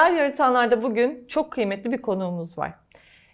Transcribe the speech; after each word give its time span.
Hayal 0.00 0.16
Yaratanlar'da 0.16 0.82
bugün 0.82 1.24
çok 1.28 1.52
kıymetli 1.52 1.92
bir 1.92 2.02
konuğumuz 2.02 2.58
var. 2.58 2.74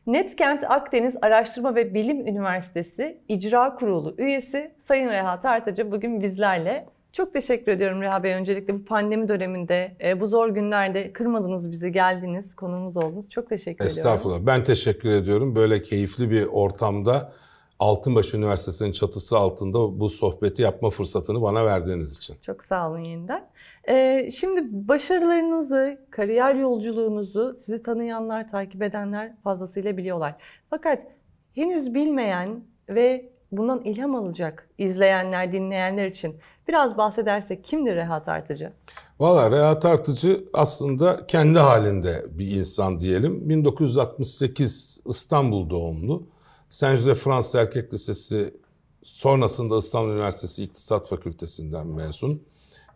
Netkent 0.07 0.65
Akdeniz 0.71 1.17
Araştırma 1.23 1.75
ve 1.75 1.95
Bilim 1.95 2.27
Üniversitesi 2.27 3.21
İcra 3.29 3.75
Kurulu 3.75 4.15
üyesi 4.19 4.75
Sayın 4.89 5.09
Reha 5.09 5.41
Tartacı 5.41 5.93
bugün 5.93 6.23
bizlerle. 6.23 6.87
Çok 7.13 7.33
teşekkür 7.33 7.73
ediyorum 7.73 8.03
Reha 8.03 8.23
Bey. 8.23 8.33
Öncelikle 8.33 8.75
bu 8.75 8.85
pandemi 8.85 9.29
döneminde, 9.29 9.97
e, 10.05 10.21
bu 10.21 10.27
zor 10.27 10.49
günlerde 10.49 11.13
kırmadınız 11.13 11.73
bizi, 11.73 11.93
geldiniz, 11.93 12.55
konuğumuz 12.55 12.97
oldunuz. 12.97 13.31
Çok 13.31 13.49
teşekkür 13.49 13.85
Estağfurullah. 13.85 14.15
ediyorum. 14.15 14.17
Estağfurullah. 14.17 14.57
Ben 14.59 14.65
teşekkür 14.65 15.11
ediyorum. 15.11 15.55
Böyle 15.55 15.83
keyifli 15.83 16.31
bir 16.31 16.47
ortamda 16.47 17.33
Altınbaş 17.79 18.35
Üniversitesi'nin 18.35 18.93
çatısı 18.93 19.39
altında 19.39 20.01
bu 20.01 20.09
sohbeti 20.09 20.63
yapma 20.63 20.91
fırsatını 20.91 21.43
bana 21.43 21.65
verdiğiniz 21.65 22.17
için. 22.17 22.37
Çok 22.47 22.65
sağ 22.65 22.91
olun 22.91 23.05
yeniden. 23.05 23.47
Ee, 23.89 24.29
şimdi 24.31 24.89
başarılarınızı, 24.89 25.99
kariyer 26.11 26.55
yolculuğunuzu 26.55 27.55
sizi 27.59 27.83
tanıyanlar, 27.83 28.49
takip 28.49 28.83
edenler 28.83 29.33
fazlasıyla 29.45 29.97
biliyorlar. 29.97 30.35
Fakat 30.71 31.03
henüz 31.55 31.95
bilmeyen 31.95 32.65
ve 32.89 33.33
bundan 33.53 33.85
ilham 33.85 34.15
alacak 34.15 34.69
izleyenler, 34.79 35.53
dinleyenler 35.53 36.07
için 36.07 36.37
biraz 36.69 36.97
bahsedersek 36.97 37.65
kimdir 37.65 37.97
Rehat 37.97 38.29
Artıcı? 38.29 38.73
Valla 39.21 39.51
Rehat 39.51 39.85
Artıcı 39.85 40.45
aslında 40.53 41.27
kendi 41.27 41.59
halinde 41.59 42.25
bir 42.31 42.51
insan 42.51 43.01
diyelim. 43.01 43.49
1968 43.49 45.01
İstanbul 45.07 45.71
doğumlu. 45.71 46.27
Saint 46.71 46.99
Joseph 46.99 47.19
Fransız 47.19 47.55
Erkek 47.55 47.95
Lisesi 47.95 48.55
sonrasında 49.03 49.79
İstanbul 49.79 50.13
Üniversitesi 50.13 50.63
İktisat 50.63 51.09
Fakültesinden 51.09 51.87
mezun. 51.87 52.43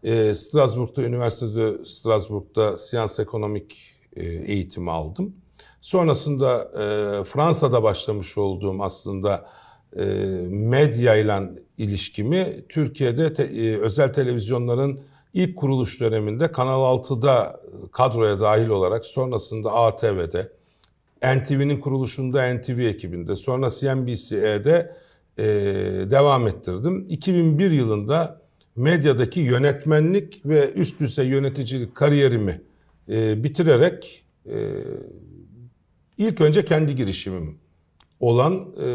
E, 0.05 0.35
Strasbourg'da, 0.35 1.03
üniversitede 1.03 1.85
Strasbourg'da 1.85 2.79
siyans 2.79 3.19
ekonomik 3.19 3.95
e, 4.17 4.25
eğitimi 4.27 4.91
aldım. 4.91 5.35
Sonrasında 5.81 6.63
e, 6.63 7.25
Fransa'da 7.25 7.83
başlamış 7.83 8.39
olduğum 8.39 8.83
aslında 8.83 9.49
e, 9.97 10.05
medya 10.49 11.17
ile 11.17 11.51
ilişkimi 11.79 12.65
Türkiye'de 12.69 13.33
te, 13.33 13.43
e, 13.43 13.77
özel 13.77 14.13
televizyonların 14.13 15.01
ilk 15.35 15.57
kuruluş 15.57 16.01
döneminde 16.01 16.53
Kanal 16.53 16.99
6'da 16.99 17.61
kadroya 17.93 18.41
dahil 18.41 18.69
olarak 18.69 19.05
sonrasında 19.05 19.73
ATV'de, 19.73 20.53
NTV'nin 21.23 21.81
kuruluşunda 21.81 22.55
NTV 22.55 22.79
ekibinde, 22.79 23.37
sonra 23.37 23.71
CNBC'de 23.71 24.97
e, 25.39 25.45
devam 26.11 26.47
ettirdim. 26.47 27.07
2001 27.09 27.71
yılında 27.71 28.40
medyadaki 28.77 29.41
yönetmenlik 29.41 30.47
ve 30.47 30.73
üst 30.73 31.01
düzey 31.01 31.29
yöneticilik 31.29 31.95
kariyerimi 31.95 32.63
e, 33.09 33.45
bitirerek 33.45 34.25
e, 34.47 34.57
ilk 36.19 36.41
önce 36.41 36.65
kendi 36.65 36.95
girişimim 36.95 37.59
olan 38.21 38.55
e, 38.55 38.87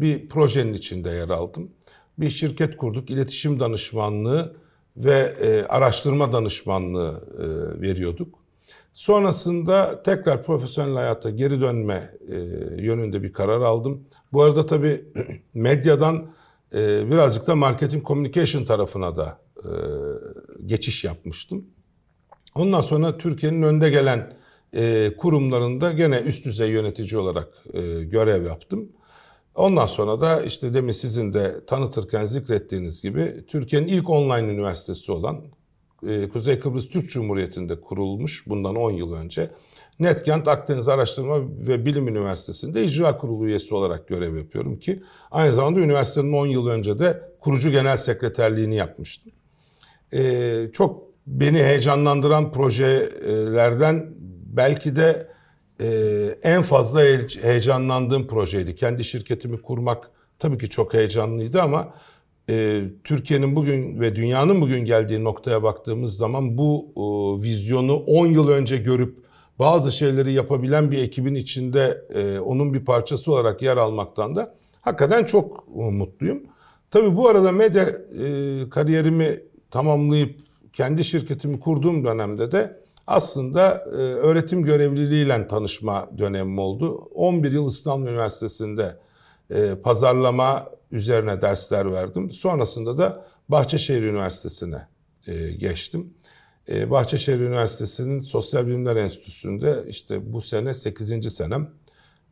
bir 0.00 0.28
projenin 0.28 0.74
içinde 0.74 1.10
yer 1.10 1.28
aldım. 1.28 1.70
Bir 2.18 2.30
şirket 2.30 2.76
kurduk, 2.76 3.10
iletişim 3.10 3.60
danışmanlığı 3.60 4.56
ve 4.96 5.34
e, 5.40 5.62
araştırma 5.62 6.32
danışmanlığı 6.32 7.24
e, 7.38 7.80
veriyorduk. 7.80 8.38
Sonrasında 8.92 10.02
tekrar 10.02 10.44
profesyonel 10.44 10.94
hayata 10.94 11.30
geri 11.30 11.60
dönme 11.60 12.10
e, 12.28 12.36
yönünde 12.82 13.22
bir 13.22 13.32
karar 13.32 13.60
aldım. 13.60 14.04
Bu 14.32 14.42
arada 14.42 14.66
tabii 14.66 15.04
medyadan 15.54 16.26
e, 16.74 17.10
birazcık 17.10 17.46
da 17.46 17.56
marketing 17.56 18.06
communication 18.06 18.64
tarafına 18.64 19.16
da 19.16 19.38
e, 19.56 19.70
geçiş 20.66 21.04
yapmıştım. 21.04 21.66
Ondan 22.54 22.80
sonra 22.80 23.18
Türkiye'nin 23.18 23.62
önde 23.62 23.90
gelen 23.90 24.32
e, 24.76 25.12
kurumlarında 25.18 25.92
gene 25.92 26.18
üst 26.20 26.44
düzey 26.44 26.70
yönetici 26.70 27.20
olarak 27.20 27.48
e, 27.72 27.80
görev 28.04 28.46
yaptım. 28.46 28.88
Ondan 29.54 29.86
sonra 29.86 30.20
da 30.20 30.42
işte 30.42 30.74
demin 30.74 30.92
sizin 30.92 31.34
de 31.34 31.66
tanıtırken 31.66 32.24
zikrettiğiniz 32.24 33.02
gibi 33.02 33.44
Türkiye'nin 33.48 33.88
ilk 33.88 34.10
online 34.10 34.52
üniversitesi 34.52 35.12
olan 35.12 35.40
Kuzey 36.32 36.60
Kıbrıs 36.60 36.88
Türk 36.88 37.10
Cumhuriyeti'nde 37.10 37.80
kurulmuş 37.80 38.46
bundan 38.46 38.74
10 38.74 38.90
yıl 38.90 39.12
önce. 39.12 39.50
Netkent 40.00 40.48
Akdeniz 40.48 40.88
Araştırma 40.88 41.38
ve 41.40 41.84
Bilim 41.86 42.08
Üniversitesi'nde 42.08 42.84
icra 42.84 43.18
kurulu 43.18 43.46
üyesi 43.46 43.74
olarak 43.74 44.08
görev 44.08 44.36
yapıyorum 44.36 44.78
ki 44.78 45.02
aynı 45.30 45.52
zamanda 45.52 45.80
üniversitenin 45.80 46.32
10 46.32 46.46
yıl 46.46 46.66
önce 46.66 46.98
de 46.98 47.22
kurucu 47.40 47.70
genel 47.70 47.96
sekreterliğini 47.96 48.74
yapmıştım. 48.74 49.32
Ee, 50.12 50.70
çok 50.72 51.02
beni 51.26 51.58
heyecanlandıran 51.58 52.50
projelerden 52.50 54.14
belki 54.46 54.96
de 54.96 55.28
e, 55.80 55.88
en 56.42 56.62
fazla 56.62 57.00
heyecanlandığım 57.42 58.26
projeydi. 58.26 58.74
Kendi 58.74 59.04
şirketimi 59.04 59.62
kurmak 59.62 60.10
tabii 60.38 60.58
ki 60.58 60.68
çok 60.68 60.94
heyecanlıydı 60.94 61.62
ama 61.62 61.94
e, 62.50 62.82
Türkiye'nin 63.04 63.56
bugün 63.56 64.00
ve 64.00 64.16
dünyanın 64.16 64.60
bugün 64.60 64.84
geldiği 64.84 65.24
noktaya 65.24 65.62
baktığımız 65.62 66.16
zaman 66.16 66.58
bu 66.58 66.92
e, 66.96 67.02
vizyonu 67.42 67.96
10 67.96 68.26
yıl 68.26 68.48
önce 68.48 68.76
görüp 68.76 69.23
bazı 69.58 69.92
şeyleri 69.92 70.32
yapabilen 70.32 70.90
bir 70.90 70.98
ekibin 70.98 71.34
içinde 71.34 72.04
e, 72.14 72.38
onun 72.38 72.74
bir 72.74 72.84
parçası 72.84 73.32
olarak 73.32 73.62
yer 73.62 73.76
almaktan 73.76 74.36
da 74.36 74.54
hakikaten 74.80 75.24
çok 75.24 75.64
e, 75.76 75.80
mutluyum. 75.80 76.42
Tabii 76.90 77.16
bu 77.16 77.28
arada 77.28 77.52
medya 77.52 77.82
e, 77.82 78.68
kariyerimi 78.70 79.40
tamamlayıp 79.70 80.40
kendi 80.72 81.04
şirketimi 81.04 81.60
kurduğum 81.60 82.04
dönemde 82.04 82.52
de 82.52 82.80
aslında 83.06 83.70
e, 83.70 83.96
öğretim 83.98 84.62
görevliliğiyle 84.62 85.48
tanışma 85.48 86.10
dönemim 86.18 86.58
oldu. 86.58 87.08
11 87.14 87.52
yıl 87.52 87.68
İstanbul 87.68 88.08
Üniversitesi'nde 88.08 88.96
e, 89.50 89.74
pazarlama 89.74 90.70
üzerine 90.90 91.42
dersler 91.42 91.92
verdim. 91.92 92.30
Sonrasında 92.30 92.98
da 92.98 93.26
Bahçeşehir 93.48 94.02
Üniversitesi'ne 94.02 94.88
e, 95.26 95.50
geçtim. 95.50 96.14
E, 96.68 96.90
Bahçeşehir 96.90 97.40
Üniversitesi'nin 97.40 98.22
Sosyal 98.22 98.66
Bilimler 98.66 98.96
Enstitüsü'nde 98.96 99.84
işte 99.88 100.32
bu 100.32 100.40
sene 100.40 100.74
8. 100.74 101.34
senem. 101.34 101.70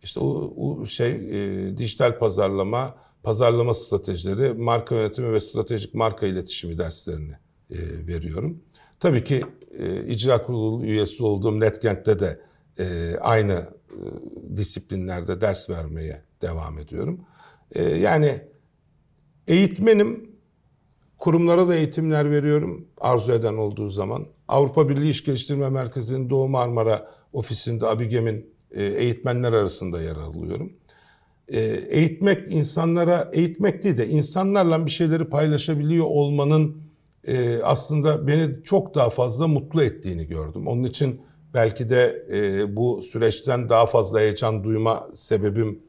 İşte 0.02 0.20
o, 0.20 0.54
o 0.56 0.86
şey 0.86 1.10
e, 1.12 1.78
dijital 1.78 2.18
pazarlama, 2.18 2.94
pazarlama 3.22 3.74
stratejileri, 3.74 4.52
marka 4.52 4.94
yönetimi 4.94 5.32
ve 5.32 5.40
stratejik 5.40 5.94
marka 5.94 6.26
iletişimi 6.26 6.78
derslerini 6.78 7.32
e, 7.70 7.76
veriyorum. 8.06 8.62
Tabii 9.00 9.24
ki 9.24 9.44
e, 9.78 10.04
icra 10.04 10.44
kurulu 10.46 10.84
üyesi 10.84 11.22
olduğum 11.22 11.60
Netkent'te 11.60 12.18
de 12.18 12.40
e, 12.78 13.16
aynı 13.20 13.52
e, 13.52 13.96
disiplinlerde 14.56 15.40
ders 15.40 15.70
vermeye 15.70 16.24
devam 16.42 16.78
ediyorum. 16.78 17.20
E, 17.72 17.82
yani 17.82 18.42
eğitmenim, 19.48 20.31
kurumlara 21.22 21.68
da 21.68 21.74
eğitimler 21.74 22.30
veriyorum 22.30 22.86
arzu 23.00 23.32
eden 23.32 23.54
olduğu 23.54 23.88
zaman. 23.88 24.26
Avrupa 24.48 24.88
Birliği 24.88 25.10
İş 25.10 25.24
Geliştirme 25.24 25.68
Merkezi'nin 25.68 26.30
Doğu 26.30 26.48
Marmara 26.48 27.10
ofisinde 27.32 27.86
ABİGEM'in 27.86 28.46
e, 28.70 28.84
eğitmenler 28.84 29.52
arasında 29.52 30.02
yer 30.02 30.16
alıyorum. 30.16 30.72
E, 31.48 31.60
eğitmek 31.90 32.52
insanlara, 32.52 33.30
eğitmek 33.32 33.82
değil 33.82 33.96
de 33.96 34.08
insanlarla 34.08 34.86
bir 34.86 34.90
şeyleri 34.90 35.24
paylaşabiliyor 35.24 36.06
olmanın 36.06 36.76
e, 37.24 37.62
aslında 37.62 38.26
beni 38.26 38.64
çok 38.64 38.94
daha 38.94 39.10
fazla 39.10 39.48
mutlu 39.48 39.82
ettiğini 39.82 40.26
gördüm. 40.26 40.68
Onun 40.68 40.84
için 40.84 41.20
belki 41.54 41.90
de 41.90 42.26
bu 42.76 43.02
süreçten 43.02 43.68
daha 43.68 43.86
fazla 43.86 44.20
heyecan 44.20 44.64
duyma 44.64 45.08
sebebim 45.14 45.82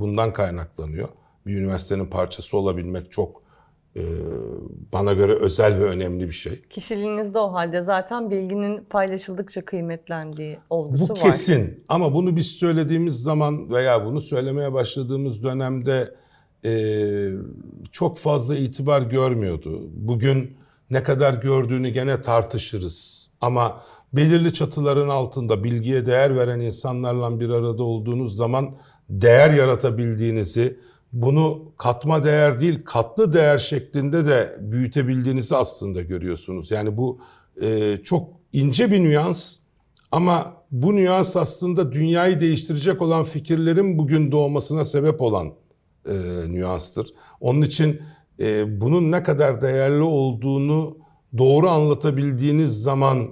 bundan 0.00 0.32
kaynaklanıyor. 0.32 1.08
Bir 1.46 1.56
üniversitenin 1.56 2.06
parçası 2.06 2.56
olabilmek 2.56 3.12
çok 3.12 3.41
bana 4.92 5.12
göre 5.12 5.32
özel 5.32 5.78
ve 5.80 5.84
önemli 5.84 6.26
bir 6.26 6.32
şey. 6.32 6.62
Kişiliğinizde 6.70 7.38
o 7.38 7.52
halde 7.52 7.82
zaten 7.82 8.30
bilginin 8.30 8.84
paylaşıldıkça 8.90 9.64
kıymetlendiği 9.64 10.58
olgusu 10.70 11.02
var. 11.02 11.10
Bu 11.10 11.14
kesin 11.14 11.84
ama 11.88 12.14
bunu 12.14 12.36
biz 12.36 12.46
söylediğimiz 12.46 13.22
zaman 13.22 13.70
veya 13.70 14.06
bunu 14.06 14.20
söylemeye 14.20 14.72
başladığımız 14.72 15.42
dönemde 15.42 16.14
e, 16.64 16.72
çok 17.92 18.18
fazla 18.18 18.56
itibar 18.56 19.02
görmüyordu. 19.02 19.82
Bugün 19.94 20.56
ne 20.90 21.02
kadar 21.02 21.34
gördüğünü 21.34 21.88
gene 21.88 22.22
tartışırız. 22.22 23.30
Ama 23.40 23.82
belirli 24.12 24.52
çatıların 24.52 25.08
altında 25.08 25.64
bilgiye 25.64 26.06
değer 26.06 26.36
veren 26.36 26.60
insanlarla 26.60 27.40
bir 27.40 27.50
arada 27.50 27.82
olduğunuz 27.82 28.36
zaman 28.36 28.74
değer 29.10 29.50
yaratabildiğinizi, 29.50 30.80
bunu 31.12 31.72
katma 31.78 32.24
değer 32.24 32.60
değil 32.60 32.82
katlı 32.84 33.32
değer 33.32 33.58
şeklinde 33.58 34.26
de 34.26 34.56
büyütebildiğinizi 34.60 35.56
aslında 35.56 36.02
görüyorsunuz. 36.02 36.70
Yani 36.70 36.96
bu 36.96 37.20
e, 37.62 37.96
çok 38.04 38.28
ince 38.52 38.90
bir 38.90 39.00
nüans 39.00 39.56
ama 40.12 40.56
bu 40.70 40.96
nüans 40.96 41.36
aslında 41.36 41.92
dünyayı 41.92 42.40
değiştirecek 42.40 43.02
olan 43.02 43.24
fikirlerin 43.24 43.98
bugün 43.98 44.32
doğmasına 44.32 44.84
sebep 44.84 45.20
olan 45.22 45.52
e, 46.08 46.14
nüanstır. 46.48 47.08
Onun 47.40 47.62
için 47.62 48.00
e, 48.40 48.80
bunun 48.80 49.12
ne 49.12 49.22
kadar 49.22 49.60
değerli 49.60 50.02
olduğunu 50.02 50.96
doğru 51.38 51.68
anlatabildiğiniz 51.68 52.82
zaman 52.82 53.28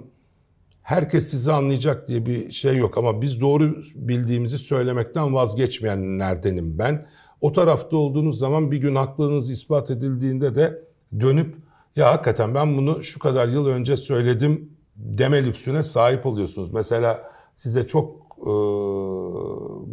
herkes 0.81 1.27
sizi 1.27 1.51
anlayacak 1.51 2.07
diye 2.07 2.25
bir 2.25 2.51
şey 2.51 2.77
yok 2.77 2.97
ama 2.97 3.21
biz 3.21 3.41
doğru 3.41 3.83
bildiğimizi 3.95 4.57
söylemekten 4.57 5.33
vazgeçmeyenlerdenim 5.33 6.79
ben. 6.79 7.07
O 7.41 7.53
tarafta 7.53 7.97
olduğunuz 7.97 8.39
zaman 8.39 8.71
bir 8.71 8.77
gün 8.77 8.95
haklılığınız 8.95 9.49
ispat 9.49 9.91
edildiğinde 9.91 10.55
de 10.55 10.83
dönüp 11.19 11.55
ya 11.95 12.13
hakikaten 12.13 12.55
ben 12.55 12.77
bunu 12.77 13.03
şu 13.03 13.19
kadar 13.19 13.47
yıl 13.47 13.67
önce 13.67 13.97
söyledim 13.97 14.69
deme 14.95 15.45
lüksüne 15.45 15.83
sahip 15.83 16.25
oluyorsunuz. 16.25 16.73
Mesela 16.73 17.31
size 17.55 17.87
çok 17.87 18.15
e, 18.41 18.51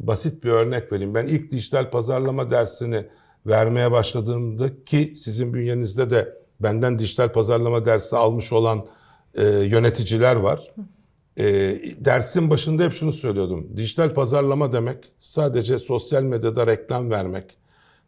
basit 0.06 0.44
bir 0.44 0.50
örnek 0.50 0.92
vereyim. 0.92 1.14
Ben 1.14 1.26
ilk 1.26 1.50
dijital 1.50 1.90
pazarlama 1.90 2.50
dersini 2.50 3.06
vermeye 3.46 3.92
başladığımda 3.92 4.84
ki 4.84 5.12
sizin 5.16 5.54
bünyenizde 5.54 6.10
de 6.10 6.38
benden 6.60 6.98
dijital 6.98 7.32
pazarlama 7.32 7.84
dersi 7.84 8.16
almış 8.16 8.52
olan 8.52 8.86
e, 9.34 9.44
yöneticiler 9.44 10.36
var. 10.36 10.74
E, 11.38 11.44
dersin 12.04 12.50
başında 12.50 12.82
hep 12.84 12.92
şunu 12.92 13.12
söylüyordum. 13.12 13.76
Dijital 13.76 14.14
pazarlama 14.14 14.72
demek 14.72 15.04
sadece 15.18 15.78
sosyal 15.78 16.22
medyada 16.22 16.66
reklam 16.66 17.10
vermek, 17.10 17.56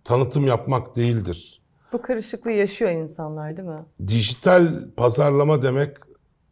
tanıtım 0.04 0.46
yapmak 0.46 0.96
değildir. 0.96 1.62
Bu 1.92 2.02
karışıklığı 2.02 2.50
yaşıyor 2.50 2.90
insanlar 2.90 3.56
değil 3.56 3.68
mi? 3.68 3.84
Dijital 4.08 4.68
pazarlama 4.96 5.62
demek 5.62 5.96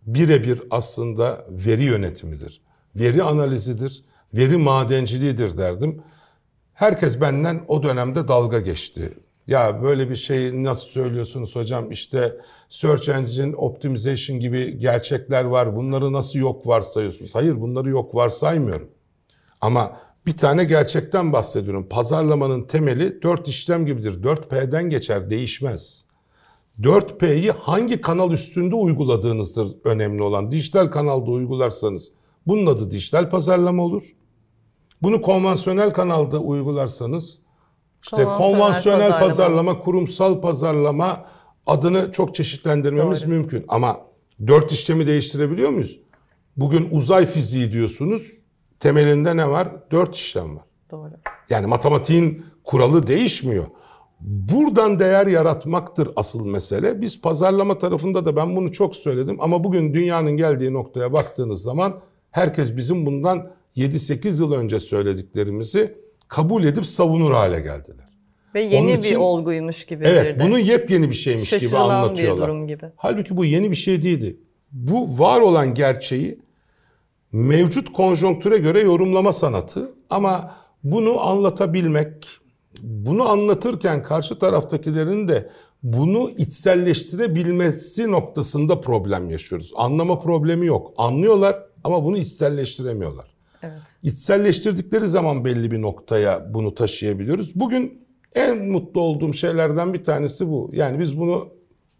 birebir 0.07 0.63
aslında 0.71 1.47
veri 1.51 1.83
yönetimidir. 1.83 2.61
Veri 2.97 3.23
analizidir, 3.23 4.05
veri 4.35 4.57
madenciliğidir 4.57 5.59
derdim. 5.59 6.03
Herkes 6.75 7.21
benden 7.21 7.65
o 7.69 7.83
dönemde 7.83 8.29
dalga 8.29 8.59
geçti. 8.59 9.13
Ya 9.49 9.83
böyle 9.83 10.11
bir 10.11 10.17
şey 10.17 10.65
nasıl 10.65 10.89
söylüyorsunuz 10.89 11.57
hocam? 11.57 11.91
İşte 11.91 12.41
search 12.69 13.09
engine 13.09 13.57
optimization 13.57 14.41
gibi 14.41 14.79
gerçekler 14.79 15.45
var. 15.45 15.77
Bunları 15.77 16.13
nasıl 16.13 16.39
yok 16.39 16.67
varsayıyorsunuz? 16.67 17.35
Hayır 17.35 17.61
bunları 17.61 17.91
yok 17.91 18.15
varsaymıyorum. 18.15 18.91
Ama 19.61 19.97
bir 20.27 20.37
tane 20.37 20.65
gerçekten 20.65 21.33
bahsediyorum. 21.33 21.87
Pazarlamanın 21.91 22.63
temeli 22.63 23.23
4 23.23 23.49
işlem 23.49 23.87
gibidir. 23.87 24.23
4P'den 24.23 24.91
geçer, 24.91 25.31
değişmez. 25.31 26.05
4P'yi 26.81 27.51
hangi 27.51 28.01
kanal 28.01 28.33
üstünde 28.33 28.75
uyguladığınızdır 28.75 29.77
önemli 29.85 30.23
olan. 30.23 30.51
Dijital 30.51 30.87
kanalda 30.87 31.31
uygularsanız 31.31 32.13
bunun 32.47 32.67
adı 32.67 32.91
dijital 32.91 33.31
pazarlama 33.31 33.83
olur. 33.83 34.03
Bunu 35.03 35.23
konvansiyonel 35.23 35.91
kanalda 35.91 36.39
uygularsanız 36.39 37.48
işte 38.03 38.17
konvansiyonel, 38.17 38.59
konvansiyonel 38.59 39.11
pazarlama. 39.11 39.27
pazarlama, 39.27 39.79
kurumsal 39.79 40.41
pazarlama 40.41 41.25
adını 41.67 42.13
çok 42.13 42.35
çeşitlendirmemiz 42.35 43.23
Doğru. 43.23 43.31
mümkün. 43.31 43.65
Ama 43.69 44.01
dört 44.47 44.73
işlemi 44.73 45.07
değiştirebiliyor 45.07 45.71
muyuz? 45.71 46.01
Bugün 46.57 46.89
uzay 46.91 47.27
fiziği 47.27 47.73
diyorsunuz. 47.73 48.33
Temelinde 48.81 49.37
ne 49.37 49.51
var? 49.51 49.69
Dört 49.91 50.15
işlem 50.17 50.57
var. 50.57 50.65
Doğru. 50.91 51.11
Yani 51.51 51.67
matematiğin 51.67 52.45
kuralı 52.65 53.07
değişmiyor. 53.07 53.67
Buradan 54.21 54.99
değer 54.99 55.27
yaratmaktır 55.27 56.09
asıl 56.17 56.47
mesele. 56.47 57.01
Biz 57.01 57.21
pazarlama 57.21 57.79
tarafında 57.79 58.27
da 58.27 58.37
ben 58.37 58.57
bunu 58.57 58.73
çok 58.73 58.97
söyledim 58.97 59.37
ama 59.41 59.65
bugün 59.65 59.95
dünyanın 59.95 60.31
geldiği 60.33 60.73
noktaya 60.73 61.13
baktığınız 61.13 61.63
zaman 61.63 62.01
herkes 62.31 62.77
bizim 62.77 63.07
bundan 63.07 63.51
7-8 63.77 64.43
yıl 64.43 64.53
önce 64.53 64.81
söylediklerimizi 64.81 65.99
kabul 66.29 66.65
edip 66.65 66.87
savunur 66.87 67.33
hale 67.33 67.61
geldiler. 67.61 68.09
Ve 68.55 68.63
yeni 68.63 68.93
için, 68.93 69.05
bir 69.05 69.17
olguymuş 69.17 69.87
gibi. 69.87 70.05
Evet, 70.07 70.41
bunu 70.41 70.59
yepyeni 70.59 71.09
bir 71.11 71.15
şeymiş 71.15 71.51
gibi 71.51 71.77
anlatıyorlar. 71.77 72.37
bir 72.37 72.53
durum 72.53 72.69
gibi. 72.69 72.87
Halbuki 72.97 73.37
bu 73.37 73.45
yeni 73.45 73.71
bir 73.71 73.77
şey 73.77 74.03
değildi. 74.03 74.37
Bu 74.73 75.19
var 75.19 75.41
olan 75.41 75.75
gerçeği 75.75 76.39
mevcut 77.33 77.93
konjonktüre 77.93 78.59
göre 78.59 78.81
yorumlama 78.81 79.33
sanatı 79.33 79.93
ama 80.11 80.55
bunu 80.85 81.21
anlatabilmek, 81.21 82.27
bunu 82.83 83.29
anlatırken 83.29 84.03
karşı 84.03 84.39
taraftakilerin 84.39 85.29
de 85.29 85.51
bunu 85.83 86.31
içselleştirebilmesi 86.31 88.11
noktasında 88.11 88.81
problem 88.81 89.31
yaşıyoruz. 89.31 89.73
Anlama 89.77 90.21
problemi 90.21 90.67
yok. 90.67 90.93
Anlıyorlar 90.97 91.63
ama 91.85 92.05
bunu 92.05 92.19
içselleştiremiyorlar. 92.19 93.27
Evet. 93.63 93.81
İçselleştirdikleri 94.03 95.09
zaman 95.09 95.45
belli 95.45 95.71
bir 95.71 95.83
noktaya 95.83 96.55
bunu 96.55 96.75
taşıyabiliyoruz. 96.75 97.55
Bugün 97.55 98.07
en 98.35 98.71
mutlu 98.71 99.01
olduğum 99.01 99.33
şeylerden 99.33 99.95
bir 99.95 100.05
tanesi 100.05 100.49
bu. 100.49 100.71
Yani 100.73 100.99
biz 100.99 101.19
bunu 101.19 101.49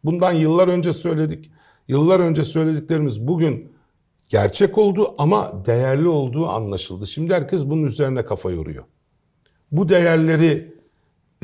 bundan 0.05 0.33
yıllar 0.33 0.69
önce 0.69 0.93
söyledik. 0.93 1.51
Yıllar 1.89 2.21
önce 2.21 2.45
söylediklerimiz 2.45 3.27
bugün 3.27 3.73
gerçek 4.29 4.79
oldu 4.79 5.15
ama 5.19 5.63
değerli 5.67 6.09
olduğu 6.09 6.49
anlaşıldı. 6.49 7.07
Şimdi 7.07 7.35
herkes 7.35 7.65
bunun 7.65 7.83
üzerine 7.85 8.25
kafa 8.25 8.51
yoruyor. 8.51 8.85
Bu 9.73 9.89
değerleri 9.89 10.75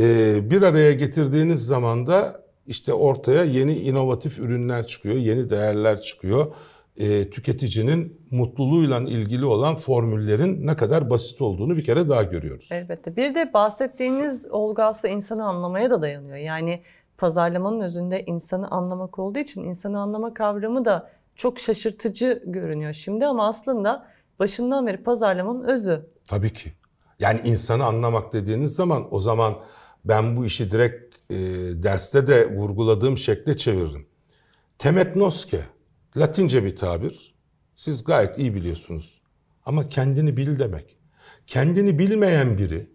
e, 0.01 0.39
bir 0.51 0.63
araya 0.63 0.93
getirdiğiniz 0.93 1.67
zaman 1.67 2.07
da 2.07 2.45
işte 2.67 2.93
ortaya 2.93 3.45
yeni 3.45 3.77
inovatif 3.77 4.39
ürünler 4.39 4.87
çıkıyor, 4.87 5.17
yeni 5.17 5.51
değerler 5.51 6.01
çıkıyor 6.01 6.55
e, 6.97 7.31
tüketicinin 7.31 8.21
mutluluğuyla 8.31 9.01
ilgili 9.01 9.45
olan 9.45 9.77
formüllerin 9.77 10.67
ne 10.67 10.77
kadar 10.77 11.11
basit 11.11 11.43
olduğunu 11.43 11.77
bir 11.77 11.85
kere 11.85 12.09
daha 12.09 12.23
görüyoruz. 12.23 12.69
Elbette. 12.73 13.17
Bir 13.17 13.35
de 13.35 13.53
bahsettiğiniz 13.55 14.47
olgu 14.51 14.83
aslında 14.83 15.15
insanı 15.15 15.45
anlamaya 15.45 15.91
da 15.91 16.03
dayanıyor. 16.03 16.37
Yani 16.37 16.83
pazarlamanın 17.19 17.81
özünde 17.81 18.25
insanı 18.25 18.71
anlamak 18.71 19.19
olduğu 19.19 19.39
için 19.39 19.65
insanı 19.65 20.01
anlama 20.01 20.35
kavramı 20.35 20.85
da 20.85 21.11
çok 21.37 21.61
şaşırtıcı 21.61 22.43
görünüyor 22.47 22.93
şimdi 22.93 23.27
ama 23.27 23.49
aslında 23.49 24.07
başından 24.39 24.87
beri 24.87 25.03
pazarlamanın 25.03 25.65
özü. 25.65 26.07
Tabii 26.29 26.53
ki. 26.53 26.73
Yani 27.19 27.41
insanı 27.45 27.85
anlamak 27.85 28.33
dediğiniz 28.33 28.75
zaman 28.75 29.15
o 29.15 29.21
zaman 29.21 29.55
ben 30.05 30.37
bu 30.37 30.47
işi 30.47 30.71
direkt 30.71 31.17
e, 31.31 31.37
derste 31.83 32.27
de 32.27 32.55
vurguladığım 32.55 33.19
şekle 33.19 33.57
çeviririm. 33.57 34.07
Temetnoske 34.79 35.61
Latince 36.17 36.65
bir 36.65 36.77
tabir. 36.77 37.35
Siz 37.75 38.05
gayet 38.05 38.39
iyi 38.39 38.55
biliyorsunuz. 38.55 39.21
Ama 39.67 39.89
kendini 39.89 40.37
bil 40.37 40.59
demek. 40.59 40.97
Kendini 41.47 41.99
bilmeyen 41.99 42.59
biri 42.59 42.91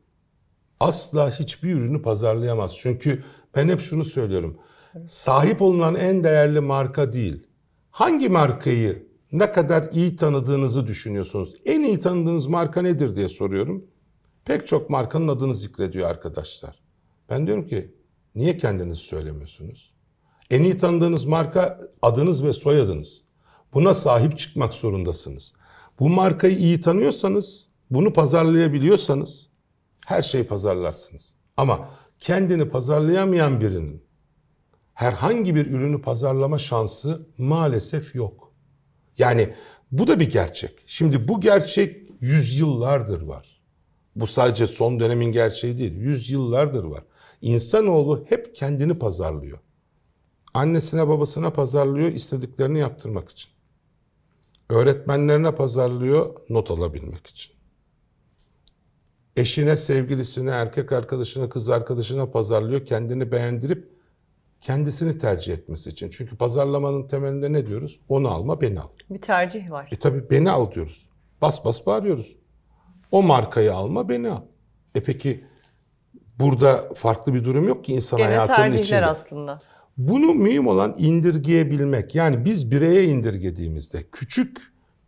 asla 0.80 1.32
hiçbir 1.40 1.74
ürünü 1.76 2.02
pazarlayamaz. 2.02 2.78
Çünkü 2.78 3.24
ben 3.56 3.70
hep 3.70 3.80
şunu 3.80 4.06
söylüyorum. 4.06 4.58
Sahip 5.08 5.62
olunan 5.62 5.96
en 5.96 6.24
değerli 6.24 6.60
marka 6.60 7.14
değil. 7.14 7.48
Hangi 7.92 8.30
markayı 8.30 9.08
ne 9.32 9.52
kadar 9.52 9.90
iyi 9.92 10.16
tanıdığınızı 10.16 10.88
düşünüyorsunuz? 10.88 11.56
En 11.66 11.84
iyi 11.84 12.00
tanıdığınız 12.00 12.48
marka 12.48 12.82
nedir 12.82 13.16
diye 13.16 13.30
soruyorum. 13.30 13.86
Pek 14.46 14.68
çok 14.68 14.90
markanın 14.90 15.28
adını 15.28 15.56
zikrediyor 15.56 16.10
arkadaşlar. 16.10 16.80
Ben 17.30 17.48
diyorum 17.48 17.68
ki 17.68 17.96
niye 18.36 18.58
kendinizi 18.58 19.02
söylemiyorsunuz? 19.02 19.94
En 20.50 20.64
iyi 20.64 20.78
tanıdığınız 20.78 21.26
marka 21.26 21.80
adınız 22.02 22.44
ve 22.44 22.54
soyadınız. 22.54 23.22
Buna 23.74 23.94
sahip 23.94 24.38
çıkmak 24.38 24.74
zorundasınız. 24.74 25.54
Bu 26.00 26.10
markayı 26.10 26.58
iyi 26.58 26.82
tanıyorsanız, 26.82 27.70
bunu 27.90 28.14
pazarlayabiliyorsanız 28.14 29.50
her 30.06 30.22
şeyi 30.22 30.48
pazarlarsınız. 30.48 31.36
Ama 31.58 31.90
kendini 32.20 32.70
pazarlayamayan 32.70 33.62
birinin 33.62 34.04
herhangi 34.94 35.56
bir 35.56 35.66
ürünü 35.66 36.02
pazarlama 36.02 36.58
şansı 36.58 37.28
maalesef 37.38 38.16
yok. 38.16 38.54
Yani 39.18 39.54
bu 39.92 40.08
da 40.08 40.20
bir 40.20 40.30
gerçek. 40.30 40.84
Şimdi 40.86 41.28
bu 41.28 41.42
gerçek 41.42 42.10
yüzyıllardır 42.22 43.22
var. 43.22 43.62
Bu 44.16 44.28
sadece 44.28 44.68
son 44.68 45.00
dönemin 45.00 45.32
gerçeği 45.32 45.78
değil, 45.78 45.94
yüzyıllardır 45.94 46.84
var. 46.84 47.04
İnsanoğlu 47.42 48.26
hep 48.30 48.56
kendini 48.56 49.00
pazarlıyor. 49.00 49.60
Annesine 50.54 51.08
babasına 51.08 51.54
pazarlıyor 51.54 52.12
istediklerini 52.12 52.80
yaptırmak 52.80 53.30
için. 53.30 53.52
Öğretmenlerine 54.70 55.56
pazarlıyor 55.56 56.36
not 56.50 56.72
alabilmek 56.72 57.28
için. 57.28 57.54
Eşine, 59.38 59.78
sevgilisine, 59.78 60.52
erkek 60.52 60.92
arkadaşına, 60.92 61.50
kız 61.50 61.70
arkadaşına 61.70 62.32
pazarlıyor 62.32 62.86
kendini 62.86 63.32
beğendirip 63.32 63.90
kendisini 64.62 65.18
tercih 65.18 65.54
etmesi 65.54 65.90
için. 65.90 66.10
Çünkü 66.10 66.38
pazarlamanın 66.38 67.08
temelinde 67.08 67.54
ne 67.54 67.68
diyoruz? 67.68 68.00
Onu 68.10 68.30
alma, 68.30 68.62
beni 68.62 68.80
al. 68.80 68.88
Bir 69.10 69.22
tercih 69.22 69.72
var. 69.72 69.88
E 69.92 69.96
tabi 70.00 70.30
beni 70.30 70.52
al 70.52 70.72
diyoruz. 70.72 71.10
Bas 71.42 71.66
bas 71.66 71.86
bağırıyoruz. 71.86 72.36
O 73.12 73.24
markayı 73.24 73.74
alma, 73.74 74.10
beni 74.10 74.30
al. 74.30 74.42
E 74.96 75.04
peki 75.04 75.44
burada 76.40 76.90
farklı 76.96 77.34
bir 77.34 77.44
durum 77.46 77.68
yok 77.68 77.86
ki 77.86 77.94
insan 77.94 78.18
Gene 78.18 78.28
hayatının 78.28 78.66
içinde. 78.68 78.78
tercihler 78.78 79.04
aslında. 79.04 79.62
Bunu 80.00 80.34
mühim 80.34 80.68
olan 80.68 80.96
indirgeyebilmek. 80.98 82.16
Yani 82.16 82.46
biz 82.46 82.72
bireye 82.72 83.04
indirgediğimizde 83.06 84.04
küçük 84.12 84.58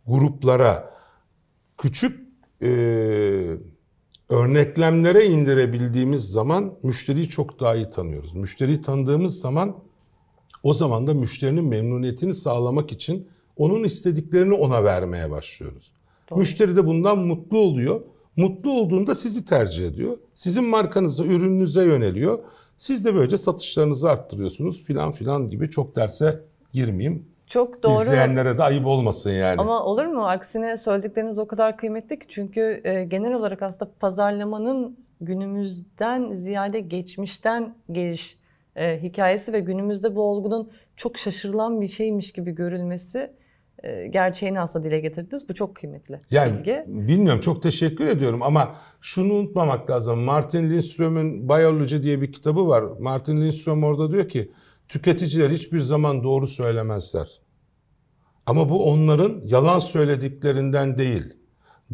gruplara, 0.06 0.94
küçük 1.78 2.20
e, 2.62 2.68
örneklemlere 4.28 5.24
indirebildiğimiz 5.26 6.30
zaman 6.30 6.74
müşteriyi 6.82 7.28
çok 7.28 7.60
daha 7.60 7.74
iyi 7.74 7.90
tanıyoruz. 7.90 8.34
Müşteriyi 8.34 8.82
tanıdığımız 8.82 9.40
zaman 9.40 9.76
o 10.62 10.74
zaman 10.74 11.06
da 11.06 11.14
müşterinin 11.14 11.64
memnuniyetini 11.64 12.34
sağlamak 12.34 12.92
için 12.92 13.28
onun 13.56 13.84
istediklerini 13.84 14.54
ona 14.54 14.84
vermeye 14.84 15.30
başlıyoruz. 15.30 15.92
Doğru. 16.30 16.38
Müşteri 16.38 16.76
de 16.76 16.86
bundan 16.86 17.18
mutlu 17.18 17.58
oluyor. 17.58 18.00
Mutlu 18.36 18.70
olduğunda 18.70 19.14
sizi 19.14 19.44
tercih 19.44 19.86
ediyor. 19.86 20.18
Sizin 20.34 20.64
markanızda 20.64 21.24
ürününüze 21.24 21.84
yöneliyor. 21.84 22.38
Siz 22.76 23.04
de 23.04 23.14
böylece 23.14 23.38
satışlarınızı 23.38 24.10
arttırıyorsunuz 24.10 24.84
filan 24.84 25.12
filan 25.12 25.48
gibi 25.48 25.70
çok 25.70 25.96
derse 25.96 26.40
girmeyeyim. 26.72 27.26
Çok 27.46 27.82
doğru. 27.82 27.94
İzleyenlere 27.94 28.58
de 28.58 28.62
ayıp 28.62 28.86
olmasın 28.86 29.30
yani. 29.30 29.60
Ama 29.60 29.84
olur 29.84 30.06
mu? 30.06 30.28
Aksine 30.28 30.78
söyledikleriniz 30.78 31.38
o 31.38 31.46
kadar 31.46 31.76
kıymetli 31.76 32.18
ki. 32.18 32.26
Çünkü 32.28 32.80
e, 32.84 33.04
genel 33.04 33.34
olarak 33.34 33.62
aslında 33.62 33.90
pazarlamanın 34.00 34.96
günümüzden 35.20 36.34
ziyade 36.34 36.80
geçmişten 36.80 37.74
geliş 37.92 38.38
e, 38.76 39.02
hikayesi 39.02 39.52
ve 39.52 39.60
günümüzde 39.60 40.16
bu 40.16 40.22
olgunun 40.22 40.70
çok 40.96 41.18
şaşırılan 41.18 41.80
bir 41.80 41.88
şeymiş 41.88 42.32
gibi 42.32 42.54
görülmesi 42.54 43.32
gerçeğini 44.10 44.60
aslında 44.60 44.84
dile 44.84 45.00
getirdiniz. 45.00 45.48
Bu 45.48 45.54
çok 45.54 45.76
kıymetli. 45.76 46.20
Yani 46.30 46.58
bilgi. 46.58 46.84
bilmiyorum 46.86 47.40
çok 47.40 47.62
teşekkür 47.62 48.06
ediyorum 48.06 48.42
ama 48.42 48.76
şunu 49.00 49.32
unutmamak 49.32 49.90
lazım. 49.90 50.18
Martin 50.20 50.70
Lindström'ün 50.70 51.48
Biyoloji 51.48 52.02
diye 52.02 52.20
bir 52.20 52.32
kitabı 52.32 52.68
var. 52.68 52.84
Martin 53.00 53.40
Lindström 53.40 53.84
orada 53.84 54.12
diyor 54.12 54.28
ki 54.28 54.52
tüketiciler 54.88 55.50
hiçbir 55.50 55.78
zaman 55.78 56.24
doğru 56.24 56.46
söylemezler. 56.46 57.40
Ama 58.46 58.70
bu 58.70 58.90
onların 58.90 59.40
yalan 59.44 59.78
söylediklerinden 59.78 60.98
değil 60.98 61.42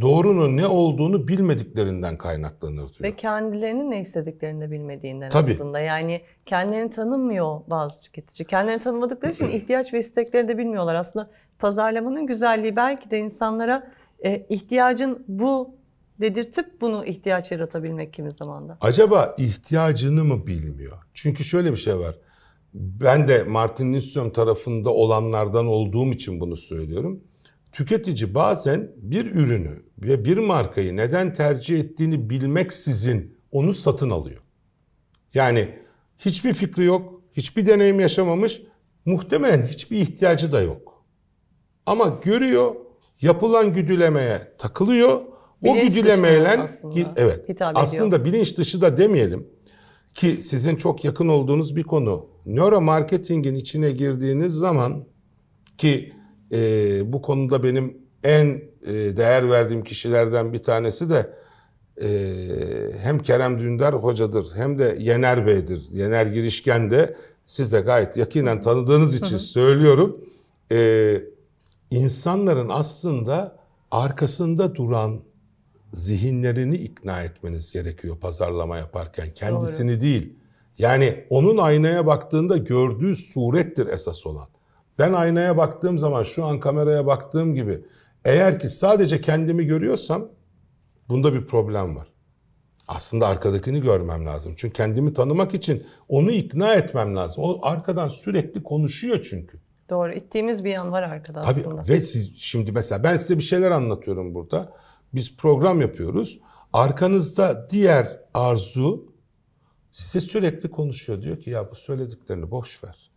doğrunun 0.00 0.56
ne 0.56 0.66
olduğunu 0.66 1.28
bilmediklerinden 1.28 2.16
kaynaklanır 2.16 2.76
diyor. 2.76 3.00
Ve 3.00 3.16
kendilerinin 3.16 3.90
ne 3.90 4.00
istediklerini 4.00 4.60
de 4.60 4.70
bilmediğinden 4.70 5.28
Tabii. 5.28 5.52
aslında. 5.52 5.80
Yani 5.80 6.22
kendilerini 6.46 6.90
tanımıyor 6.90 7.60
bazı 7.66 8.00
tüketici. 8.00 8.46
Kendilerini 8.46 8.82
tanımadıkları 8.82 9.32
için 9.32 9.48
ihtiyaç 9.52 9.94
ve 9.94 9.98
istekleri 9.98 10.48
de 10.48 10.58
bilmiyorlar. 10.58 10.94
Aslında 10.94 11.30
pazarlamanın 11.58 12.26
güzelliği 12.26 12.76
belki 12.76 13.10
de 13.10 13.18
insanlara 13.18 13.92
e, 14.24 14.46
ihtiyacın 14.48 15.24
bu 15.28 15.78
dedirtip 16.20 16.80
bunu 16.80 17.04
ihtiyaç 17.06 17.52
yaratabilmek 17.52 18.12
kimi 18.12 18.32
zamanda. 18.32 18.78
Acaba 18.80 19.34
ihtiyacını 19.38 20.24
mı 20.24 20.46
bilmiyor? 20.46 20.98
Çünkü 21.14 21.44
şöyle 21.44 21.72
bir 21.72 21.76
şey 21.76 21.98
var. 21.98 22.18
Ben 22.74 23.28
de 23.28 23.42
Martin 23.42 23.92
Nisson 23.92 24.30
tarafında 24.30 24.90
olanlardan 24.90 25.66
olduğum 25.66 26.12
için 26.12 26.40
bunu 26.40 26.56
söylüyorum. 26.56 27.20
Tüketici 27.72 28.34
bazen 28.34 28.90
bir 28.96 29.26
ürünü 29.26 29.82
ve 29.98 30.24
bir 30.24 30.38
markayı 30.38 30.96
neden 30.96 31.34
tercih 31.34 31.80
ettiğini 31.80 32.30
bilmeksizin 32.30 33.38
onu 33.52 33.74
satın 33.74 34.10
alıyor. 34.10 34.42
Yani 35.34 35.78
hiçbir 36.18 36.54
fikri 36.54 36.84
yok, 36.84 37.22
hiçbir 37.32 37.66
deneyim 37.66 38.00
yaşamamış, 38.00 38.62
muhtemelen 39.04 39.66
hiçbir 39.66 39.96
ihtiyacı 39.96 40.52
da 40.52 40.60
yok. 40.60 40.87
Ama 41.88 42.18
görüyor, 42.22 42.74
yapılan 43.20 43.72
güdülemeye 43.72 44.52
takılıyor. 44.58 45.20
Bilinç 45.62 45.92
o 45.92 45.96
güdülemeyle 45.96 46.48
aslında, 46.48 47.12
evet 47.16 47.62
aslında 47.74 48.24
bilinç 48.24 48.56
dışı 48.56 48.80
da 48.80 48.96
demeyelim 48.96 49.46
ki 50.14 50.42
sizin 50.42 50.76
çok 50.76 51.04
yakın 51.04 51.28
olduğunuz 51.28 51.76
bir 51.76 51.82
konu. 51.82 52.26
Nöro 52.46 52.80
marketingin 52.80 53.54
içine 53.54 53.90
girdiğiniz 53.90 54.54
zaman 54.54 55.04
ki 55.78 56.12
e, 56.52 57.12
bu 57.12 57.22
konuda 57.22 57.62
benim 57.62 57.98
en 58.24 58.62
e, 58.86 58.92
değer 58.92 59.50
verdiğim 59.50 59.84
kişilerden 59.84 60.52
bir 60.52 60.62
tanesi 60.62 61.10
de 61.10 61.32
e, 62.02 62.08
hem 63.02 63.18
Kerem 63.18 63.60
Dündar 63.60 63.94
hocadır 63.94 64.46
hem 64.54 64.78
de 64.78 64.96
Yener 65.00 65.46
Bey'dir. 65.46 65.82
Yener 65.90 66.26
Girişken 66.26 66.90
de 66.90 67.16
siz 67.46 67.72
de 67.72 67.80
gayet 67.80 68.16
yakinen 68.16 68.62
tanıdığınız 68.62 69.14
için 69.14 69.36
söylüyorum. 69.36 70.24
E, 70.72 71.20
insanların 71.90 72.68
aslında 72.68 73.56
arkasında 73.90 74.74
duran 74.74 75.20
zihinlerini 75.92 76.76
ikna 76.76 77.22
etmeniz 77.22 77.72
gerekiyor 77.72 78.18
pazarlama 78.20 78.76
yaparken. 78.76 79.30
Kendisini 79.34 79.92
Doğru. 79.92 80.00
değil. 80.00 80.32
Yani 80.78 81.24
onun 81.30 81.56
aynaya 81.56 82.06
baktığında 82.06 82.56
gördüğü 82.56 83.16
surettir 83.16 83.86
esas 83.86 84.26
olan. 84.26 84.48
Ben 84.98 85.12
aynaya 85.12 85.56
baktığım 85.56 85.98
zaman 85.98 86.22
şu 86.22 86.44
an 86.44 86.60
kameraya 86.60 87.06
baktığım 87.06 87.54
gibi 87.54 87.84
eğer 88.24 88.58
ki 88.58 88.68
sadece 88.68 89.20
kendimi 89.20 89.66
görüyorsam 89.66 90.28
bunda 91.08 91.34
bir 91.34 91.46
problem 91.46 91.96
var. 91.96 92.08
Aslında 92.88 93.26
arkadakini 93.26 93.80
görmem 93.80 94.26
lazım. 94.26 94.54
Çünkü 94.56 94.72
kendimi 94.72 95.14
tanımak 95.14 95.54
için 95.54 95.86
onu 96.08 96.30
ikna 96.30 96.74
etmem 96.74 97.16
lazım. 97.16 97.44
O 97.44 97.58
arkadan 97.62 98.08
sürekli 98.08 98.62
konuşuyor 98.62 99.26
çünkü. 99.30 99.58
Doğru. 99.90 100.12
İttiğimiz 100.12 100.64
bir 100.64 100.70
yan 100.70 100.92
var 100.92 101.02
arkada 101.02 101.40
Tabii, 101.40 101.60
aslında. 101.60 101.82
Ve 101.88 102.00
siz 102.00 102.36
şimdi 102.36 102.72
mesela 102.72 103.02
ben 103.02 103.16
size 103.16 103.38
bir 103.38 103.42
şeyler 103.42 103.70
anlatıyorum 103.70 104.34
burada. 104.34 104.72
Biz 105.14 105.36
program 105.36 105.80
yapıyoruz. 105.80 106.40
Arkanızda 106.72 107.70
diğer 107.70 108.20
arzu 108.34 109.12
size 109.92 110.20
sürekli 110.20 110.70
konuşuyor. 110.70 111.22
Diyor 111.22 111.38
ki 111.38 111.50
ya 111.50 111.70
bu 111.70 111.74
söylediklerini 111.74 112.50
boş 112.50 112.84
ver. 112.84 113.10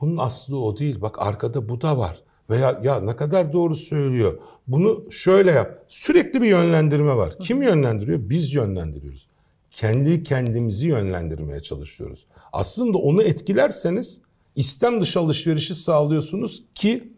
Bunun 0.00 0.16
aslı 0.16 0.58
o 0.58 0.76
değil. 0.76 1.00
Bak 1.00 1.22
arkada 1.22 1.68
bu 1.68 1.80
da 1.80 1.98
var. 1.98 2.22
Veya 2.50 2.80
ya 2.82 3.00
ne 3.00 3.16
kadar 3.16 3.52
doğru 3.52 3.76
söylüyor. 3.76 4.38
Bunu 4.66 5.10
şöyle 5.10 5.50
yap. 5.50 5.84
Sürekli 5.88 6.42
bir 6.42 6.48
yönlendirme 6.48 7.16
var. 7.16 7.38
Kim 7.38 7.62
yönlendiriyor? 7.62 8.18
Biz 8.30 8.54
yönlendiriyoruz. 8.54 9.28
Kendi 9.70 10.22
kendimizi 10.22 10.86
yönlendirmeye 10.86 11.60
çalışıyoruz. 11.60 12.26
Aslında 12.52 12.98
onu 12.98 13.22
etkilerseniz 13.22 14.22
istem 14.58 15.00
dışı 15.00 15.20
alışverişi 15.20 15.74
sağlıyorsunuz 15.74 16.64
ki 16.74 17.12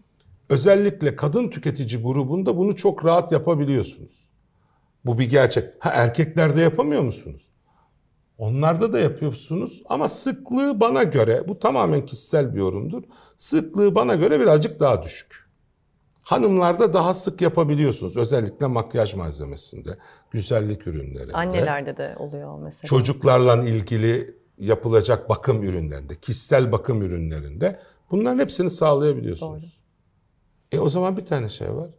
özellikle 0.48 1.16
kadın 1.16 1.48
tüketici 1.48 2.02
grubunda 2.02 2.56
bunu 2.56 2.76
çok 2.76 3.04
rahat 3.04 3.32
yapabiliyorsunuz. 3.32 4.30
Bu 5.04 5.18
bir 5.18 5.30
gerçek. 5.30 5.64
Ha 5.78 5.90
erkeklerde 5.90 6.60
yapamıyor 6.60 7.02
musunuz? 7.02 7.48
Onlarda 8.38 8.92
da 8.92 8.98
yapıyorsunuz 8.98 9.82
ama 9.88 10.08
sıklığı 10.08 10.80
bana 10.80 11.02
göre, 11.02 11.48
bu 11.48 11.58
tamamen 11.58 12.06
kişisel 12.06 12.54
bir 12.54 12.58
yorumdur. 12.58 13.02
Sıklığı 13.36 13.94
bana 13.94 14.14
göre 14.14 14.40
birazcık 14.40 14.80
daha 14.80 15.02
düşük. 15.02 15.50
Hanımlarda 16.22 16.92
daha 16.92 17.14
sık 17.14 17.40
yapabiliyorsunuz. 17.40 18.16
Özellikle 18.16 18.66
makyaj 18.66 19.14
malzemesinde, 19.14 19.98
güzellik 20.30 20.86
ürünlerinde. 20.86 21.32
Annelerde 21.32 21.96
de 21.96 22.16
oluyor 22.18 22.58
mesela. 22.58 22.88
Çocuklarla 22.88 23.62
ilgili 23.64 24.39
yapılacak 24.60 25.28
bakım 25.28 25.62
ürünlerinde, 25.62 26.14
kişisel 26.14 26.72
bakım 26.72 27.02
ürünlerinde. 27.02 27.80
Bunların 28.10 28.38
hepsini 28.38 28.70
sağlayabiliyorsunuz. 28.70 29.62
Doğru. 29.62 30.80
E 30.80 30.84
o 30.84 30.88
zaman 30.88 31.16
bir 31.16 31.24
tane 31.24 31.48
şey 31.48 31.74
var. 31.74 31.90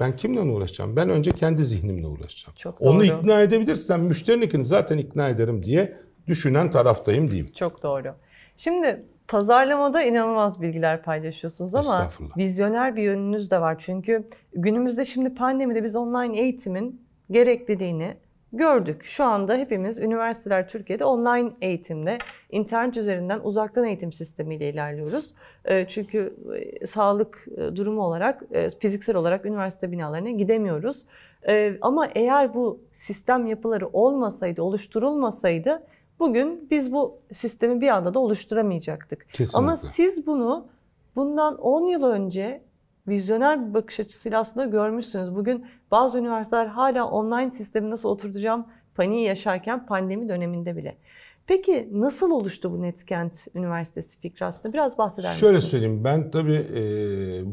Ben 0.00 0.16
kimle 0.16 0.40
uğraşacağım? 0.40 0.96
Ben 0.96 1.08
önce 1.08 1.30
kendi 1.30 1.64
zihnimle 1.64 2.06
uğraşacağım. 2.06 2.56
Çok 2.58 2.80
doğru. 2.80 2.88
Onu 2.88 3.04
ikna 3.04 3.40
edebilirsem 3.40 4.02
müşterininkini 4.02 4.64
zaten 4.64 4.98
ikna 4.98 5.28
ederim 5.28 5.62
diye 5.62 5.96
düşünen 6.26 6.70
taraftayım 6.70 7.30
diyeyim. 7.30 7.52
Çok 7.52 7.82
doğru. 7.82 8.14
Şimdi 8.56 9.04
pazarlamada 9.28 10.02
inanılmaz 10.02 10.62
bilgiler 10.62 11.02
paylaşıyorsunuz 11.02 11.74
ama 11.74 12.08
vizyoner 12.36 12.96
bir 12.96 13.02
yönünüz 13.02 13.50
de 13.50 13.60
var. 13.60 13.76
Çünkü 13.78 14.28
günümüzde 14.52 15.04
şimdi 15.04 15.34
pandemide 15.34 15.84
biz 15.84 15.96
online 15.96 16.40
eğitimin 16.40 17.02
gerekliliğini 17.30 18.16
gördük. 18.52 19.04
Şu 19.04 19.24
anda 19.24 19.56
hepimiz 19.56 19.98
üniversiteler 19.98 20.68
Türkiye'de 20.68 21.04
online 21.04 21.50
eğitimde, 21.60 22.18
internet 22.50 22.96
üzerinden 22.96 23.40
uzaktan 23.42 23.84
eğitim 23.84 24.12
sistemiyle 24.12 24.70
ilerliyoruz. 24.70 25.34
Ee, 25.64 25.86
çünkü 25.88 26.34
e, 26.56 26.86
sağlık 26.86 27.48
e, 27.56 27.76
durumu 27.76 28.02
olarak, 28.02 28.42
e, 28.50 28.70
fiziksel 28.70 29.16
olarak 29.16 29.46
üniversite 29.46 29.92
binalarına 29.92 30.30
gidemiyoruz. 30.30 31.04
Ee, 31.48 31.78
ama 31.80 32.06
eğer 32.06 32.54
bu 32.54 32.80
sistem 32.94 33.46
yapıları 33.46 33.88
olmasaydı, 33.88 34.62
oluşturulmasaydı 34.62 35.82
bugün 36.18 36.68
biz 36.70 36.92
bu 36.92 37.18
sistemi 37.32 37.80
bir 37.80 37.88
anda 37.88 38.14
da 38.14 38.18
oluşturamayacaktık. 38.18 39.28
Kesinlikle. 39.28 39.58
Ama 39.58 39.76
siz 39.76 40.26
bunu 40.26 40.66
bundan 41.16 41.58
10 41.58 41.86
yıl 41.86 42.02
önce 42.02 42.67
vizyoner 43.08 43.68
bir 43.68 43.74
bakış 43.74 44.00
açısıyla 44.00 44.40
aslında 44.40 44.66
görmüşsünüz. 44.66 45.34
Bugün 45.34 45.66
bazı 45.90 46.18
üniversiteler 46.18 46.66
hala 46.66 47.10
online 47.10 47.50
sistemi 47.50 47.90
nasıl 47.90 48.08
oturtacağım 48.08 48.66
paniği 48.94 49.26
yaşarken 49.26 49.86
pandemi 49.86 50.28
döneminde 50.28 50.76
bile. 50.76 50.96
Peki 51.46 51.88
nasıl 51.92 52.30
oluştu 52.30 52.72
bu 52.72 52.82
Netkent 52.82 53.46
Üniversitesi 53.54 54.20
fikri 54.20 54.46
aslında? 54.46 54.74
Biraz 54.74 54.98
bahseder 54.98 55.30
misiniz? 55.30 55.40
Şöyle 55.40 55.60
söyleyeyim 55.60 56.04
ben 56.04 56.30
tabii 56.30 56.66
e, 56.74 56.82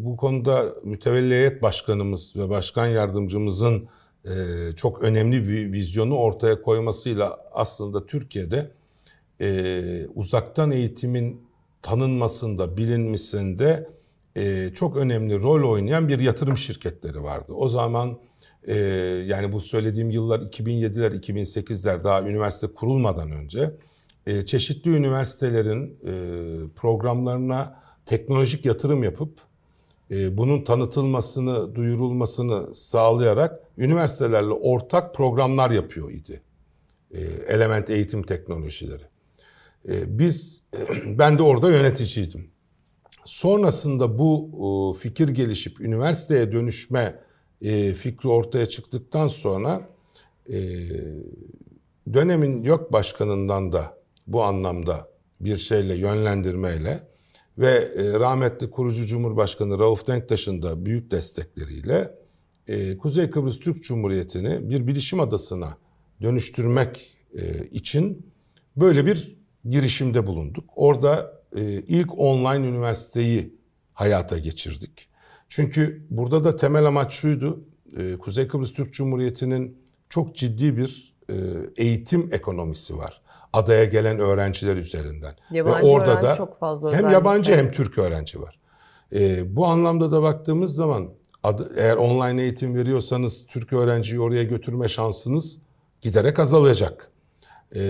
bu 0.05 0.17
konuda 0.17 0.65
mütevelli 0.83 1.61
başkanımız 1.61 2.35
ve 2.35 2.49
başkan 2.49 2.87
yardımcımızın 2.87 3.87
e, 4.25 4.31
çok 4.75 5.03
önemli 5.03 5.47
bir 5.47 5.71
vizyonu 5.71 6.17
ortaya 6.17 6.61
koymasıyla 6.61 7.39
aslında 7.53 8.05
Türkiye'de 8.05 8.71
e, 9.41 10.07
uzaktan 10.15 10.71
eğitimin 10.71 11.41
tanınmasında, 11.81 12.77
bilinmesinde 12.77 13.89
e, 14.35 14.71
çok 14.73 14.97
önemli 14.97 15.41
rol 15.41 15.71
oynayan 15.71 16.07
bir 16.07 16.19
yatırım 16.19 16.57
şirketleri 16.57 17.23
vardı. 17.23 17.53
O 17.53 17.69
zaman 17.69 18.19
e, 18.63 18.75
yani 19.25 19.51
bu 19.51 19.61
söylediğim 19.61 20.09
yıllar 20.09 20.39
2007'ler, 20.39 21.19
2008'ler 21.19 22.03
daha 22.03 22.21
üniversite 22.21 22.67
kurulmadan 22.67 23.31
önce 23.31 23.71
e, 24.25 24.45
çeşitli 24.45 24.91
üniversitelerin 24.91 25.99
e, 26.03 26.13
programlarına 26.75 27.81
teknolojik 28.05 28.65
yatırım 28.65 29.03
yapıp 29.03 29.39
e, 30.11 30.37
bunun 30.37 30.63
tanıtılmasını, 30.63 31.75
duyurulmasını 31.75 32.75
sağlayarak 32.75 33.59
üniversitelerle 33.77 34.53
ortak 34.53 35.15
programlar 35.15 35.71
yapıyor 35.71 36.11
idi. 36.11 36.41
E, 37.11 37.21
element 37.47 37.89
eğitim 37.89 38.23
teknolojileri. 38.23 39.03
E, 39.89 40.19
biz, 40.19 40.63
ben 41.05 41.37
de 41.37 41.43
orada 41.43 41.71
yöneticiydim. 41.71 42.54
Sonrasında 43.25 44.19
bu 44.19 44.95
fikir 44.99 45.29
gelişip 45.29 45.81
üniversiteye 45.81 46.51
dönüşme 46.51 47.19
fikri 47.95 48.29
ortaya 48.29 48.65
çıktıktan 48.65 49.27
sonra 49.27 49.89
dönemin 52.13 52.63
yok 52.63 52.93
başkanından 52.93 53.73
da 53.73 53.97
bu 54.27 54.43
anlamda 54.43 55.09
bir 55.41 55.57
şeyle 55.57 55.95
yönlendirmeyle 55.95 57.07
ve 57.57 57.71
e, 57.71 58.19
rahmetli 58.19 58.69
kurucu 58.69 59.05
Cumhurbaşkanı 59.05 59.79
Rauf 59.79 60.07
Denktaş'ın 60.07 60.61
da 60.61 60.85
büyük 60.85 61.11
destekleriyle 61.11 62.11
e, 62.67 62.97
Kuzey 62.97 63.29
Kıbrıs 63.29 63.59
Türk 63.59 63.83
Cumhuriyeti'ni 63.83 64.69
bir 64.69 64.87
bilişim 64.87 65.19
adasına 65.19 65.77
dönüştürmek 66.21 67.17
e, 67.37 67.65
için 67.65 68.31
böyle 68.75 69.05
bir 69.05 69.37
girişimde 69.69 70.27
bulunduk. 70.27 70.69
Orada 70.75 71.41
ilk 71.87 72.19
online 72.19 72.67
üniversiteyi 72.67 73.55
hayata 73.93 74.37
geçirdik. 74.37 75.09
Çünkü 75.49 76.05
burada 76.09 76.43
da 76.43 76.55
temel 76.55 76.85
amaç 76.85 77.13
şuydu. 77.13 77.63
Kuzey 78.19 78.47
Kıbrıs 78.47 78.73
Türk 78.73 78.93
Cumhuriyeti'nin 78.93 79.77
çok 80.09 80.35
ciddi 80.35 80.77
bir 80.77 81.15
eğitim 81.77 82.29
ekonomisi 82.31 82.97
var 82.97 83.21
adaya 83.55 83.85
gelen 83.85 84.19
öğrenciler 84.19 84.75
üzerinden. 84.75 85.35
Yabancı 85.51 85.87
Ve 85.87 85.89
orada 85.89 86.21
da 86.21 86.35
çok 86.35 86.59
fazla 86.59 86.93
hem 86.93 87.09
yabancı 87.09 87.55
hem 87.55 87.71
Türk 87.71 87.97
öğrenci 87.97 88.39
var. 88.41 88.59
Bu 89.45 89.65
anlamda 89.65 90.11
da 90.11 90.21
baktığımız 90.21 90.75
zaman 90.75 91.09
eğer 91.77 91.95
online 91.95 92.41
eğitim 92.41 92.75
veriyorsanız 92.75 93.45
Türk 93.45 93.73
öğrenciyi 93.73 94.19
oraya 94.19 94.43
götürme 94.43 94.87
şansınız 94.87 95.59
giderek 96.01 96.39
azalacak. 96.39 97.11
Ee, 97.75 97.81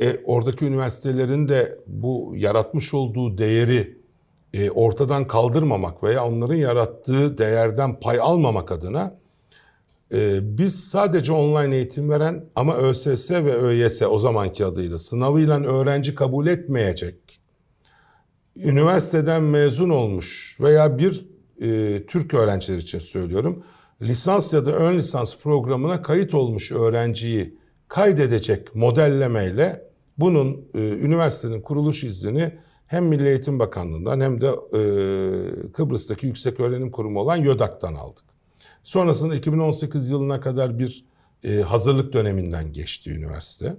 e, 0.00 0.20
oradaki 0.24 0.64
üniversitelerin 0.64 1.48
de 1.48 1.78
bu 1.86 2.32
yaratmış 2.36 2.94
olduğu 2.94 3.38
değeri 3.38 3.98
e, 4.52 4.70
ortadan 4.70 5.26
kaldırmamak 5.26 6.02
veya 6.02 6.26
onların 6.26 6.54
yarattığı 6.54 7.38
değerden 7.38 8.00
pay 8.00 8.20
almamak 8.20 8.72
adına 8.72 9.18
ee, 10.12 10.58
biz 10.58 10.84
sadece 10.84 11.32
online 11.32 11.76
eğitim 11.76 12.10
veren 12.10 12.44
ama 12.56 12.76
ÖSS 12.76 13.30
ve 13.30 13.56
ÖYS 13.56 14.02
o 14.02 14.18
zamanki 14.18 14.64
adıyla 14.64 14.98
sınavıyla 14.98 15.64
öğrenci 15.64 16.14
kabul 16.14 16.46
etmeyecek, 16.46 17.40
üniversiteden 18.56 19.42
mezun 19.42 19.88
olmuş 19.90 20.58
veya 20.60 20.98
bir 20.98 21.26
e, 21.60 22.06
Türk 22.06 22.34
öğrenciler 22.34 22.78
için 22.78 22.98
söylüyorum, 22.98 23.64
lisans 24.02 24.52
ya 24.52 24.66
da 24.66 24.72
ön 24.72 24.98
lisans 24.98 25.36
programına 25.36 26.02
kayıt 26.02 26.34
olmuş 26.34 26.72
öğrenciyi 26.72 27.58
kaydedecek 27.88 28.74
modellemeyle 28.74 29.90
bunun 30.18 30.68
e, 30.74 30.78
üniversitenin 30.78 31.60
kuruluş 31.60 32.04
iznini 32.04 32.58
hem 32.86 33.06
Milli 33.06 33.28
Eğitim 33.28 33.58
Bakanlığı'ndan 33.58 34.20
hem 34.20 34.40
de 34.40 34.46
e, 34.48 35.72
Kıbrıs'taki 35.72 36.26
Yüksek 36.26 36.60
Öğrenim 36.60 36.90
Kurumu 36.90 37.20
olan 37.20 37.36
YÖDAK'tan 37.36 37.94
aldık. 37.94 38.24
Sonrasında 38.82 39.34
2018 39.34 40.10
yılına 40.10 40.40
kadar 40.40 40.78
bir 40.78 41.04
e, 41.44 41.60
hazırlık 41.60 42.12
döneminden 42.12 42.72
geçti 42.72 43.10
üniversite. 43.10 43.76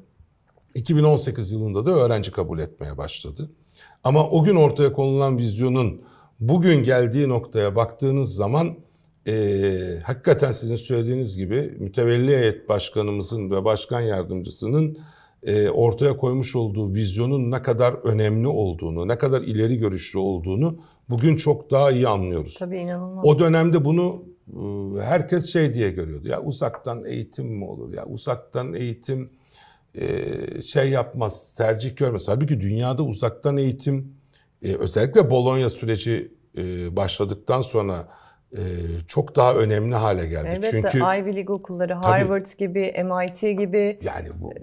2018 0.76 1.52
yılında 1.52 1.86
da 1.86 1.92
öğrenci 1.92 2.32
kabul 2.32 2.60
etmeye 2.60 2.98
başladı. 2.98 3.52
Ama 4.04 4.30
o 4.30 4.44
gün 4.44 4.56
ortaya 4.56 4.94
konulan 4.94 5.38
vizyonun 5.38 6.02
bugün 6.40 6.84
geldiği 6.84 7.30
noktaya 7.30 7.76
baktığınız 7.76 8.36
zaman 8.36 8.78
e, 9.28 10.00
hakikaten 10.04 10.52
sizin 10.52 10.76
söylediğiniz 10.76 11.38
gibi 11.38 11.76
mütevelli 11.80 12.38
heyet 12.38 12.70
başkanımızın 12.70 13.52
ve 13.52 13.66
başkan 13.66 14.02
yardımcısının 14.02 14.98
e, 15.44 15.70
ortaya 15.70 16.18
koymuş 16.18 16.56
olduğu 16.56 16.94
vizyonun 16.96 17.52
ne 17.52 17.62
kadar 17.62 17.94
önemli 17.94 18.48
olduğunu, 18.48 19.08
ne 19.08 19.18
kadar 19.18 19.42
ileri 19.42 19.78
görüşlü 19.78 20.20
olduğunu 20.20 20.80
bugün 21.10 21.36
çok 21.36 21.72
daha 21.72 21.92
iyi 21.92 22.08
anlıyoruz. 22.08 22.56
Tabii 22.60 22.78
inanılmaz. 22.78 23.26
O 23.26 23.40
dönemde 23.40 23.86
bunu 23.86 24.24
ee, 24.54 25.02
herkes 25.02 25.54
şey 25.54 25.74
diye 25.74 25.92
görüyordu. 25.92 26.28
Ya 26.28 26.42
uzaktan 26.42 27.06
eğitim 27.06 27.46
mi 27.46 27.66
olur? 27.66 27.94
Ya 27.94 28.06
uzaktan 28.06 28.74
eğitim 28.74 29.30
e, 29.96 30.62
şey 30.62 30.90
yapmaz, 30.90 31.56
tercih 31.56 31.96
görmez. 31.96 32.28
Halbuki 32.28 32.62
dünyada 32.62 33.04
uzaktan 33.04 33.58
eğitim 33.58 34.14
e, 34.62 34.76
özellikle 34.76 35.30
Bologna 35.30 35.70
süreci 35.70 36.32
e, 36.58 36.96
başladıktan 36.96 37.62
sonra 37.62 38.08
çok 39.08 39.36
daha 39.36 39.56
önemli 39.56 39.96
hale 39.96 40.26
geldi. 40.28 40.48
Evet, 40.50 40.68
Çünkü 40.72 40.98
Ivy 40.98 41.36
League 41.36 41.56
okulları, 41.56 41.94
Harvard 41.94 42.46
tabii, 42.46 42.58
gibi, 42.58 43.04
MIT 43.04 43.42
gibi 43.42 44.00
yani 44.02 44.28
bu 44.36 44.54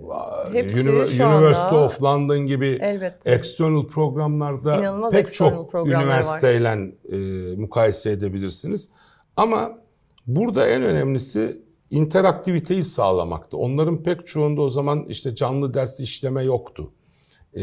hepsi 0.53 0.81
University 0.81 1.23
anda, 1.23 1.85
of 1.85 2.03
London 2.03 2.39
gibi 2.39 2.79
elbette. 2.81 3.31
external 3.33 3.87
programlarda 3.87 4.77
İnanılmaz 4.77 5.13
pek 5.13 5.35
çok 5.35 5.75
üniversiteyle 5.75 6.95
e, 7.13 7.17
mukayese 7.57 8.11
edebilirsiniz. 8.11 8.91
Ama 9.37 9.79
burada 10.27 10.69
en 10.69 10.83
önemlisi 10.83 11.63
interaktiviteyi 11.91 12.83
sağlamaktı. 12.83 13.57
Onların 13.57 14.03
pek 14.03 14.27
çoğunda 14.27 14.63
o 14.63 14.69
zaman 14.69 15.05
işte 15.09 15.35
canlı 15.35 15.75
ders 15.75 16.01
işleme 16.01 16.45
yoktu. 16.45 16.93
Ee, 17.57 17.63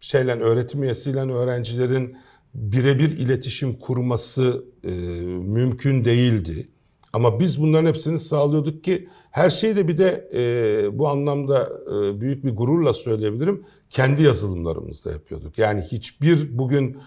şeyle 0.00 0.32
öğretim 0.32 0.82
üyesiyle 0.82 1.20
öğrencilerin 1.20 2.16
birebir 2.58 3.18
iletişim 3.18 3.78
kurması 3.78 4.64
e, 4.84 4.90
mümkün 5.40 6.04
değildi. 6.04 6.68
Ama 7.12 7.40
biz 7.40 7.62
bunların 7.62 7.86
hepsini 7.88 8.18
sağlıyorduk 8.18 8.84
ki 8.84 9.08
her 9.30 9.50
şeyi 9.50 9.76
de 9.76 9.88
bir 9.88 9.98
de 9.98 10.28
e, 10.34 10.98
bu 10.98 11.08
anlamda 11.08 11.68
e, 11.86 12.20
büyük 12.20 12.44
bir 12.44 12.56
gururla 12.56 12.92
söyleyebilirim. 12.92 13.64
Kendi 13.90 14.22
yazılımlarımızda 14.22 15.10
yapıyorduk. 15.10 15.58
Yani 15.58 15.80
hiçbir 15.80 16.58
bugün 16.58 16.98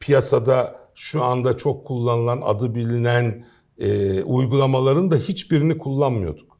piyasada 0.00 0.80
şu 0.94 1.22
anda 1.22 1.56
çok 1.56 1.86
kullanılan, 1.86 2.40
adı 2.44 2.74
bilinen 2.74 3.44
e, 3.78 4.22
uygulamaların 4.22 5.10
da 5.10 5.16
hiçbirini 5.16 5.78
kullanmıyorduk. 5.78 6.58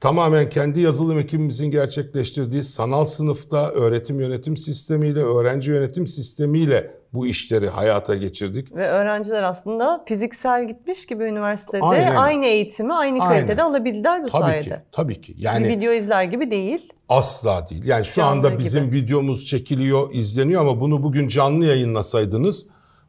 Tamamen 0.00 0.48
kendi 0.48 0.80
yazılım 0.80 1.18
ekibimizin 1.18 1.70
gerçekleştirdiği 1.70 2.62
sanal 2.62 3.04
sınıfta 3.04 3.70
öğretim 3.70 4.20
yönetim 4.20 4.56
sistemiyle, 4.56 5.20
öğrenci 5.20 5.70
yönetim 5.70 6.06
sistemiyle 6.06 6.97
bu 7.12 7.26
işleri 7.26 7.68
hayata 7.68 8.16
geçirdik. 8.16 8.76
Ve 8.76 8.88
öğrenciler 8.88 9.42
aslında 9.42 10.04
fiziksel 10.06 10.68
gitmiş 10.68 11.06
gibi 11.06 11.24
üniversitede 11.24 11.82
Aynen. 11.82 12.16
aynı 12.16 12.46
eğitimi 12.46 12.94
aynı 12.94 13.18
kalitede 13.18 13.62
Aynen. 13.62 13.72
alabildiler 13.72 14.24
bu 14.24 14.28
tabii 14.28 14.42
sayede. 14.42 14.64
Ki, 14.64 14.76
tabii 14.92 15.20
ki. 15.20 15.34
Yani 15.38 15.64
bir 15.68 15.76
video 15.76 15.92
izler 15.92 16.24
gibi 16.24 16.50
değil. 16.50 16.92
Asla 17.08 17.66
değil. 17.70 17.84
Yani 17.86 18.04
şu 18.04 18.14
canlı 18.14 18.48
anda 18.48 18.58
bizim 18.58 18.84
gibi. 18.84 18.96
videomuz 18.96 19.46
çekiliyor, 19.46 20.14
izleniyor 20.14 20.60
ama 20.62 20.80
bunu 20.80 21.02
bugün 21.02 21.28
canlı 21.28 21.64
yayınlasaydınız 21.64 22.66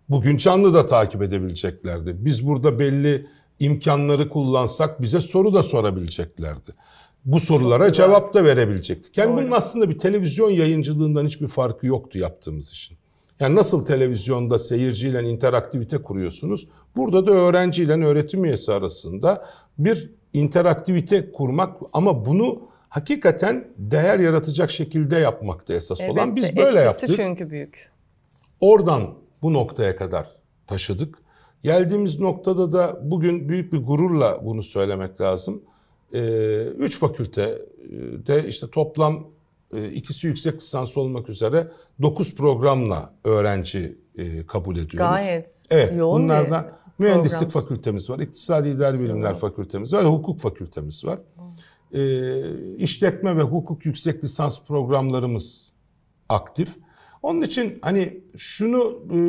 bugün 0.10 0.38
canlı 0.38 0.74
da 0.74 0.86
takip 0.86 1.22
edebileceklerdi. 1.22 2.16
Biz 2.26 2.48
burada 2.48 2.80
belli 2.80 3.28
imkanları 3.60 4.30
kullansak 4.30 5.02
bize 5.02 5.22
soru 5.22 5.54
da 5.54 5.64
sorabileceklerdi. 5.64 6.72
Bu 7.26 7.40
sorulara 7.40 7.94
cevap 7.94 8.34
da 8.34 8.44
verebilecektik. 8.46 9.18
Yani 9.18 9.38
bunun 9.38 9.52
aslında 9.52 9.90
bir 9.90 10.00
televizyon 10.00 10.50
yayıncılığından 10.52 11.26
hiçbir 11.26 11.48
farkı 11.48 11.88
yoktu 11.88 12.18
yaptığımız 12.18 12.72
işin. 12.72 12.99
Yani 13.39 13.56
nasıl 13.56 13.86
televizyonda 13.86 14.60
seyirciyle 14.60 15.23
interaktivite 15.23 15.97
kuruyorsunuz? 15.97 16.67
Burada 16.95 17.28
da 17.28 17.32
öğrenciyle 17.32 18.06
öğretim 18.06 18.45
üyesi 18.45 18.73
arasında 18.73 19.45
bir 19.78 20.13
interaktivite 20.34 21.32
kurmak 21.32 21.78
ama 21.93 22.25
bunu 22.25 22.62
hakikaten 22.89 23.67
değer 23.78 24.19
yaratacak 24.19 24.71
şekilde 24.71 25.17
yapmakta 25.17 25.73
esas 25.73 26.02
evet, 26.02 26.12
olan. 26.12 26.36
Biz 26.36 26.58
böyle 26.58 26.80
yaptık. 26.80 27.10
çünkü 27.15 27.49
büyük. 27.49 27.89
Oradan 28.60 29.13
bu 29.41 29.54
noktaya 29.54 29.95
kadar 29.95 30.36
taşıdık. 30.67 31.17
Geldiğimiz 31.63 32.19
noktada 32.19 32.73
da 32.73 32.99
bugün 33.04 33.49
büyük 33.49 33.73
bir 33.73 33.78
gururla 33.78 34.45
bunu 34.45 34.63
söylemek 34.63 35.21
lazım. 35.21 35.62
Ee, 36.13 36.63
üç 36.63 36.99
fakültede 36.99 38.47
işte 38.47 38.69
toplam 38.69 39.15
e, 39.15 39.38
ikisi 39.93 40.27
yüksek 40.27 40.55
lisans 40.55 40.97
olmak 40.97 41.29
üzere 41.29 41.67
dokuz 42.01 42.36
programla 42.36 43.13
öğrenci 43.23 43.97
e, 44.15 44.45
kabul 44.45 44.73
ediyoruz. 44.75 44.97
Gayet 44.97 45.63
evet, 45.69 45.93
yoğun 45.97 46.23
bunlardan 46.23 46.71
mühendislik 46.99 47.51
program. 47.51 47.63
fakültemiz 47.63 48.10
var, 48.10 48.19
iktisadi 48.19 48.69
idari 48.69 48.99
bilimler 48.99 49.36
fakültemiz 49.36 49.93
var, 49.93 50.05
hukuk 50.05 50.39
fakültemiz 50.39 51.05
var. 51.05 51.19
Ee, 51.93 52.75
işletme 52.75 53.38
ve 53.38 53.41
hukuk 53.41 53.86
yüksek 53.86 54.23
lisans 54.23 54.65
programlarımız 54.65 55.71
aktif. 56.29 56.75
Onun 57.21 57.41
için 57.41 57.79
hani 57.82 58.21
şunu 58.38 58.99
e, 59.05 59.19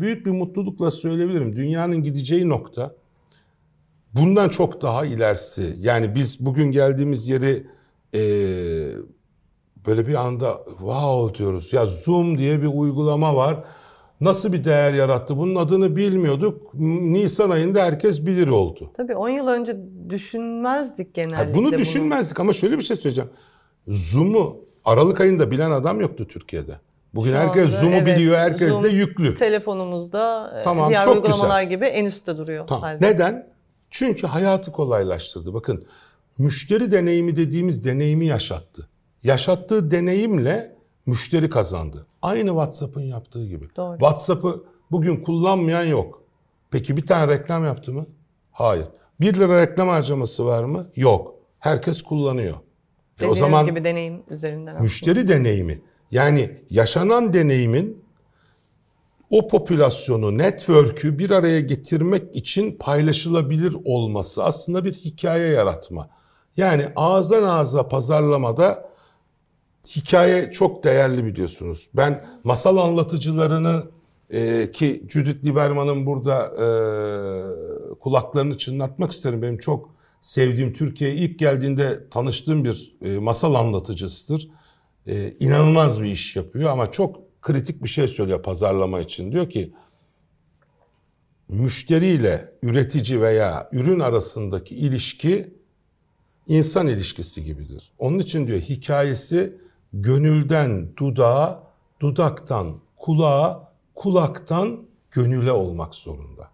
büyük 0.00 0.26
bir 0.26 0.30
mutlulukla 0.30 0.90
söyleyebilirim. 0.90 1.56
Dünyanın 1.56 2.02
gideceği 2.02 2.48
nokta 2.48 2.94
bundan 4.14 4.48
çok 4.48 4.82
daha 4.82 5.04
ilerisi. 5.04 5.76
Yani 5.78 6.14
biz 6.14 6.46
bugün 6.46 6.70
geldiğimiz 6.70 7.28
yeri 7.28 7.66
e, 8.14 8.20
böyle 9.86 10.06
bir 10.06 10.14
anda 10.14 10.60
wow 10.78 11.38
diyoruz. 11.38 11.72
Ya 11.72 11.86
Zoom 11.86 12.38
diye 12.38 12.62
bir 12.62 12.66
uygulama 12.66 13.36
var. 13.36 13.56
nasıl 14.20 14.52
bir 14.52 14.64
değer 14.64 14.92
yarattı? 14.92 15.36
Bunun 15.36 15.54
adını 15.54 15.96
bilmiyorduk. 15.96 16.74
Nisan 16.74 17.50
ayında 17.50 17.82
herkes 17.82 18.26
bilir 18.26 18.48
oldu. 18.48 18.90
Tabii 18.96 19.16
10 19.16 19.28
yıl 19.28 19.46
önce 19.46 19.76
düşünmezdik 20.10 21.14
genellikle 21.14 21.36
Ha, 21.44 21.54
bunu 21.54 21.72
düşünmezdik 21.72 22.40
ama 22.40 22.52
şöyle 22.52 22.78
bir 22.78 22.82
şey 22.82 22.96
söyleyeceğim. 22.96 23.30
Zoom'u 23.88 24.56
Aralık 24.84 25.20
ayında 25.20 25.50
bilen 25.50 25.70
adam 25.70 26.00
yoktu 26.00 26.26
Türkiye'de. 26.28 26.72
Bugün 27.14 27.30
Şu 27.30 27.36
herkes 27.36 27.64
anda 27.64 27.76
Zoom'u 27.76 27.94
evet, 27.94 28.06
biliyor, 28.06 28.36
herkes 28.38 28.72
Zoom 28.72 28.84
de 28.84 28.88
yüklü. 28.88 29.34
Telefonumuzda 29.34 30.54
e, 30.60 30.62
Tamam, 30.64 30.90
diğer 30.90 31.04
çok 31.04 31.14
uygulamalar 31.14 31.62
güzel. 31.62 31.74
gibi 31.76 31.84
en 31.84 32.04
üstte 32.04 32.36
duruyor. 32.38 32.66
Tamam. 32.66 32.82
halde. 32.82 33.06
Neden? 33.06 33.50
Çünkü 33.90 34.26
hayatı 34.26 34.72
kolaylaştırdı. 34.72 35.54
Bakın 35.54 35.84
müşteri 36.38 36.90
deneyimi 36.90 37.36
dediğimiz 37.36 37.84
deneyimi 37.84 38.26
yaşattı. 38.26 38.88
Yaşattığı 39.22 39.90
deneyimle 39.90 40.76
müşteri 41.06 41.50
kazandı. 41.50 42.06
Aynı 42.22 42.48
WhatsApp'ın 42.48 43.02
yaptığı 43.02 43.46
gibi. 43.46 43.68
Doğru. 43.76 43.98
WhatsApp'ı 43.98 44.64
bugün 44.90 45.16
kullanmayan 45.16 45.84
yok. 45.84 46.22
Peki 46.70 46.96
bir 46.96 47.06
tane 47.06 47.32
reklam 47.32 47.64
yaptı 47.64 47.92
mı? 47.92 48.06
Hayır. 48.52 48.86
Bir 49.20 49.34
lira 49.34 49.60
reklam 49.60 49.88
harcaması 49.88 50.46
var 50.46 50.64
mı? 50.64 50.90
Yok. 50.96 51.34
Herkes 51.58 52.02
kullanıyor. 52.02 52.56
E 53.20 53.26
o 53.26 53.34
zaman 53.34 53.66
gibi 53.66 53.84
deneyim 53.84 54.22
üzerinden. 54.30 54.66
aslında. 54.66 54.82
müşteri 54.82 55.28
deneyimi 55.28 55.82
yani 56.10 56.60
yaşanan 56.70 57.32
deneyimin 57.32 58.04
o 59.30 59.48
popülasyonu, 59.48 60.38
network'ü 60.38 61.18
bir 61.18 61.30
araya 61.30 61.60
getirmek 61.60 62.36
için 62.36 62.76
paylaşılabilir 62.80 63.76
olması 63.84 64.44
aslında 64.44 64.84
bir 64.84 64.94
hikaye 64.94 65.46
yaratma. 65.52 66.10
Yani 66.56 66.88
ağızdan 66.96 67.42
ağza 67.42 67.88
pazarlamada 67.88 68.89
hikaye 69.96 70.52
çok 70.52 70.84
değerli 70.84 71.24
biliyorsunuz. 71.24 71.90
Ben 71.94 72.24
masal 72.44 72.76
anlatıcılarını 72.76 73.84
e, 74.30 74.70
ki 74.70 75.04
Judith 75.08 75.44
Lieberman'ın 75.44 76.06
burada 76.06 76.46
e, 76.46 76.68
kulaklarını 77.94 78.58
çınlatmak 78.58 79.12
isterim. 79.12 79.42
Benim 79.42 79.58
çok 79.58 79.94
sevdiğim 80.20 80.72
Türkiye'ye 80.72 81.16
ilk 81.16 81.38
geldiğinde 81.38 82.08
tanıştığım 82.10 82.64
bir 82.64 82.96
e, 83.02 83.18
masal 83.18 83.54
anlatıcısıdır. 83.54 84.48
E, 85.06 85.32
inanılmaz 85.40 86.02
bir 86.02 86.06
iş 86.06 86.36
yapıyor 86.36 86.70
ama 86.70 86.90
çok 86.90 87.42
kritik 87.42 87.82
bir 87.82 87.88
şey 87.88 88.08
söylüyor 88.08 88.42
pazarlama 88.42 89.00
için. 89.00 89.32
Diyor 89.32 89.50
ki 89.50 89.72
müşteriyle 91.48 92.52
üretici 92.62 93.20
veya 93.20 93.68
ürün 93.72 94.00
arasındaki 94.00 94.74
ilişki 94.74 95.54
insan 96.46 96.86
ilişkisi 96.86 97.44
gibidir. 97.44 97.92
Onun 97.98 98.18
için 98.18 98.46
diyor 98.46 98.60
hikayesi 98.60 99.60
gönülden 99.92 100.96
dudağa, 100.96 101.62
dudaktan 102.00 102.80
kulağa, 102.96 103.72
kulaktan 103.94 104.86
gönüle 105.10 105.52
olmak 105.52 105.94
zorunda. 105.94 106.50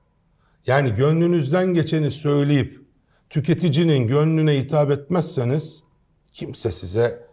Yani 0.67 0.95
gönlünüzden 0.95 1.75
geçeni 1.75 2.11
söyleyip 2.11 2.81
tüketicinin 3.31 4.07
gönlüne 4.07 4.59
hitap 4.59 4.91
etmezseniz 4.91 5.85
kimse 6.33 6.73
size 6.73 7.27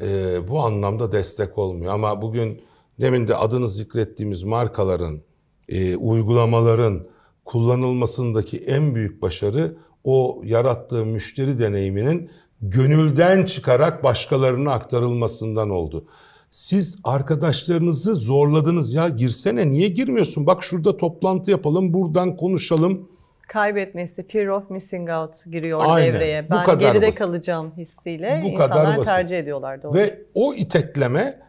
e, 0.00 0.48
bu 0.48 0.60
anlamda 0.60 1.12
destek 1.12 1.58
olmuyor. 1.58 1.94
Ama 1.94 2.22
bugün 2.22 2.62
demin 3.00 3.28
de 3.28 3.36
adını 3.36 3.68
zikrettiğimiz 3.68 4.42
markaların, 4.42 5.20
e, 5.68 5.96
uygulamaların 5.96 7.06
kullanılmasındaki 7.44 8.58
en 8.58 8.94
büyük 8.94 9.22
başarı 9.22 9.76
o 10.04 10.42
yarattığı 10.44 11.06
müşteri 11.06 11.58
deneyiminin 11.58 12.30
gönülden 12.62 13.44
çıkarak 13.44 14.04
başkalarına 14.04 14.72
aktarılmasından 14.72 15.70
oldu. 15.70 16.04
Siz 16.50 16.98
arkadaşlarınızı 17.04 18.14
zorladınız 18.14 18.94
ya 18.94 19.08
girsene 19.08 19.68
niye 19.70 19.88
girmiyorsun? 19.88 20.46
Bak 20.46 20.62
şurada 20.62 20.96
toplantı 20.96 21.50
yapalım, 21.50 21.92
buradan 21.92 22.36
konuşalım. 22.36 23.08
Kaybetmesi, 23.48 24.26
fear 24.28 24.46
of 24.46 24.70
missing 24.70 25.10
out 25.10 25.44
giriyor 25.52 25.80
Aynen, 25.86 26.14
devreye. 26.14 26.46
bu 26.46 26.54
Ben 26.54 26.62
kadar 26.62 26.92
geride 26.92 27.06
basit. 27.06 27.18
kalacağım 27.18 27.72
hissiyle 27.76 28.42
Bu 28.44 28.54
kadar 28.54 28.68
insanlar 28.76 28.96
basit. 28.98 29.12
tercih 29.12 29.38
ediyorlar. 29.38 29.82
Doğru. 29.82 29.94
Ve 29.94 30.22
o 30.34 30.54
itekleme 30.54 31.40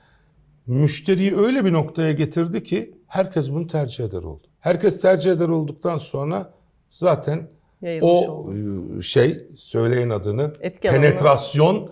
müşteriyi 0.67 1.38
öyle 1.38 1.65
bir 1.65 1.74
noktaya 1.74 2.12
getirdi 2.12 2.63
ki 2.63 2.98
herkes 3.08 3.52
bunu 3.52 3.67
tercih 3.67 4.04
eder 4.06 4.24
oldu. 4.24 4.48
Herkes 4.60 5.02
tercih 5.02 5.32
eder 5.32 5.48
olduktan 5.50 5.98
sonra 5.98 6.54
zaten 6.89 7.48
Yayılmış 7.81 8.11
o 8.11 8.31
oldu. 8.31 8.97
e, 8.97 9.01
şey 9.01 9.47
söyleyin 9.55 10.09
adını 10.09 10.53
Etki 10.61 10.89
alanı. 10.89 11.01
penetrasyon 11.01 11.91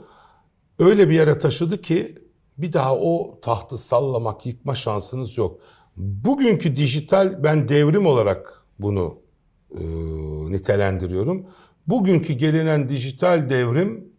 öyle 0.80 1.10
bir 1.10 1.14
yere 1.14 1.38
taşıdı 1.38 1.82
ki 1.82 2.16
bir 2.58 2.74
daha 2.74 2.96
o 2.96 3.40
tahtı 3.42 3.78
sallamak, 3.78 4.46
yıkma 4.46 4.76
şansınız 4.76 5.38
yok. 5.38 5.60
Bugünkü 5.98 6.76
dijital 6.76 7.44
ben 7.44 7.68
devrim 7.68 8.06
olarak 8.06 8.64
bunu 8.80 9.20
e, 9.72 9.84
nitelendiriyorum. 10.52 11.46
Bugünkü 11.88 12.34
gelinen 12.34 12.90
dijital 12.90 13.50
devrim 13.50 14.10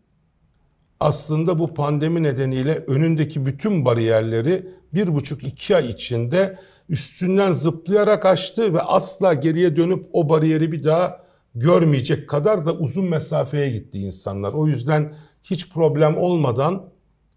aslında 1.01 1.59
bu 1.59 1.75
pandemi 1.75 2.23
nedeniyle 2.23 2.85
önündeki 2.87 3.47
bütün 3.47 3.85
bariyerleri 3.85 4.67
bir 4.95 5.15
buçuk 5.15 5.45
iki 5.45 5.77
ay 5.77 5.89
içinde 5.89 6.59
üstünden 6.89 7.53
zıplayarak 7.53 8.27
aştı 8.27 8.75
ve 8.75 8.81
asla 8.81 9.35
geriye 9.35 9.77
dönüp 9.77 10.07
o 10.13 10.29
bariyeri 10.29 10.73
bir 10.73 10.85
daha 10.85 11.28
görmeyecek 11.59 12.29
kadar 12.29 12.67
da 12.67 12.75
uzun 12.75 13.05
mesafeye 13.05 13.71
gitti 13.71 13.99
insanlar. 13.99 14.53
O 14.53 14.67
yüzden 14.67 15.15
hiç 15.43 15.71
problem 15.71 16.17
olmadan 16.17 16.91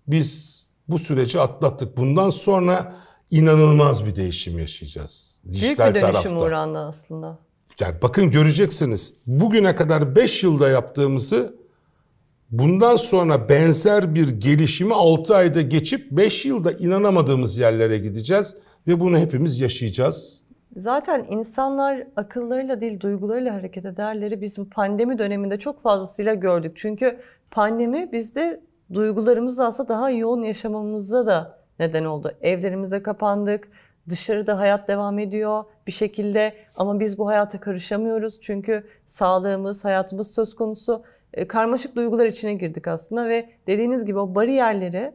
biz 0.07 0.61
bu 0.87 0.99
süreci 0.99 1.39
atlattık. 1.39 1.97
Bundan 1.97 2.29
sonra 2.29 2.95
inanılmaz 3.31 4.05
bir 4.05 4.15
değişim 4.15 4.59
yaşayacağız. 4.59 5.37
Büyük 5.43 5.79
bir 5.79 5.83
dönüşüm 5.83 6.01
tarafta. 6.01 6.35
uğrandı 6.35 6.79
aslında. 6.79 7.39
Yani 7.79 7.95
bakın 8.01 8.31
göreceksiniz. 8.31 9.13
Bugüne 9.27 9.75
kadar 9.75 10.15
5 10.15 10.43
yılda 10.43 10.69
yaptığımızı 10.69 11.55
bundan 12.51 12.95
sonra 12.95 13.49
benzer 13.49 14.15
bir 14.15 14.29
gelişimi 14.29 14.93
6 14.93 15.35
ayda 15.35 15.61
geçip 15.61 16.11
5 16.11 16.45
yılda 16.45 16.71
inanamadığımız 16.71 17.57
yerlere 17.57 17.97
gideceğiz 17.97 18.55
ve 18.87 18.99
bunu 18.99 19.17
hepimiz 19.17 19.59
yaşayacağız. 19.59 20.43
Zaten 20.75 21.25
insanlar 21.29 22.07
akıllarıyla 22.15 22.81
değil 22.81 22.99
duygularıyla 22.99 23.53
hareket 23.53 23.85
ederleri 23.85 24.41
biz 24.41 24.57
bu 24.57 24.69
pandemi 24.69 25.17
döneminde 25.17 25.59
çok 25.59 25.79
fazlasıyla 25.81 26.33
gördük. 26.33 26.71
Çünkü 26.75 27.19
pandemi 27.51 28.11
bizde 28.11 28.61
duygularımızı 28.93 29.65
aslında 29.65 29.89
daha 29.89 30.09
yoğun 30.09 30.43
yaşamamıza 30.43 31.25
da 31.25 31.59
neden 31.79 32.05
oldu. 32.05 32.31
Evlerimize 32.41 33.03
kapandık, 33.03 33.67
dışarıda 34.09 34.59
hayat 34.59 34.87
devam 34.87 35.19
ediyor 35.19 35.63
bir 35.87 35.91
şekilde 35.91 36.53
ama 36.77 36.99
biz 36.99 37.17
bu 37.17 37.27
hayata 37.27 37.59
karışamıyoruz. 37.59 38.41
Çünkü 38.41 38.83
sağlığımız, 39.05 39.85
hayatımız 39.85 40.33
söz 40.33 40.55
konusu. 40.55 41.03
E, 41.33 41.47
Karmaşık 41.47 41.95
duygular 41.95 42.25
içine 42.25 42.53
girdik 42.53 42.87
aslında 42.87 43.29
ve 43.29 43.49
dediğiniz 43.67 44.05
gibi 44.05 44.19
o 44.19 44.35
bariyerleri 44.35 45.13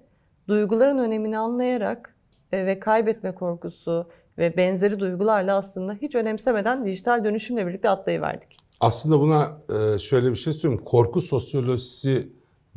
duyguların 0.48 0.98
önemini 0.98 1.38
anlayarak 1.38 2.14
e, 2.52 2.66
ve 2.66 2.80
kaybetme 2.80 3.34
korkusu 3.34 4.06
ve 4.38 4.56
benzeri 4.56 5.00
duygularla 5.00 5.56
aslında 5.56 5.94
hiç 6.02 6.14
önemsemeden 6.14 6.86
dijital 6.86 7.24
dönüşümle 7.24 7.66
birlikte 7.66 7.90
atlayıverdik. 7.90 8.56
Aslında 8.80 9.20
buna 9.20 9.58
e, 9.94 9.98
şöyle 9.98 10.30
bir 10.30 10.36
şey 10.36 10.52
söyleyeyim. 10.52 10.84
Korku 10.84 11.20
sosyolojisi 11.20 12.28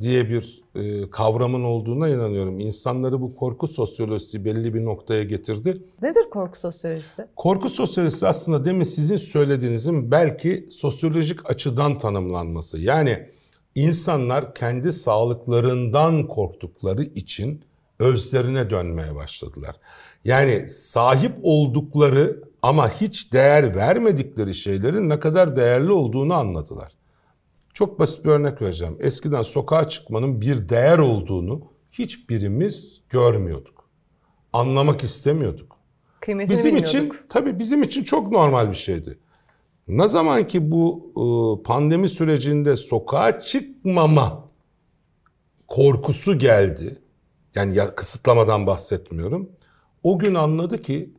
diye 0.02 0.30
bir 0.30 0.64
e, 0.76 1.10
kavramın 1.10 1.64
olduğuna 1.64 2.10
inanıyorum. 2.10 2.60
İnsanları 2.60 3.22
bu 3.22 3.36
korku 3.36 3.68
sosyolojisi 3.68 4.46
belli 4.46 4.74
bir 4.74 4.86
noktaya 4.86 5.24
getirdi. 5.24 5.84
Nedir 6.02 6.30
korku 6.30 6.60
sosyolojisi? 6.60 7.28
Korku 7.36 7.70
sosyolojisi 7.70 8.28
aslında 8.28 8.66
demin 8.66 8.84
sizin 8.84 9.18
söylediğinizin 9.18 10.12
belki 10.12 10.68
sosyolojik 10.72 11.50
açıdan 11.50 11.98
tanımlanması. 11.98 12.80
Yani 12.80 13.30
insanlar 13.76 14.56
kendi 14.56 14.94
sağlıklarından 14.94 16.28
korktukları 16.28 17.04
için 17.04 17.62
özlerine 18.00 18.70
dönmeye 18.70 19.16
başladılar. 19.16 19.76
Yani 20.26 20.68
sahip 20.68 21.36
oldukları 21.44 22.44
ama 22.62 22.90
hiç 22.90 23.34
değer 23.34 23.76
vermedikleri 23.76 24.56
şeylerin 24.56 25.10
ne 25.10 25.20
kadar 25.20 25.56
değerli 25.56 25.92
olduğunu 25.92 26.34
anladılar. 26.34 26.92
Çok 27.74 28.00
basit 28.00 28.26
bir 28.26 28.30
örnek 28.30 28.62
vereceğim. 28.62 28.98
Eskiden 29.00 29.42
sokağa 29.42 29.88
çıkmanın 29.88 30.42
bir 30.42 30.70
değer 30.70 30.98
olduğunu 30.98 31.62
hiçbirimiz 31.92 33.02
görmüyorduk. 33.10 33.90
Anlamak 34.54 35.04
istemiyorduk. 35.04 35.78
Kıymetini 36.22 36.54
Bizim 36.54 36.76
için 36.76 37.14
tabii 37.30 37.60
bizim 37.60 37.84
için 37.84 38.04
çok 38.04 38.32
normal 38.32 38.70
bir 38.70 38.76
şeydi. 38.76 39.20
Ne 39.88 40.08
zaman 40.08 40.48
ki 40.48 40.72
bu 40.72 41.12
e, 41.12 41.24
pandemi 41.64 42.10
sürecinde 42.10 42.76
sokağa 42.76 43.42
çıkmama 43.42 44.48
korkusu 45.68 46.38
geldi. 46.38 47.00
Yani 47.56 47.76
ya, 47.76 47.96
kısıtlamadan 47.96 48.68
bahsetmiyorum. 48.68 49.50
O 50.04 50.20
gün 50.20 50.36
anladı 50.36 50.82
ki 50.82 51.14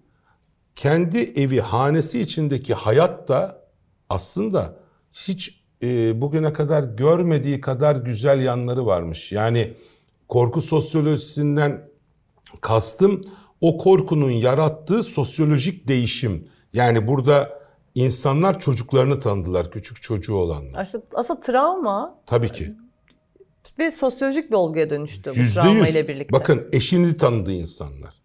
kendi 0.76 1.18
evi, 1.18 1.60
hanesi 1.60 2.20
içindeki 2.20 2.74
hayat 2.74 3.28
da 3.28 3.64
aslında 4.08 4.76
hiç 5.12 5.60
e, 5.82 6.20
bugüne 6.20 6.52
kadar 6.52 6.82
görmediği 6.82 7.60
kadar 7.60 7.96
güzel 7.96 8.42
yanları 8.42 8.86
varmış. 8.86 9.32
Yani 9.32 9.74
korku 10.28 10.62
sosyolojisinden 10.62 11.88
kastım 12.60 13.20
o 13.60 13.78
korkunun 13.78 14.30
yarattığı 14.30 15.02
sosyolojik 15.02 15.88
değişim. 15.88 16.48
Yani 16.72 17.06
burada 17.06 17.60
insanlar 17.94 18.60
çocuklarını 18.60 19.20
tanıdılar, 19.20 19.70
küçük 19.70 20.02
çocuğu 20.02 20.34
olanlar. 20.34 20.80
Aslında, 20.80 21.04
aslında 21.14 21.40
travma 21.40 22.18
Tabii 22.26 22.52
ki. 22.52 22.74
ve 23.78 23.90
sosyolojik 23.90 24.50
bir 24.50 24.56
olguya 24.56 24.90
dönüştü 24.90 25.30
bu 25.30 25.38
Yüzde 25.38 25.60
travma 25.60 25.86
yüz. 25.86 25.90
ile 25.90 26.08
birlikte. 26.08 26.32
Bakın 26.32 26.68
eşini 26.72 27.16
tanıdı 27.16 27.52
insanlar. 27.52 28.19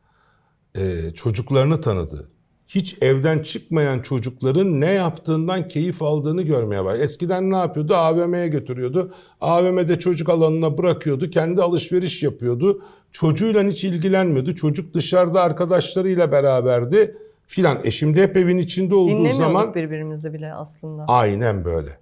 Ee, 0.78 1.14
çocuklarını 1.14 1.82
tanıdı. 1.82 2.30
Hiç 2.68 2.98
evden 3.02 3.40
çıkmayan 3.40 4.00
çocukların 4.00 4.82
ne 4.82 4.92
yaptığından 4.92 5.68
keyif 5.68 6.02
aldığını 6.02 6.42
görmeye 6.42 6.86
başladı. 6.86 7.04
Eskiden 7.04 7.52
ne 7.52 7.56
yapıyordu? 7.56 7.96
AVM'ye 7.96 8.48
götürüyordu. 8.48 9.14
AVM'de 9.42 10.00
çocuk 10.00 10.30
alanına 10.30 10.78
bırakıyordu. 10.78 11.30
Kendi 11.30 11.62
alışveriş 11.62 12.24
yapıyordu. 12.24 12.82
Çocuğuyla 13.12 13.64
hiç 13.64 13.84
ilgilenmiyordu. 13.84 14.56
Çocuk 14.56 14.94
dışarıda 14.94 15.42
arkadaşlarıyla 15.42 16.32
beraberdi 16.32 17.18
filan. 17.48 17.78
E 17.84 17.92
şimdi 17.92 18.22
hep 18.22 18.38
evin 18.38 18.58
içinde 18.58 18.96
olduğu 18.96 19.30
zaman 19.30 19.76
birbirimizi 19.76 20.34
bile 20.34 20.54
aslında. 20.54 21.06
Aynen 21.08 21.66
böyle. 21.66 21.98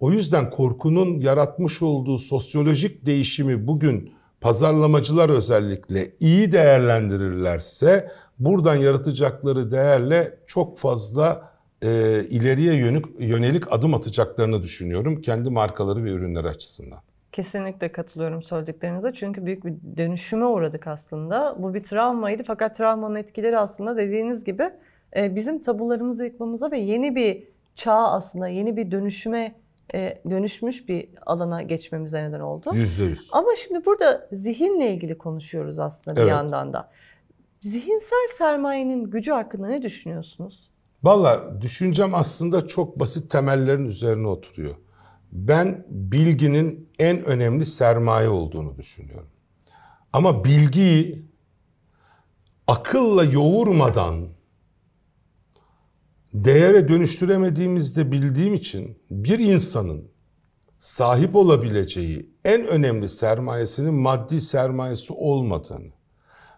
O 0.00 0.12
yüzden 0.12 0.50
korkunun 0.50 1.20
yaratmış 1.20 1.82
olduğu 1.82 2.18
sosyolojik 2.18 3.06
değişimi 3.06 3.66
bugün 3.66 4.12
pazarlamacılar 4.40 5.28
özellikle 5.28 6.06
iyi 6.20 6.52
değerlendirirlerse 6.52 8.10
buradan 8.38 8.76
yaratacakları 8.76 9.70
değerle 9.70 10.38
çok 10.46 10.78
fazla 10.78 11.50
e, 11.82 11.88
ileriye 12.24 12.74
yönük, 12.74 13.06
yönelik 13.18 13.72
adım 13.72 13.94
atacaklarını 13.94 14.62
düşünüyorum 14.62 15.22
kendi 15.22 15.50
markaları 15.50 16.04
ve 16.04 16.10
ürünleri 16.10 16.48
açısından. 16.48 16.98
Kesinlikle 17.32 17.92
katılıyorum 17.92 18.42
söylediklerinize. 18.42 19.12
Çünkü 19.12 19.46
büyük 19.46 19.64
bir 19.64 19.74
dönüşüme 19.96 20.44
uğradık 20.44 20.86
aslında. 20.86 21.56
Bu 21.58 21.74
bir 21.74 21.82
travmaydı 21.82 22.42
fakat 22.46 22.76
travmanın 22.76 23.14
etkileri 23.14 23.58
aslında 23.58 23.96
dediğiniz 23.96 24.44
gibi 24.44 24.70
e, 25.16 25.36
bizim 25.36 25.62
tabularımızı 25.62 26.24
yıkmamıza 26.24 26.70
ve 26.70 26.78
yeni 26.78 27.16
bir 27.16 27.44
çağ 27.74 28.10
aslında 28.12 28.48
yeni 28.48 28.76
bir 28.76 28.90
dönüşüme 28.90 29.54
dönüşmüş 30.30 30.88
bir 30.88 31.08
alana 31.26 31.62
geçmemize 31.62 32.22
neden 32.22 32.40
oldu. 32.40 32.70
Yüzde 32.74 33.04
yüz. 33.04 33.28
Ama 33.32 33.48
şimdi 33.56 33.84
burada 33.84 34.28
zihinle 34.32 34.94
ilgili 34.94 35.18
konuşuyoruz 35.18 35.78
aslında 35.78 36.16
bir 36.16 36.20
Evet. 36.20 36.30
yandan 36.30 36.72
da. 36.72 36.90
Zihinsel 37.60 38.28
sermayenin 38.38 39.10
gücü 39.10 39.30
hakkında 39.30 39.68
ne 39.68 39.82
düşünüyorsunuz? 39.82 40.70
Valla 41.02 41.62
düşüncem 41.62 42.14
aslında 42.14 42.66
çok 42.66 43.00
basit 43.00 43.30
temellerin 43.30 43.86
üzerine 43.86 44.28
oturuyor. 44.28 44.74
Ben 45.32 45.84
bilginin 45.88 46.88
en 46.98 47.24
önemli 47.24 47.66
sermaye 47.66 48.28
olduğunu 48.28 48.76
düşünüyorum. 48.76 49.28
Ama 50.12 50.44
bilgiyi 50.44 51.24
akılla 52.66 53.24
yoğurmadan 53.24 54.28
değere 56.34 56.88
dönüştüremediğimizde 56.88 58.12
bildiğim 58.12 58.54
için 58.54 58.98
bir 59.10 59.38
insanın 59.38 60.10
sahip 60.78 61.36
olabileceği 61.36 62.30
en 62.44 62.66
önemli 62.66 63.08
sermayesinin 63.08 63.94
maddi 63.94 64.40
sermayesi 64.40 65.12
olmadığını, 65.12 65.92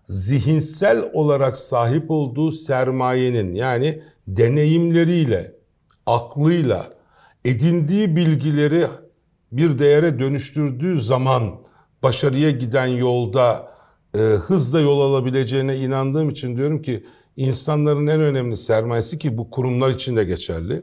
zihinsel 0.06 1.10
olarak 1.12 1.56
sahip 1.56 2.10
olduğu 2.10 2.52
sermayenin 2.52 3.54
yani 3.54 4.02
deneyimleriyle, 4.28 5.54
aklıyla 6.06 6.92
edindiği 7.44 8.16
bilgileri 8.16 8.86
bir 9.52 9.78
değere 9.78 10.18
dönüştürdüğü 10.18 11.00
zaman 11.00 11.54
başarıya 12.02 12.50
giden 12.50 12.86
yolda 12.86 13.72
e, 14.14 14.18
hızla 14.18 14.80
yol 14.80 15.00
alabileceğine 15.00 15.76
inandığım 15.76 16.30
için 16.30 16.56
diyorum 16.56 16.82
ki 16.82 17.06
insanların 17.36 18.06
en 18.06 18.20
önemli 18.20 18.56
sermayesi 18.56 19.18
ki 19.18 19.38
bu 19.38 19.50
kurumlar 19.50 19.90
için 19.90 20.16
de 20.16 20.24
geçerli. 20.24 20.82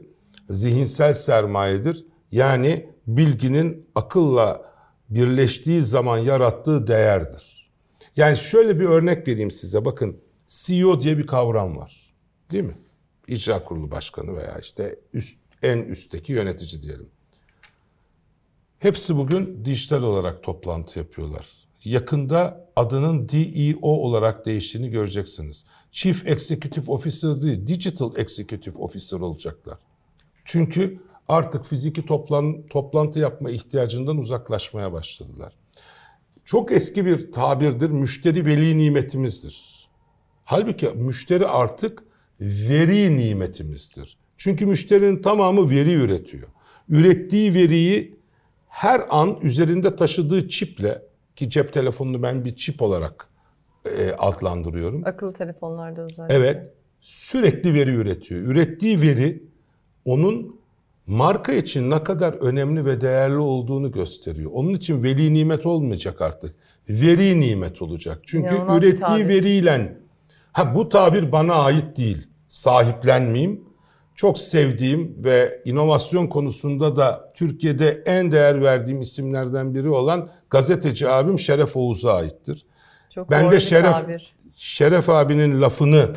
Zihinsel 0.50 1.14
sermayedir. 1.14 2.04
Yani 2.32 2.90
bilginin 3.06 3.86
akılla 3.94 4.72
birleştiği 5.08 5.82
zaman 5.82 6.18
yarattığı 6.18 6.86
değerdir. 6.86 7.70
Yani 8.16 8.36
şöyle 8.36 8.80
bir 8.80 8.84
örnek 8.84 9.28
vereyim 9.28 9.50
size. 9.50 9.84
Bakın 9.84 10.20
CEO 10.46 11.00
diye 11.00 11.18
bir 11.18 11.26
kavram 11.26 11.76
var. 11.76 12.14
Değil 12.52 12.64
mi? 12.64 12.74
İcra 13.28 13.64
kurulu 13.64 13.90
başkanı 13.90 14.36
veya 14.36 14.58
işte 14.58 14.98
üst, 15.12 15.38
en 15.62 15.78
üstteki 15.78 16.32
yönetici 16.32 16.82
diyelim. 16.82 17.08
Hepsi 18.78 19.16
bugün 19.16 19.64
dijital 19.64 20.02
olarak 20.02 20.42
toplantı 20.42 20.98
yapıyorlar. 20.98 21.48
Yakında 21.84 22.68
adının 22.76 23.28
DEO 23.28 23.88
olarak 23.88 24.46
değiştiğini 24.46 24.90
göreceksiniz. 24.90 25.64
Chief 25.90 26.26
Executive 26.26 26.92
Officer 26.92 27.42
değil, 27.42 27.66
Digital 27.66 28.16
Executive 28.16 28.78
Officer 28.78 29.20
olacaklar. 29.20 29.78
Çünkü 30.44 31.00
artık 31.28 31.64
fiziki 31.64 32.06
toplan, 32.06 32.66
toplantı 32.66 33.18
yapma 33.18 33.50
ihtiyacından 33.50 34.18
uzaklaşmaya 34.18 34.92
başladılar. 34.92 35.52
Çok 36.44 36.72
eski 36.72 37.06
bir 37.06 37.32
tabirdir, 37.32 37.90
müşteri 37.90 38.46
veli 38.46 38.78
nimetimizdir. 38.78 39.86
Halbuki 40.44 40.86
müşteri 40.88 41.46
artık 41.46 42.02
veri 42.40 43.16
nimetimizdir. 43.16 44.16
Çünkü 44.36 44.66
müşterinin 44.66 45.22
tamamı 45.22 45.70
veri 45.70 45.92
üretiyor. 45.92 46.48
Ürettiği 46.88 47.54
veriyi 47.54 48.20
her 48.68 49.02
an 49.10 49.38
üzerinde 49.42 49.96
taşıdığı 49.96 50.48
çiple 50.48 51.02
ki 51.36 51.50
cep 51.50 51.72
telefonunu 51.72 52.22
ben 52.22 52.44
bir 52.44 52.56
çip 52.56 52.82
olarak 52.82 53.29
e, 53.84 54.12
adlandırıyorum. 54.12 55.02
Akıllı 55.04 55.32
telefonlarda 55.32 56.02
özellikle. 56.02 56.34
Evet, 56.34 56.74
sürekli 57.00 57.74
veri 57.74 57.90
üretiyor. 57.90 58.40
Ürettiği 58.40 59.02
veri 59.02 59.42
onun 60.04 60.60
marka 61.06 61.52
için 61.52 61.90
ne 61.90 62.04
kadar 62.04 62.32
önemli 62.32 62.84
ve 62.84 63.00
değerli 63.00 63.38
olduğunu 63.38 63.92
gösteriyor. 63.92 64.50
Onun 64.54 64.70
için 64.70 65.02
veli 65.02 65.34
nimet 65.34 65.66
olmayacak 65.66 66.20
artık. 66.20 66.54
Veri 66.88 67.40
nimet 67.40 67.82
olacak. 67.82 68.20
Çünkü 68.26 68.54
bir 68.54 68.78
ürettiği 68.78 69.28
veriyle 69.28 69.96
ha 70.52 70.74
bu 70.74 70.88
tabir 70.88 71.32
bana 71.32 71.54
ait 71.54 71.96
değil. 71.96 72.28
Sahiplenmeyeyim. 72.48 73.70
Çok 74.14 74.38
sevdiğim 74.38 75.24
ve 75.24 75.62
inovasyon 75.64 76.26
konusunda 76.26 76.96
da 76.96 77.32
Türkiye'de 77.34 78.02
en 78.06 78.32
değer 78.32 78.62
verdiğim 78.62 79.00
isimlerden 79.00 79.74
biri 79.74 79.88
olan 79.88 80.28
gazeteci 80.50 81.08
abim 81.08 81.38
Şeref 81.38 81.76
Oğuz'a 81.76 82.14
aittir. 82.14 82.66
Çok 83.14 83.30
Ben 83.30 83.50
de 83.50 83.60
Şeref 83.60 83.92
tabir. 83.92 84.32
Şeref 84.54 85.08
abinin 85.10 85.60
lafını 85.62 86.10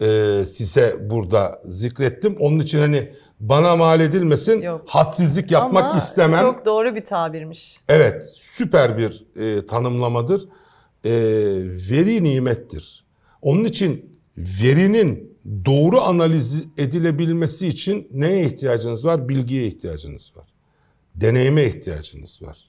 e, 0.00 0.42
size 0.44 0.96
burada 1.10 1.62
zikrettim. 1.68 2.36
Onun 2.40 2.58
için 2.58 2.78
hani 2.78 3.12
bana 3.40 3.76
mal 3.76 4.00
edilmesin, 4.00 4.62
Yok. 4.62 4.82
hadsizlik 4.86 5.50
yapmak 5.50 5.84
Ama 5.84 5.98
istemem. 5.98 6.40
çok 6.40 6.64
doğru 6.66 6.94
bir 6.94 7.04
tabirmiş. 7.04 7.76
Evet, 7.88 8.24
süper 8.36 8.98
bir 8.98 9.24
e, 9.36 9.66
tanımlamadır. 9.66 10.42
E, 11.04 11.10
veri 11.90 12.24
nimettir. 12.24 13.04
Onun 13.42 13.64
için 13.64 14.18
verinin 14.36 15.38
doğru 15.64 16.00
analiz 16.00 16.64
edilebilmesi 16.78 17.68
için 17.68 18.08
neye 18.12 18.44
ihtiyacınız 18.46 19.04
var? 19.04 19.28
Bilgiye 19.28 19.66
ihtiyacınız 19.66 20.32
var. 20.36 20.46
Deneyime 21.14 21.64
ihtiyacınız 21.64 22.42
var. 22.42 22.65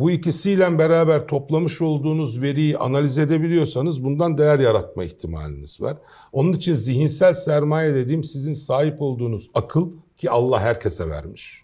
Bu 0.00 0.10
ikisiyle 0.10 0.78
beraber 0.78 1.26
toplamış 1.26 1.80
olduğunuz 1.80 2.42
veriyi 2.42 2.78
analiz 2.78 3.18
edebiliyorsanız 3.18 4.04
bundan 4.04 4.38
değer 4.38 4.58
yaratma 4.58 5.04
ihtimaliniz 5.04 5.80
var. 5.80 5.96
Onun 6.32 6.52
için 6.52 6.74
zihinsel 6.74 7.34
sermaye 7.34 7.94
dediğim 7.94 8.24
sizin 8.24 8.52
sahip 8.52 9.02
olduğunuz 9.02 9.50
akıl 9.54 9.90
ki 10.16 10.30
Allah 10.30 10.60
herkese 10.60 11.08
vermiş. 11.08 11.62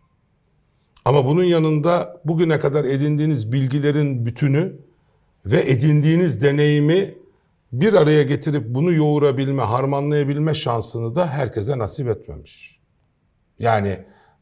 Ama 1.05 1.27
bunun 1.27 1.45
yanında 1.45 2.21
bugüne 2.25 2.59
kadar 2.59 2.85
edindiğiniz 2.85 3.53
bilgilerin 3.53 4.27
bütünü 4.27 4.77
ve 5.47 5.61
edindiğiniz 5.61 6.43
deneyimi 6.43 7.15
bir 7.73 7.95
araya 7.95 8.23
getirip 8.23 8.75
bunu 8.75 8.93
yoğurabilme, 8.93 9.63
harmanlayabilme 9.63 10.55
şansını 10.55 11.15
da 11.15 11.27
herkese 11.27 11.79
nasip 11.79 12.09
etmemiş. 12.09 12.81
Yani 13.59 13.99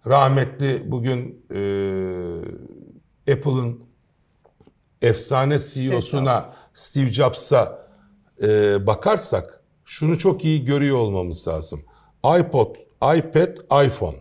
rahmetli 0.06 0.82
bugün 0.90 1.44
e, 1.50 1.58
Apple'ın 3.32 3.83
efsane 5.08 5.58
CEO'suna 5.58 6.44
Steve 6.74 7.10
Jobs'a 7.10 7.88
e, 8.42 8.46
bakarsak 8.86 9.62
şunu 9.84 10.18
çok 10.18 10.44
iyi 10.44 10.64
görüyor 10.64 10.96
olmamız 10.96 11.48
lazım. 11.48 11.82
iPod, 12.40 12.74
iPad, 13.16 13.84
iPhone. 13.86 14.16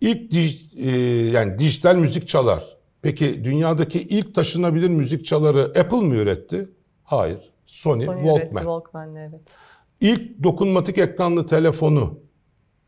İlk 0.00 0.32
dij- 0.32 0.80
e, 0.80 0.90
yani 1.30 1.58
dijital 1.58 1.96
müzik 1.96 2.28
çalar. 2.28 2.78
Peki 3.02 3.44
dünyadaki 3.44 4.02
ilk 4.02 4.34
taşınabilir 4.34 4.88
müzik 4.88 5.26
çaları 5.26 5.62
Apple 5.64 6.00
mi 6.00 6.16
üretti? 6.16 6.68
Hayır. 7.04 7.52
Sony, 7.66 8.04
Sony 8.04 8.22
Walkman. 8.24 8.62
Walkman'le 8.62 9.16
evet. 9.16 9.40
İlk 10.00 10.42
dokunmatik 10.42 10.98
ekranlı 10.98 11.46
telefonu 11.46 12.18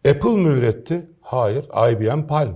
Apple 0.09 0.37
mi 0.37 0.49
üretti? 0.49 1.11
Hayır. 1.21 1.65
IBM 1.93 2.27
Palm. 2.27 2.55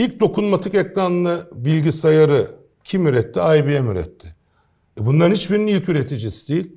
İlk 0.00 0.20
dokunmatik 0.20 0.74
ekranlı 0.74 1.50
bilgisayarı 1.52 2.50
kim 2.84 3.06
üretti? 3.06 3.40
IBM 3.40 3.90
üretti. 3.90 4.34
E 5.00 5.06
bunların 5.06 5.34
hiçbirinin 5.34 5.66
ilk 5.66 5.88
üreticisi 5.88 6.48
değil. 6.48 6.72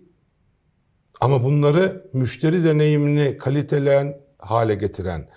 Ama 1.22 1.44
bunları 1.44 2.10
müşteri 2.14 2.64
deneyimini 2.64 3.38
kaliteleyen 3.38 4.18
hale 4.38 4.76
getiren, 4.76 5.30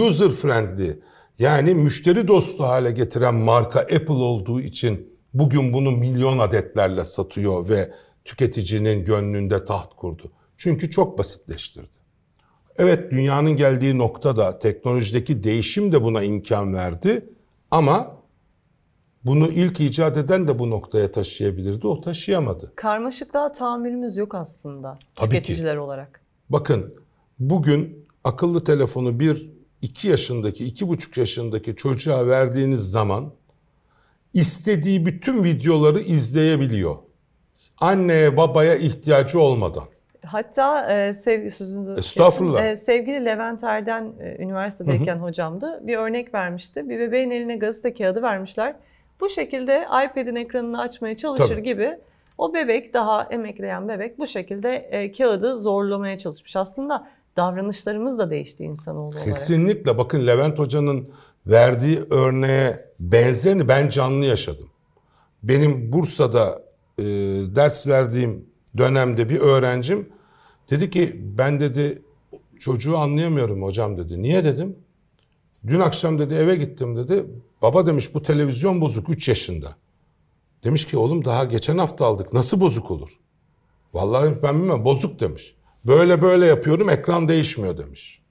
user 0.00 0.30
friendly 0.30 1.00
yani 1.38 1.74
müşteri 1.74 2.28
dostu 2.28 2.64
hale 2.64 2.90
getiren 2.90 3.34
marka 3.34 3.80
Apple 3.80 4.12
olduğu 4.12 4.60
için 4.60 5.18
bugün 5.34 5.72
bunu 5.72 5.90
milyon 5.90 6.38
adetlerle 6.38 7.04
satıyor 7.04 7.68
ve 7.68 7.94
tüketicinin 8.24 9.04
gönlünde 9.04 9.64
taht 9.64 9.96
kurdu. 9.96 10.32
Çünkü 10.56 10.90
çok 10.90 11.18
basitleştirdi. 11.18 11.95
Evet 12.78 13.10
dünyanın 13.10 13.56
geldiği 13.56 13.98
noktada 13.98 14.58
teknolojideki 14.58 15.44
değişim 15.44 15.92
de 15.92 16.02
buna 16.02 16.22
imkan 16.22 16.74
verdi 16.74 17.28
ama 17.70 18.16
bunu 19.24 19.48
ilk 19.48 19.80
icat 19.80 20.16
eden 20.16 20.48
de 20.48 20.58
bu 20.58 20.70
noktaya 20.70 21.12
taşıyabilirdi. 21.12 21.86
O 21.86 22.00
taşıyamadı. 22.00 22.72
Karmaşıklığa 22.76 23.52
tahammülümüz 23.52 24.16
yok 24.16 24.34
aslında 24.34 24.98
Tabii 25.14 25.28
ki. 25.28 25.36
tüketiciler 25.36 25.76
olarak. 25.76 26.20
Bakın 26.50 26.94
bugün 27.38 28.06
akıllı 28.24 28.64
telefonu 28.64 29.20
bir 29.20 29.50
2 29.82 30.08
yaşındaki, 30.08 30.64
iki 30.64 30.88
buçuk 30.88 31.16
yaşındaki 31.16 31.76
çocuğa 31.76 32.26
verdiğiniz 32.26 32.90
zaman 32.90 33.32
istediği 34.34 35.06
bütün 35.06 35.44
videoları 35.44 36.00
izleyebiliyor. 36.00 36.96
Anneye 37.78 38.36
babaya 38.36 38.76
ihtiyacı 38.76 39.40
olmadan. 39.40 39.84
Hatta 40.26 40.92
e, 40.92 41.14
sevgi 41.14 41.50
sözünüzü 41.50 41.94
Estağfurullah. 41.98 42.58
kesin. 42.58 42.68
E, 42.68 42.76
sevgili 42.76 43.24
Levent 43.24 43.64
Erden 43.64 44.12
e, 44.20 44.42
üniversitedeyken 44.42 45.16
hocamdı. 45.16 45.80
Bir 45.82 45.96
örnek 45.96 46.34
vermişti. 46.34 46.88
Bir 46.88 46.98
bebeğin 46.98 47.30
eline 47.30 47.56
gazete 47.56 47.94
kağıdı 47.94 48.22
vermişler. 48.22 48.76
Bu 49.20 49.28
şekilde 49.28 49.82
iPad'in 49.82 50.36
ekranını 50.36 50.80
açmaya 50.80 51.16
çalışır 51.16 51.48
Tabii. 51.48 51.62
gibi 51.62 51.98
o 52.38 52.54
bebek 52.54 52.94
daha 52.94 53.22
emekleyen 53.30 53.88
bebek 53.88 54.18
bu 54.18 54.26
şekilde 54.26 54.76
e, 54.76 55.12
kağıdı 55.12 55.58
zorlamaya 55.60 56.18
çalışmış. 56.18 56.56
Aslında 56.56 57.08
davranışlarımız 57.36 58.18
da 58.18 58.30
değişti 58.30 58.64
insanoğlu 58.64 59.06
olarak. 59.06 59.24
Kesinlikle 59.24 59.98
bakın 59.98 60.26
Levent 60.26 60.58
Hoca'nın 60.58 61.10
verdiği 61.46 62.00
örneğe 62.10 62.84
benzerini 63.00 63.68
ben 63.68 63.88
canlı 63.88 64.24
yaşadım. 64.24 64.70
Benim 65.42 65.92
Bursa'da 65.92 66.62
e, 66.98 67.04
ders 67.56 67.86
verdiğim 67.86 68.46
dönemde 68.76 69.28
bir 69.28 69.40
öğrencim 69.40 70.08
dedi 70.70 70.90
ki 70.90 71.20
ben 71.38 71.60
dedi 71.60 72.02
çocuğu 72.58 72.98
anlayamıyorum 72.98 73.62
hocam 73.62 73.98
dedi. 73.98 74.22
Niye 74.22 74.44
dedim? 74.44 74.78
Dün 75.66 75.80
akşam 75.80 76.18
dedi 76.18 76.34
eve 76.34 76.56
gittim 76.56 76.96
dedi. 76.96 77.26
Baba 77.62 77.86
demiş 77.86 78.14
bu 78.14 78.22
televizyon 78.22 78.80
bozuk 78.80 79.08
3 79.08 79.28
yaşında. 79.28 79.76
Demiş 80.64 80.86
ki 80.86 80.96
oğlum 80.96 81.24
daha 81.24 81.44
geçen 81.44 81.78
hafta 81.78 82.06
aldık 82.06 82.32
nasıl 82.32 82.60
bozuk 82.60 82.90
olur? 82.90 83.10
Vallahi 83.94 84.42
ben 84.42 84.62
bilmem 84.62 84.84
bozuk 84.84 85.20
demiş. 85.20 85.54
Böyle 85.86 86.22
böyle 86.22 86.46
yapıyorum 86.46 86.90
ekran 86.90 87.28
değişmiyor 87.28 87.78
demiş. 87.78 88.22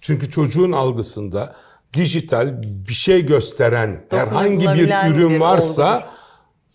Çünkü 0.00 0.30
çocuğun 0.30 0.72
algısında 0.72 1.56
dijital 1.94 2.62
bir 2.62 2.94
şey 2.94 3.26
gösteren 3.26 4.06
herhangi 4.10 4.68
bir 4.68 5.10
ürün 5.10 5.40
varsa 5.40 6.08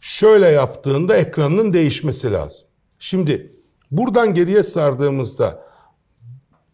şöyle 0.02 0.48
yaptığında 0.48 1.18
ekranının 1.18 1.74
değişmesi 1.74 2.32
lazım. 2.32 2.68
Şimdi 3.06 3.52
buradan 3.92 4.34
geriye 4.34 4.64
sardığımızda 4.64 5.64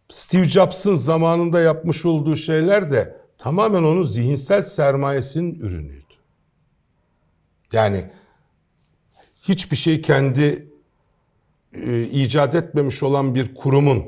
Steve 0.10 0.44
Jobs'ın 0.44 0.96
zamanında 0.96 1.60
yapmış 1.60 2.06
olduğu 2.06 2.36
şeyler 2.36 2.92
de 2.92 3.18
tamamen 3.38 3.84
onun 3.84 4.04
zihinsel 4.04 4.64
sermayesinin 4.64 5.60
ürünüydü. 5.60 6.14
Yani 7.72 8.12
hiçbir 9.44 9.76
şey 9.76 10.02
kendi 10.02 10.68
e, 11.74 12.04
icat 12.04 12.56
etmemiş 12.56 13.04
olan 13.04 13.36
bir 13.36 13.56
kurumun 13.56 14.06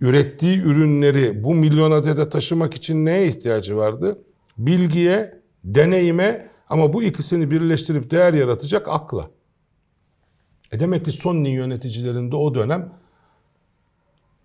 ürettiği 0.00 0.58
ürünleri 0.58 1.44
bu 1.44 1.54
milyon 1.54 1.90
adede 1.90 2.28
taşımak 2.28 2.74
için 2.74 3.04
neye 3.04 3.26
ihtiyacı 3.26 3.76
vardı? 3.76 4.18
Bilgiye, 4.58 5.40
deneyime 5.64 6.50
ama 6.68 6.92
bu 6.92 7.02
ikisini 7.02 7.50
birleştirip 7.50 8.10
değer 8.10 8.34
yaratacak 8.34 8.88
akla. 8.88 9.30
E 10.74 10.80
demek 10.80 11.04
ki 11.04 11.12
Sony 11.12 11.48
yöneticilerinde 11.48 12.36
o 12.36 12.54
dönem 12.54 12.92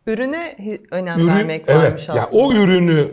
Ürüne 0.08 0.58
önem 0.92 1.20
ürün 1.20 1.28
vermek 1.28 1.70
varmış 1.70 1.84
evet 1.84 2.00
aslında. 2.10 2.18
ya 2.18 2.30
o 2.32 2.54
ürünü 2.54 3.08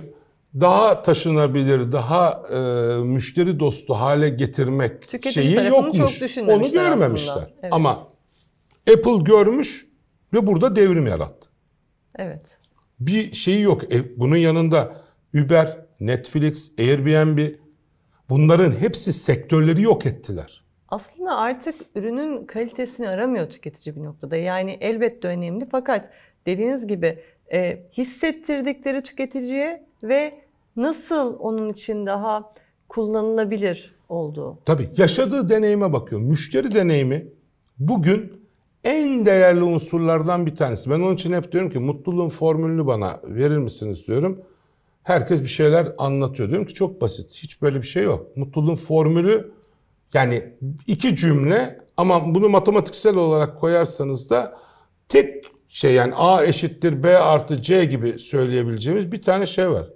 daha 0.61 1.03
taşınabilir, 1.03 1.93
daha 1.93 2.43
e, 2.53 2.59
müşteri 3.05 3.61
dostu 3.61 3.95
hale 3.95 4.29
getirmek 4.29 5.09
Tüketici 5.09 5.45
şeyi 5.55 5.69
yokmuş. 5.69 6.19
çok 6.19 6.49
Onu 6.49 6.71
görmemişler. 6.71 7.33
aslında. 7.33 7.51
Evet. 7.63 7.73
Ama 7.73 8.09
Apple 8.95 9.23
görmüş 9.25 9.87
ve 10.33 10.47
burada 10.47 10.77
devrim 10.77 11.07
yarattı. 11.07 11.51
Evet. 12.19 12.59
Bir 13.01 13.33
şeyi 13.33 13.63
yok. 13.63 13.95
E, 13.95 14.19
bunun 14.21 14.37
yanında 14.37 14.97
Uber, 15.35 15.79
Netflix, 16.01 16.73
Airbnb 16.79 17.55
bunların 18.31 18.73
hepsi 18.73 19.13
sektörleri 19.13 19.83
yok 19.83 20.07
ettiler. 20.07 20.66
Aslında 20.97 21.37
artık 21.37 21.75
ürünün 21.95 22.47
kalitesini 22.47 23.09
aramıyor 23.09 23.51
tüketici 23.51 23.97
bir 23.97 24.05
noktada. 24.05 24.37
Yani 24.37 24.79
elbette 24.81 25.29
önemli 25.29 25.67
fakat 25.71 26.11
dediğiniz 26.47 26.87
gibi 26.87 27.19
e, 27.53 27.79
hissettirdikleri 27.93 29.03
tüketiciye 29.03 29.87
ve 30.03 30.35
nasıl 30.77 31.37
onun 31.39 31.69
için 31.69 32.07
daha 32.07 32.53
kullanılabilir 32.89 33.95
olduğu. 34.09 34.59
Tabii 34.65 34.89
yaşadığı 34.97 35.49
deneyime 35.49 35.93
bakıyor. 35.93 36.21
Müşteri 36.21 36.75
deneyimi 36.75 37.27
bugün 37.79 38.33
en 38.85 39.27
değerli 39.27 39.63
unsurlardan 39.63 40.47
bir 40.47 40.57
tanesi. 40.57 40.91
Ben 40.91 41.01
onun 41.01 41.15
için 41.15 41.33
hep 41.33 41.53
diyorum 41.53 41.71
ki 41.71 41.79
mutluluğun 41.79 42.29
formülünü 42.29 42.87
bana 42.87 43.21
verir 43.25 43.59
misiniz 43.59 44.07
diyorum. 44.07 44.41
Herkes 45.03 45.43
bir 45.43 45.49
şeyler 45.49 45.93
anlatıyor. 45.99 46.49
Diyorum 46.49 46.67
ki 46.67 46.75
çok 46.75 47.01
basit. 47.01 47.35
Hiç 47.35 47.63
böyle 47.63 47.77
bir 47.77 47.87
şey 47.87 48.03
yok. 48.03 48.37
Mutluluğun 48.37 48.75
formülü 48.75 49.57
yani 50.15 50.55
iki 50.87 51.17
cümle 51.17 51.81
ama 51.97 52.35
bunu 52.35 52.49
matematiksel 52.49 53.17
olarak 53.17 53.61
koyarsanız 53.61 54.31
da 54.31 54.59
tek 55.09 55.45
şey 55.69 55.95
yani 55.95 56.15
A 56.15 56.45
eşittir 56.45 57.03
B 57.03 57.19
artı 57.19 57.63
C 57.63 57.85
gibi 57.85 58.19
söyleyebileceğimiz 58.19 59.13
bir 59.13 59.23
tane 59.23 59.47
şey 59.47 59.71
var. 59.71 59.91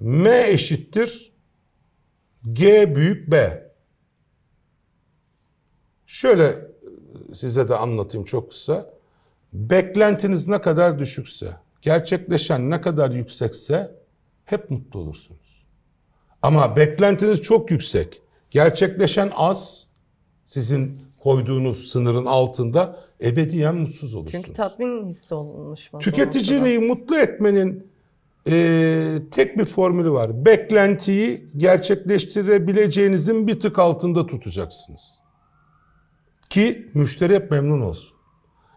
M 0.00 0.48
eşittir 0.48 1.32
G 2.52 2.94
büyük 2.94 3.30
B. 3.30 3.64
Şöyle 6.06 6.54
size 7.32 7.68
de 7.68 7.76
anlatayım 7.76 8.24
çok 8.24 8.50
kısa. 8.50 8.94
Beklentiniz 9.52 10.48
ne 10.48 10.60
kadar 10.60 10.98
düşükse, 10.98 11.56
gerçekleşen 11.82 12.70
ne 12.70 12.80
kadar 12.80 13.10
yüksekse 13.10 13.94
hep 14.44 14.70
mutlu 14.70 15.00
olursunuz. 15.00 15.64
Ama 16.42 16.76
beklentiniz 16.76 17.42
çok 17.42 17.70
yüksek, 17.70 18.22
gerçekleşen 18.54 19.30
az, 19.34 19.88
sizin 20.44 21.00
koyduğunuz 21.22 21.88
sınırın 21.88 22.26
altında 22.26 22.96
ebediyen 23.22 23.74
mutsuz 23.74 24.14
olursunuz. 24.14 24.44
Çünkü 24.44 24.56
tatmin 24.56 25.06
hissi 25.06 25.34
oluşmaz. 25.34 26.00
o 26.00 26.04
Tüketiciyi 26.04 26.78
mutlu 26.78 27.16
etmenin 27.16 27.86
e, 28.48 29.22
tek 29.30 29.58
bir 29.58 29.64
formülü 29.64 30.10
var. 30.10 30.44
Beklentiyi 30.44 31.48
gerçekleştirebileceğinizin 31.56 33.46
bir 33.46 33.60
tık 33.60 33.78
altında 33.78 34.26
tutacaksınız. 34.26 35.02
Ki 36.50 36.90
müşteri 36.94 37.34
hep 37.34 37.50
memnun 37.50 37.80
olsun. 37.80 38.16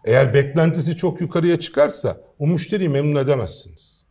Eğer 0.04 0.34
beklentisi 0.34 0.96
çok 0.96 1.20
yukarıya 1.20 1.60
çıkarsa 1.60 2.20
o 2.38 2.46
müşteriyi 2.46 2.88
memnun 2.88 3.20
edemezsiniz. 3.20 4.04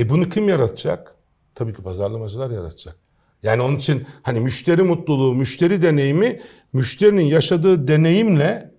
E 0.00 0.08
bunu 0.08 0.28
kim 0.28 0.48
yaratacak? 0.48 1.14
Tabii 1.54 1.74
ki 1.74 1.82
pazarlamacılar 1.82 2.50
yaratacak. 2.50 3.07
Yani 3.42 3.62
onun 3.62 3.76
için 3.76 4.06
hani 4.22 4.40
müşteri 4.40 4.82
mutluluğu, 4.82 5.34
müşteri 5.34 5.82
deneyimi, 5.82 6.40
müşterinin 6.72 7.24
yaşadığı 7.24 7.88
deneyimle 7.88 8.74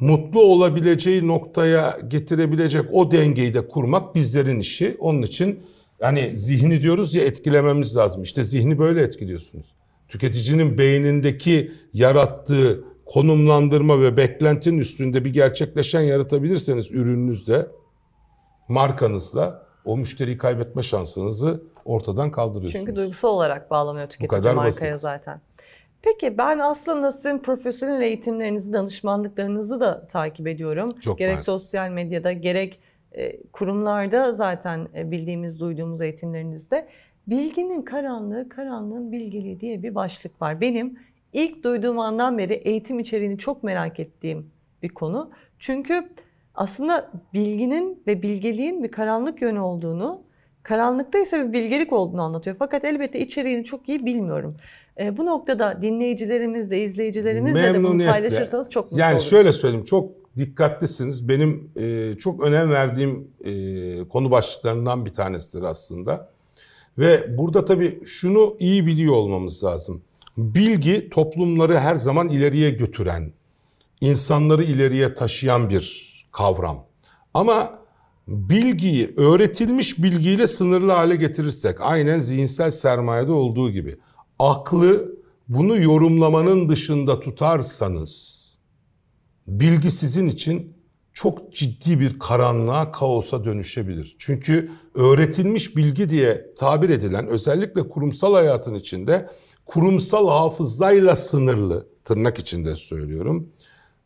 mutlu 0.00 0.40
olabileceği 0.40 1.28
noktaya 1.28 1.98
getirebilecek 2.08 2.84
o 2.92 3.10
dengeyi 3.10 3.54
de 3.54 3.68
kurmak 3.68 4.14
bizlerin 4.14 4.60
işi. 4.60 4.96
Onun 4.98 5.22
için 5.22 5.62
yani 6.00 6.30
zihni 6.34 6.82
diyoruz 6.82 7.14
ya 7.14 7.24
etkilememiz 7.24 7.96
lazım. 7.96 8.22
İşte 8.22 8.44
zihni 8.44 8.78
böyle 8.78 9.02
etkiliyorsunuz. 9.02 9.74
Tüketicinin 10.08 10.78
beynindeki 10.78 11.72
yarattığı 11.92 12.84
konumlandırma 13.06 14.00
ve 14.00 14.16
beklentinin 14.16 14.78
üstünde 14.78 15.24
bir 15.24 15.32
gerçekleşen 15.32 16.00
yaratabilirseniz 16.00 16.92
ürününüzde, 16.92 17.70
markanızla 18.68 19.66
o 19.84 19.96
müşteriyi 19.96 20.38
kaybetme 20.38 20.82
şansınızı 20.82 21.62
ortadan 21.84 22.30
kaldırıyorsunuz. 22.30 22.86
Çünkü 22.86 22.96
duygusal 22.96 23.28
olarak 23.28 23.70
bağlanıyor 23.70 24.08
tüketici 24.08 24.54
markaya 24.54 24.92
basit. 24.92 25.00
zaten. 25.00 25.40
Peki 26.02 26.38
ben 26.38 26.58
aslında 26.58 27.12
sizin 27.12 27.38
profesyonel 27.38 28.02
eğitimlerinizi, 28.02 28.72
danışmanlıklarınızı 28.72 29.80
da 29.80 30.06
takip 30.06 30.46
ediyorum. 30.46 30.92
Çok 31.00 31.18
gerek 31.18 31.34
mersi. 31.34 31.50
sosyal 31.50 31.90
medyada 31.90 32.32
gerek 32.32 32.80
e, 33.12 33.42
kurumlarda 33.42 34.32
zaten 34.32 34.88
e, 34.96 35.10
bildiğimiz, 35.10 35.60
duyduğumuz 35.60 36.00
eğitimlerinizde. 36.00 36.88
Bilginin 37.26 37.82
karanlığı, 37.82 38.48
karanlığın 38.48 39.12
bilgeliği 39.12 39.60
diye 39.60 39.82
bir 39.82 39.94
başlık 39.94 40.42
var. 40.42 40.60
Benim 40.60 40.98
ilk 41.32 41.64
duyduğum 41.64 41.98
andan 41.98 42.38
beri 42.38 42.54
eğitim 42.54 42.98
içeriğini 42.98 43.38
çok 43.38 43.62
merak 43.62 44.00
ettiğim 44.00 44.50
bir 44.82 44.88
konu. 44.88 45.30
Çünkü 45.58 46.08
aslında 46.54 47.10
bilginin 47.34 48.02
ve 48.06 48.22
bilgeliğin 48.22 48.84
bir 48.84 48.90
karanlık 48.90 49.42
yönü 49.42 49.60
olduğunu, 49.60 50.22
karanlıkta 50.62 51.18
ise 51.18 51.48
bir 51.48 51.52
bilgelik 51.52 51.92
olduğunu 51.92 52.22
anlatıyor. 52.22 52.56
Fakat 52.58 52.84
elbette 52.84 53.20
içeriğini 53.20 53.64
çok 53.64 53.88
iyi 53.88 54.06
bilmiyorum. 54.06 54.56
E, 55.00 55.16
bu 55.16 55.26
noktada 55.26 55.82
dinleyicilerimizle, 55.82 56.84
izleyicilerimizle 56.84 57.74
de 57.74 57.84
bunu 57.84 58.06
paylaşırsanız 58.06 58.70
çok 58.70 58.84
mutlu 58.84 58.98
yani 58.98 59.12
oluruz. 59.12 59.24
Yani 59.24 59.30
şöyle 59.30 59.52
söyleyeyim, 59.52 59.84
çok 59.84 60.10
dikkatlisiniz. 60.36 61.28
Benim 61.28 61.70
e, 61.76 62.14
çok 62.18 62.42
önem 62.44 62.70
verdiğim 62.70 63.28
e, 63.44 64.08
konu 64.08 64.30
başlıklarından 64.30 65.06
bir 65.06 65.14
tanesidir 65.14 65.62
aslında. 65.62 66.28
Ve 66.98 67.38
burada 67.38 67.64
tabii 67.64 68.04
şunu 68.04 68.56
iyi 68.58 68.86
biliyor 68.86 69.14
olmamız 69.14 69.64
lazım. 69.64 70.02
Bilgi 70.36 71.10
toplumları 71.10 71.78
her 71.78 71.94
zaman 71.94 72.28
ileriye 72.28 72.70
götüren, 72.70 73.32
insanları 74.00 74.62
ileriye 74.62 75.14
taşıyan 75.14 75.70
bir 75.70 76.12
kavram. 76.32 76.84
Ama 77.34 77.81
bilgiyi 78.28 79.14
öğretilmiş 79.16 80.02
bilgiyle 80.02 80.46
sınırlı 80.46 80.92
hale 80.92 81.16
getirirsek 81.16 81.76
aynen 81.80 82.20
zihinsel 82.20 82.70
sermayede 82.70 83.32
olduğu 83.32 83.70
gibi 83.70 83.96
aklı 84.38 85.12
bunu 85.48 85.82
yorumlamanın 85.82 86.68
dışında 86.68 87.20
tutarsanız 87.20 88.42
bilgi 89.46 89.90
sizin 89.90 90.28
için 90.28 90.76
çok 91.12 91.54
ciddi 91.54 92.00
bir 92.00 92.18
karanlığa, 92.18 92.92
kaosa 92.92 93.44
dönüşebilir. 93.44 94.16
Çünkü 94.18 94.70
öğretilmiş 94.94 95.76
bilgi 95.76 96.10
diye 96.10 96.46
tabir 96.58 96.90
edilen 96.90 97.26
özellikle 97.26 97.88
kurumsal 97.88 98.34
hayatın 98.34 98.74
içinde 98.74 99.28
kurumsal 99.66 100.28
hafızayla 100.28 101.16
sınırlı 101.16 101.86
tırnak 102.04 102.38
içinde 102.38 102.76
söylüyorum. 102.76 103.48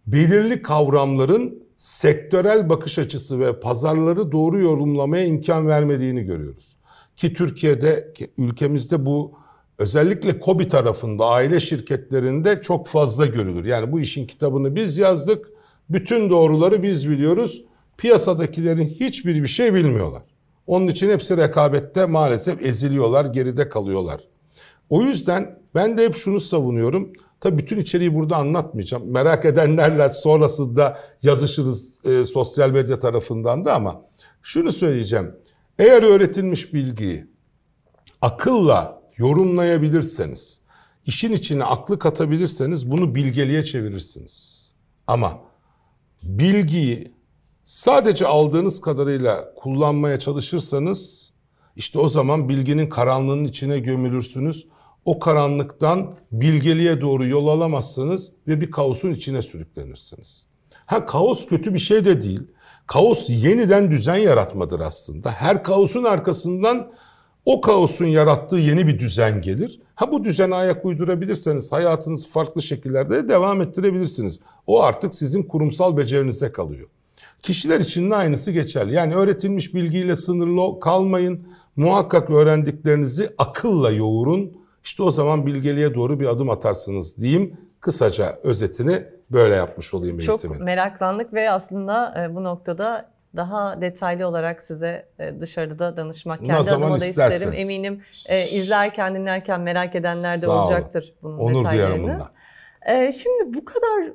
Belirli 0.06 0.62
kavramların 0.62 1.65
sektörel 1.76 2.68
bakış 2.68 2.98
açısı 2.98 3.40
ve 3.40 3.60
pazarları 3.60 4.32
doğru 4.32 4.58
yorumlamaya 4.58 5.24
imkan 5.24 5.68
vermediğini 5.68 6.22
görüyoruz. 6.22 6.76
Ki 7.16 7.34
Türkiye'de, 7.34 8.14
ülkemizde 8.38 9.06
bu 9.06 9.32
özellikle 9.78 10.40
KOBİ 10.40 10.68
tarafında 10.68 11.26
aile 11.26 11.60
şirketlerinde 11.60 12.62
çok 12.62 12.86
fazla 12.86 13.26
görülür. 13.26 13.64
Yani 13.64 13.92
bu 13.92 14.00
işin 14.00 14.26
kitabını 14.26 14.76
biz 14.76 14.98
yazdık, 14.98 15.46
bütün 15.90 16.30
doğruları 16.30 16.82
biz 16.82 17.10
biliyoruz. 17.10 17.64
Piyasadakilerin 17.98 18.88
hiçbir 18.88 19.42
bir 19.42 19.48
şey 19.48 19.74
bilmiyorlar. 19.74 20.22
Onun 20.66 20.86
için 20.86 21.10
hepsi 21.10 21.36
rekabette 21.36 22.06
maalesef 22.06 22.66
eziliyorlar, 22.66 23.24
geride 23.24 23.68
kalıyorlar. 23.68 24.20
O 24.90 25.02
yüzden 25.02 25.58
ben 25.74 25.98
de 25.98 26.04
hep 26.04 26.16
şunu 26.16 26.40
savunuyorum. 26.40 27.12
Tabii 27.46 27.58
bütün 27.58 27.80
içeriği 27.80 28.14
burada 28.14 28.36
anlatmayacağım. 28.36 29.12
Merak 29.12 29.44
edenlerle 29.44 30.10
sonrasında 30.10 30.98
yazışırız 31.22 31.98
e, 32.04 32.24
sosyal 32.24 32.70
medya 32.70 32.98
tarafından 32.98 33.64
da 33.64 33.74
ama 33.74 34.02
şunu 34.42 34.72
söyleyeceğim. 34.72 35.34
Eğer 35.78 36.02
öğretilmiş 36.02 36.74
bilgiyi 36.74 37.26
akılla 38.22 39.02
yorumlayabilirseniz, 39.16 40.60
işin 41.06 41.32
içine 41.32 41.64
aklı 41.64 41.98
katabilirseniz 41.98 42.90
bunu 42.90 43.14
bilgeliğe 43.14 43.64
çevirirsiniz. 43.64 44.74
Ama 45.06 45.38
bilgiyi 46.22 47.12
sadece 47.64 48.26
aldığınız 48.26 48.80
kadarıyla 48.80 49.54
kullanmaya 49.54 50.18
çalışırsanız 50.18 51.32
işte 51.76 51.98
o 51.98 52.08
zaman 52.08 52.48
bilginin 52.48 52.88
karanlığının 52.88 53.44
içine 53.44 53.78
gömülürsünüz 53.78 54.66
o 55.06 55.18
karanlıktan 55.18 56.14
bilgeliğe 56.32 57.00
doğru 57.00 57.26
yol 57.26 57.48
alamazsınız 57.48 58.32
ve 58.48 58.60
bir 58.60 58.70
kaosun 58.70 59.10
içine 59.10 59.42
sürüklenirsiniz. 59.42 60.46
Ha 60.86 61.06
kaos 61.06 61.46
kötü 61.46 61.74
bir 61.74 61.78
şey 61.78 62.04
de 62.04 62.22
değil. 62.22 62.42
Kaos 62.86 63.30
yeniden 63.30 63.90
düzen 63.90 64.16
yaratmadır 64.16 64.80
aslında. 64.80 65.30
Her 65.30 65.62
kaosun 65.62 66.04
arkasından 66.04 66.92
o 67.44 67.60
kaosun 67.60 68.04
yarattığı 68.04 68.56
yeni 68.56 68.86
bir 68.86 68.98
düzen 68.98 69.42
gelir. 69.42 69.80
Ha 69.94 70.12
bu 70.12 70.24
düzene 70.24 70.54
ayak 70.54 70.84
uydurabilirseniz 70.84 71.72
hayatınızı 71.72 72.28
farklı 72.28 72.62
şekillerde 72.62 73.28
devam 73.28 73.60
ettirebilirsiniz. 73.60 74.40
O 74.66 74.82
artık 74.82 75.14
sizin 75.14 75.42
kurumsal 75.42 75.96
becerinize 75.96 76.52
kalıyor. 76.52 76.88
Kişiler 77.42 77.80
için 77.80 78.10
de 78.10 78.16
aynısı 78.16 78.50
geçerli. 78.50 78.94
Yani 78.94 79.14
öğretilmiş 79.14 79.74
bilgiyle 79.74 80.16
sınırlı 80.16 80.80
kalmayın. 80.80 81.48
Muhakkak 81.76 82.30
öğrendiklerinizi 82.30 83.34
akılla 83.38 83.90
yoğurun 83.90 84.65
işte 84.86 85.02
o 85.02 85.10
zaman 85.10 85.46
bilgeliğe 85.46 85.94
doğru 85.94 86.20
bir 86.20 86.26
adım 86.26 86.50
atarsınız 86.50 87.18
diyeyim. 87.18 87.56
Kısaca 87.80 88.38
özetini 88.42 89.02
böyle 89.30 89.54
yapmış 89.54 89.94
olayım 89.94 90.20
eğitimin. 90.20 90.54
Çok 90.54 90.62
meraklandık 90.62 91.32
ve 91.32 91.50
aslında 91.50 92.14
e, 92.22 92.34
bu 92.34 92.44
noktada 92.44 93.10
daha 93.36 93.80
detaylı 93.80 94.26
olarak 94.26 94.62
size 94.62 95.08
e, 95.18 95.40
dışarıda 95.40 95.78
da 95.78 95.96
danışmak 95.96 96.38
kendi 96.38 96.70
adıma 96.70 97.00
da 97.00 97.06
isterim. 97.06 97.52
Eminim 97.56 98.02
e, 98.28 98.46
izlerken 98.46 99.14
dinlerken 99.14 99.60
merak 99.60 99.94
edenler 99.94 100.42
de 100.42 100.48
olacaktır 100.48 101.14
bunun 101.22 101.38
Onur 101.38 101.64
detaylarını. 101.64 102.04
Onur 102.04 102.12
bundan. 102.12 103.10
Şimdi 103.10 103.54
bu 103.54 103.64
kadar 103.64 104.12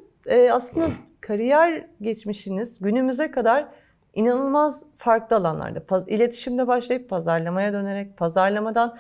aslında 0.51 0.89
kariyer 1.21 1.87
geçmişiniz 2.01 2.79
günümüze 2.79 3.31
kadar 3.31 3.67
inanılmaz 4.13 4.83
farklı 4.97 5.35
alanlarda. 5.35 6.05
İletişimde 6.07 6.67
başlayıp 6.67 7.09
pazarlamaya 7.09 7.73
dönerek, 7.73 8.17
pazarlamadan 8.17 8.97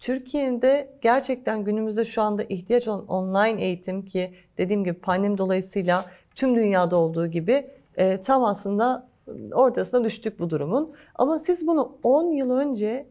Türkiye'de 0.00 0.90
gerçekten 1.00 1.64
günümüzde 1.64 2.04
şu 2.04 2.22
anda 2.22 2.42
ihtiyaç 2.42 2.88
olan 2.88 3.06
online 3.06 3.64
eğitim 3.64 4.04
ki 4.04 4.34
dediğim 4.58 4.84
gibi 4.84 4.94
pandemi 4.94 5.38
dolayısıyla 5.38 6.04
tüm 6.34 6.56
dünyada 6.56 6.96
olduğu 6.96 7.26
gibi 7.26 7.70
e, 7.96 8.20
tam 8.20 8.44
aslında 8.44 9.08
ortasına 9.52 10.04
düştük 10.04 10.38
bu 10.38 10.50
durumun. 10.50 10.92
Ama 11.14 11.38
siz 11.38 11.66
bunu 11.66 11.98
10 12.02 12.32
yıl 12.32 12.50
önce 12.50 13.06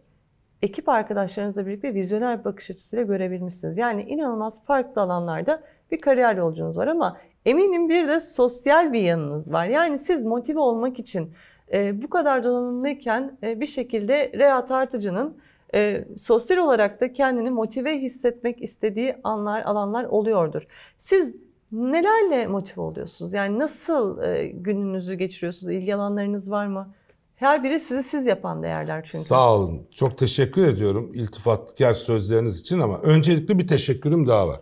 ekip 0.61 0.89
arkadaşlarınızla 0.89 1.65
birlikte 1.65 1.93
vizyoner 1.93 2.45
bakış 2.45 2.71
açısıyla 2.71 3.05
görebilmişsiniz. 3.05 3.77
Yani 3.77 4.03
inanılmaz 4.03 4.63
farklı 4.63 5.01
alanlarda 5.01 5.61
bir 5.91 6.01
kariyer 6.01 6.35
yolcunuz 6.35 6.77
var 6.77 6.87
ama 6.87 7.17
eminim 7.45 7.89
bir 7.89 8.07
de 8.07 8.19
sosyal 8.19 8.93
bir 8.93 9.01
yanınız 9.01 9.53
var. 9.53 9.65
Yani 9.65 9.99
siz 9.99 10.25
motive 10.25 10.59
olmak 10.59 10.99
için 10.99 11.33
e, 11.73 12.01
bu 12.01 12.09
kadar 12.09 12.43
donanımlıyken 12.43 13.37
e, 13.43 13.59
bir 13.59 13.67
şekilde 13.67 14.31
Reha 14.33 14.65
Tartıcı'nın 14.65 15.37
e, 15.73 16.05
sosyal 16.17 16.57
olarak 16.57 17.01
da 17.01 17.13
kendini 17.13 17.49
motive 17.49 18.01
hissetmek 18.01 18.61
istediği 18.61 19.15
anlar, 19.23 19.61
alanlar 19.61 20.03
oluyordur. 20.03 20.67
Siz 20.99 21.35
nelerle 21.71 22.47
motive 22.47 22.81
oluyorsunuz? 22.81 23.33
Yani 23.33 23.59
nasıl 23.59 24.21
e, 24.21 24.47
gününüzü 24.47 25.13
geçiriyorsunuz? 25.13 25.73
İlgi 25.73 25.95
alanlarınız 25.95 26.51
var 26.51 26.67
mı? 26.67 26.93
Her 27.35 27.63
biri 27.63 27.79
sizi 27.79 28.03
siz 28.03 28.27
yapan 28.27 28.63
değerler 28.63 29.03
çünkü. 29.03 29.23
Sağ 29.23 29.55
olun. 29.55 29.87
Çok 29.91 30.17
teşekkür 30.17 30.67
ediyorum 30.67 31.11
iltifatkar 31.13 31.93
sözleriniz 31.93 32.59
için 32.59 32.79
ama 32.79 33.01
öncelikle 33.01 33.59
bir 33.59 33.67
teşekkürüm 33.67 34.27
daha 34.27 34.47
var. 34.47 34.59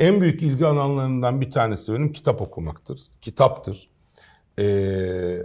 En 0.00 0.20
büyük 0.20 0.42
ilgi 0.42 0.66
alanlarından 0.66 1.40
bir 1.40 1.50
tanesi 1.50 1.92
benim 1.92 2.12
kitap 2.12 2.42
okumaktır. 2.42 3.00
Kitaptır. 3.20 3.90
Ee, 4.58 5.42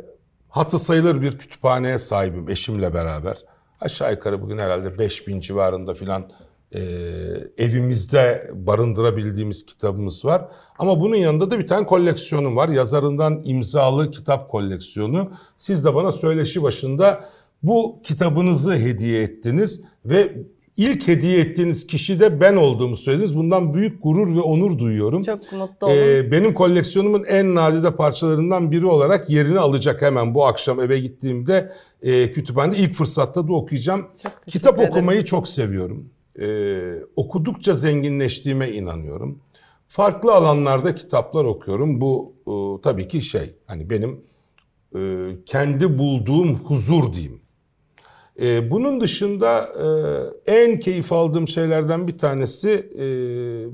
hatı 0.50 0.80
sayılır 0.80 1.22
bir 1.22 1.38
kütüphaneye 1.38 1.98
sahibim 1.98 2.50
eşimle 2.50 2.94
beraber. 2.94 3.46
Aşağı 3.84 4.12
yukarı 4.12 4.42
bugün 4.42 4.58
herhalde 4.58 4.98
5000 4.98 5.42
civarında 5.42 5.94
filan 5.94 6.32
e, 6.76 6.82
evimizde 7.58 8.52
barındırabildiğimiz 8.54 9.66
kitabımız 9.66 10.26
var. 10.26 10.48
Ama 10.80 11.02
bunun 11.02 11.16
yanında 11.16 11.52
da 11.52 11.60
bir 11.60 11.68
tane 11.68 11.86
koleksiyonum 11.86 12.56
var. 12.56 12.70
Yazarından 12.70 13.42
imzalı 13.46 14.12
kitap 14.12 14.52
koleksiyonu. 14.52 15.32
Siz 15.58 15.86
de 15.86 15.96
bana 15.96 16.12
söyleşi 16.12 16.64
başında 16.64 17.26
bu 17.64 18.00
kitabınızı 18.04 18.76
hediye 18.76 19.24
ettiniz 19.24 19.82
ve 20.06 20.38
İlk 20.78 21.08
hediye 21.08 21.40
ettiğiniz 21.40 21.88
kişi 21.88 22.20
de 22.20 22.40
ben 22.42 22.56
olduğumu 22.56 22.98
söylediniz. 22.98 23.38
Bundan 23.38 23.74
büyük 23.74 24.04
gurur 24.04 24.36
ve 24.36 24.40
onur 24.40 24.78
duyuyorum. 24.78 25.24
Çok 25.24 25.52
mutlu 25.52 25.88
oldum. 25.88 25.98
Ee, 25.98 26.32
benim 26.32 26.54
koleksiyonumun 26.54 27.24
en 27.28 27.56
nadide 27.56 27.96
parçalarından 27.96 28.72
biri 28.72 28.86
olarak 28.86 29.30
yerini 29.30 29.60
alacak 29.60 30.02
hemen 30.02 30.36
bu 30.36 30.46
akşam 30.46 30.80
eve 30.80 31.00
gittiğimde 31.00 31.72
e, 32.02 32.32
kütüphanede 32.32 32.78
ilk 32.78 32.94
fırsatta 32.94 33.48
da 33.48 33.54
okuyacağım. 33.54 34.08
Kitap 34.48 34.76
ederim. 34.80 34.90
okumayı 34.90 35.26
çok 35.26 35.48
seviyorum. 35.48 36.10
Ee, 36.40 36.96
okudukça 37.16 37.76
zenginleştiğime 37.76 38.72
inanıyorum. 38.72 39.40
Farklı 39.88 40.34
alanlarda 40.34 40.96
kitaplar 40.96 41.46
okuyorum. 41.46 42.02
Bu 42.02 42.34
e, 42.48 42.82
tabii 42.82 43.08
ki 43.08 43.22
şey 43.22 43.56
hani 43.66 43.90
benim 43.90 44.22
e, 44.96 45.00
kendi 45.46 46.00
bulduğum 46.00 46.56
huzur 46.56 47.14
diyeyim. 47.14 47.43
E, 48.42 48.72
bunun 48.72 49.02
dışında 49.02 49.70
e, 50.46 50.52
en 50.54 50.80
keyif 50.80 51.14
aldığım 51.14 51.48
şeylerden 51.48 52.08
bir 52.08 52.18
tanesi 52.18 52.70
e, 53.00 53.06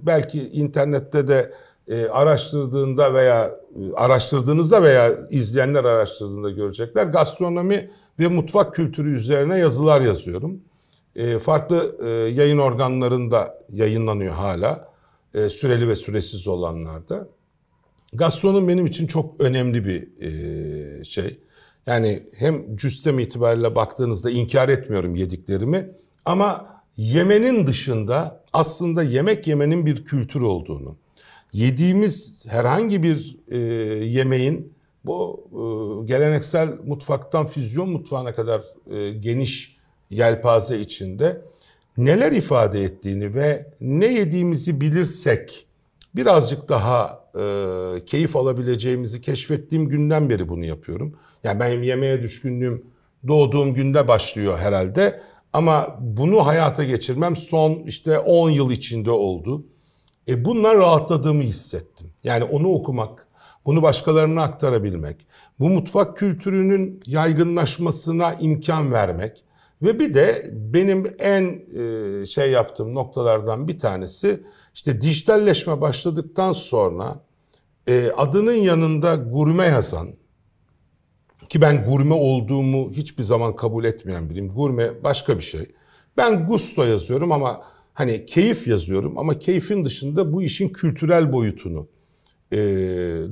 belki 0.05 0.49
internette 0.49 1.27
de 1.27 1.53
e, 1.87 2.05
araştırdığında 2.05 3.13
veya 3.13 3.45
e, 3.75 3.93
araştırdığınızda 3.93 4.83
veya 4.83 5.27
izleyenler 5.29 5.83
araştırdığında 5.83 6.49
görecekler. 6.49 7.05
Gastronomi 7.05 7.91
ve 8.19 8.27
mutfak 8.27 8.75
kültürü 8.75 9.15
üzerine 9.15 9.57
yazılar 9.57 10.01
yazıyorum. 10.01 10.61
E, 11.15 11.39
farklı 11.39 11.95
e, 12.05 12.09
yayın 12.09 12.57
organlarında 12.57 13.59
yayınlanıyor 13.73 14.33
hala. 14.33 14.89
e, 15.33 15.49
süreli 15.49 15.87
ve 15.87 15.95
süresiz 15.95 16.47
olanlarda. 16.47 17.27
Gastronom 18.13 18.67
benim 18.67 18.85
için 18.85 19.07
çok 19.07 19.41
önemli 19.41 19.85
bir 19.85 20.21
e, 20.21 21.03
şey. 21.03 21.39
Yani 21.89 22.23
hem 22.37 22.75
cüstem 22.75 23.19
itibariyle 23.19 23.75
baktığınızda 23.75 24.31
inkar 24.31 24.69
etmiyorum 24.69 25.15
yediklerimi 25.15 25.89
ama 26.25 26.81
yemenin 26.97 27.67
dışında 27.67 28.43
aslında 28.53 29.03
yemek 29.03 29.47
yemenin 29.47 29.85
bir 29.85 30.05
kültür 30.05 30.41
olduğunu, 30.41 30.97
yediğimiz 31.53 32.45
herhangi 32.47 33.03
bir 33.03 33.37
e, 33.47 33.57
yemeğin 34.05 34.73
bu 35.05 35.47
e, 35.51 36.05
geleneksel 36.07 36.69
mutfaktan 36.85 37.47
füzyon 37.47 37.89
mutfağına 37.89 38.35
kadar 38.35 38.61
e, 38.91 39.11
geniş 39.11 39.77
yelpaze 40.09 40.79
içinde 40.79 41.41
neler 41.97 42.31
ifade 42.31 42.83
ettiğini 42.83 43.35
ve 43.35 43.73
ne 43.81 44.05
yediğimizi 44.05 44.81
bilirsek 44.81 45.65
birazcık 46.15 46.69
daha 46.69 47.25
e, 47.35 48.05
keyif 48.05 48.35
alabileceğimizi 48.35 49.21
keşfettiğim 49.21 49.89
günden 49.89 50.29
beri 50.29 50.49
bunu 50.49 50.65
yapıyorum. 50.65 51.15
Yani 51.43 51.59
benim 51.59 51.83
yemeğe 51.83 52.23
düşkünlüğüm 52.23 52.85
doğduğum 53.27 53.73
günde 53.73 54.07
başlıyor 54.07 54.57
herhalde. 54.57 55.21
Ama 55.53 55.97
bunu 55.99 56.47
hayata 56.47 56.83
geçirmem 56.83 57.35
son 57.35 57.73
işte 57.73 58.19
10 58.19 58.49
yıl 58.49 58.71
içinde 58.71 59.11
oldu. 59.11 59.65
E 60.27 60.45
bunlar 60.45 60.77
rahatladığımı 60.77 61.43
hissettim. 61.43 62.07
Yani 62.23 62.43
onu 62.43 62.67
okumak, 62.67 63.27
bunu 63.65 63.81
başkalarına 63.81 64.43
aktarabilmek, 64.43 65.27
bu 65.59 65.69
mutfak 65.69 66.17
kültürünün 66.17 66.99
yaygınlaşmasına 67.05 68.33
imkan 68.33 68.91
vermek 68.91 69.43
ve 69.81 69.99
bir 69.99 70.13
de 70.13 70.49
benim 70.53 71.15
en 71.19 71.61
e, 71.75 72.25
şey 72.25 72.51
yaptığım 72.51 72.95
noktalardan 72.95 73.67
bir 73.67 73.79
tanesi 73.79 74.43
işte 74.73 75.01
dijitalleşme 75.01 75.81
başladıktan 75.81 76.51
sonra 76.51 77.23
e, 77.87 78.11
adının 78.17 78.53
yanında 78.53 79.15
gurme 79.15 79.65
yazan 79.65 80.09
ki 81.49 81.61
ben 81.61 81.85
gurme 81.85 82.13
olduğumu 82.13 82.91
hiçbir 82.91 83.23
zaman 83.23 83.55
kabul 83.55 83.85
etmeyen 83.85 84.29
biriyim. 84.29 84.53
Gurme 84.53 85.03
başka 85.03 85.37
bir 85.37 85.43
şey. 85.43 85.65
Ben 86.17 86.47
gusto 86.47 86.83
yazıyorum 86.83 87.31
ama 87.31 87.61
hani 87.93 88.25
keyif 88.25 88.67
yazıyorum 88.67 89.17
ama 89.17 89.39
keyfin 89.39 89.85
dışında 89.85 90.33
bu 90.33 90.43
işin 90.43 90.69
kültürel 90.69 91.33
boyutunu 91.33 91.87
e, 92.53 92.59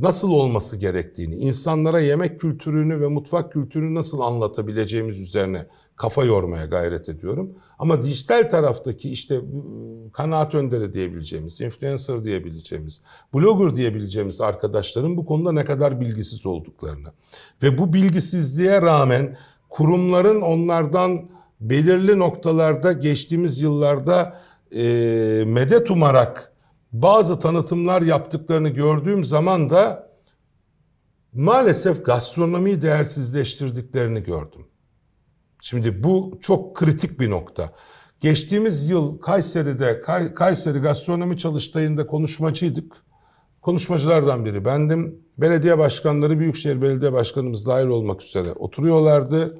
nasıl 0.01 0.31
olması 0.31 0.77
gerektiğini, 0.77 1.35
insanlara 1.35 1.99
yemek 1.99 2.39
kültürünü 2.39 3.01
ve 3.01 3.07
mutfak 3.07 3.53
kültürünü 3.53 3.95
nasıl 3.95 4.19
anlatabileceğimiz 4.19 5.19
üzerine 5.19 5.67
kafa 5.97 6.23
yormaya 6.23 6.65
gayret 6.65 7.09
ediyorum. 7.09 7.51
Ama 7.79 8.03
dijital 8.03 8.49
taraftaki 8.49 9.11
işte 9.11 9.35
ıı, 9.35 10.11
kanaat 10.11 10.55
önderi 10.55 10.93
diyebileceğimiz, 10.93 11.61
influencer 11.61 12.25
diyebileceğimiz, 12.25 13.01
blogger 13.33 13.75
diyebileceğimiz 13.75 14.41
arkadaşların 14.41 15.17
bu 15.17 15.25
konuda 15.25 15.51
ne 15.51 15.65
kadar 15.65 16.01
bilgisiz 16.01 16.45
olduklarını 16.45 17.07
ve 17.63 17.77
bu 17.77 17.93
bilgisizliğe 17.93 18.81
rağmen 18.81 19.37
kurumların 19.69 20.41
onlardan 20.41 21.29
belirli 21.59 22.19
noktalarda 22.19 22.91
geçtiğimiz 22.91 23.61
yıllarda 23.61 24.41
e, 24.71 24.83
medet 25.47 25.91
umarak 25.91 26.53
bazı 26.91 27.39
tanıtımlar 27.39 28.01
yaptıklarını 28.01 28.69
gördüğüm 28.69 29.23
zaman 29.23 29.69
da 29.69 30.09
maalesef 31.33 32.05
gastronomiyi 32.05 32.81
değersizleştirdiklerini 32.81 34.23
gördüm. 34.23 34.67
Şimdi 35.61 36.03
bu 36.03 36.37
çok 36.41 36.75
kritik 36.75 37.19
bir 37.19 37.29
nokta. 37.29 37.73
Geçtiğimiz 38.21 38.89
yıl 38.89 39.17
Kayseri'de 39.17 40.01
Kayseri 40.35 40.79
Gastronomi 40.79 41.37
Çalıştayı'nda 41.37 42.07
konuşmacıydık. 42.07 42.95
Konuşmacılardan 43.61 44.45
biri 44.45 44.65
bendim. 44.65 45.19
Belediye 45.37 45.77
başkanları, 45.77 46.39
Büyükşehir 46.39 46.81
Belediye 46.81 47.13
Başkanımız 47.13 47.65
dahil 47.65 47.87
olmak 47.87 48.23
üzere 48.23 48.51
oturuyorlardı. 48.51 49.59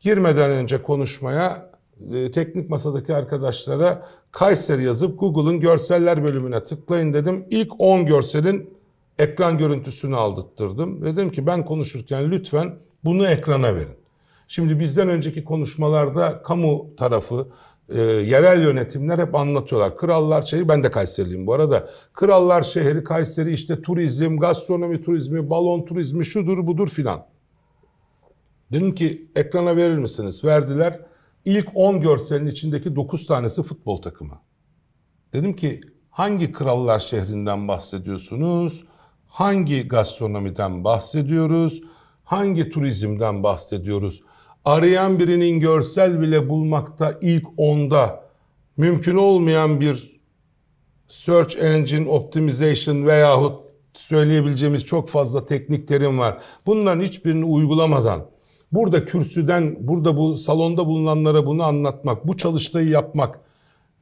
Girmeden 0.00 0.50
önce 0.50 0.82
konuşmaya 0.82 1.70
e, 2.12 2.30
teknik 2.30 2.70
masadaki 2.70 3.14
arkadaşlara 3.14 4.06
Kayseri 4.32 4.84
yazıp 4.84 5.20
Google'ın 5.20 5.60
görseller 5.60 6.24
bölümüne 6.24 6.64
tıklayın 6.64 7.12
dedim. 7.14 7.46
İlk 7.50 7.72
10 7.78 8.06
görselin 8.06 8.70
ekran 9.18 9.58
görüntüsünü 9.58 10.16
aldırttırdım. 10.16 11.04
Dedim 11.04 11.30
ki 11.30 11.46
ben 11.46 11.64
konuşurken 11.64 12.30
lütfen 12.30 12.74
bunu 13.04 13.26
ekrana 13.26 13.74
verin. 13.74 14.07
Şimdi 14.48 14.80
bizden 14.80 15.08
önceki 15.08 15.44
konuşmalarda 15.44 16.42
kamu 16.42 16.96
tarafı, 16.96 17.48
e, 17.88 18.00
yerel 18.02 18.62
yönetimler 18.62 19.18
hep 19.18 19.34
anlatıyorlar. 19.34 19.96
Krallar 19.96 20.42
şehri, 20.42 20.68
ben 20.68 20.82
de 20.84 20.90
Kayseriliyim 20.90 21.46
bu 21.46 21.54
arada. 21.54 21.90
Krallar 22.12 22.62
şehri 22.62 23.04
Kayseri 23.04 23.52
işte 23.52 23.82
turizm, 23.82 24.36
gastronomi 24.36 25.02
turizmi, 25.02 25.50
balon 25.50 25.84
turizmi 25.84 26.24
şudur 26.24 26.66
budur 26.66 26.88
filan. 26.88 27.26
Dedim 28.72 28.94
ki 28.94 29.30
ekrana 29.36 29.76
verir 29.76 29.98
misiniz? 29.98 30.44
Verdiler. 30.44 31.00
İlk 31.44 31.68
10 31.74 32.00
görselin 32.00 32.46
içindeki 32.46 32.96
9 32.96 33.26
tanesi 33.26 33.62
futbol 33.62 33.96
takımı. 33.96 34.40
Dedim 35.32 35.56
ki 35.56 35.80
hangi 36.10 36.52
krallar 36.52 36.98
şehrinden 36.98 37.68
bahsediyorsunuz? 37.68 38.84
Hangi 39.26 39.88
gastronomiden 39.88 40.84
bahsediyoruz? 40.84 41.82
Hangi 42.24 42.70
turizmden 42.70 43.42
bahsediyoruz? 43.42 44.22
Arayan 44.68 45.18
birinin 45.18 45.60
görsel 45.60 46.20
bile 46.20 46.48
bulmakta 46.48 47.18
ilk 47.20 47.46
onda 47.56 48.24
mümkün 48.76 49.16
olmayan 49.16 49.80
bir 49.80 50.20
search 51.08 51.62
engine 51.62 52.08
optimization 52.08 53.06
veyahut 53.06 53.68
söyleyebileceğimiz 53.94 54.84
çok 54.84 55.08
fazla 55.08 55.46
teknik 55.46 55.88
terim 55.88 56.18
var. 56.18 56.42
Bunların 56.66 57.02
hiçbirini 57.02 57.44
uygulamadan 57.44 58.30
burada 58.72 59.04
kürsüden, 59.04 59.76
burada 59.80 60.16
bu 60.16 60.38
salonda 60.38 60.86
bulunanlara 60.86 61.46
bunu 61.46 61.62
anlatmak, 61.62 62.26
bu 62.26 62.36
çalıştayı 62.36 62.88
yapmak 62.88 63.40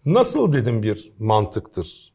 nasıl 0.04 0.52
dedim 0.52 0.82
bir 0.82 1.12
mantıktır. 1.18 2.12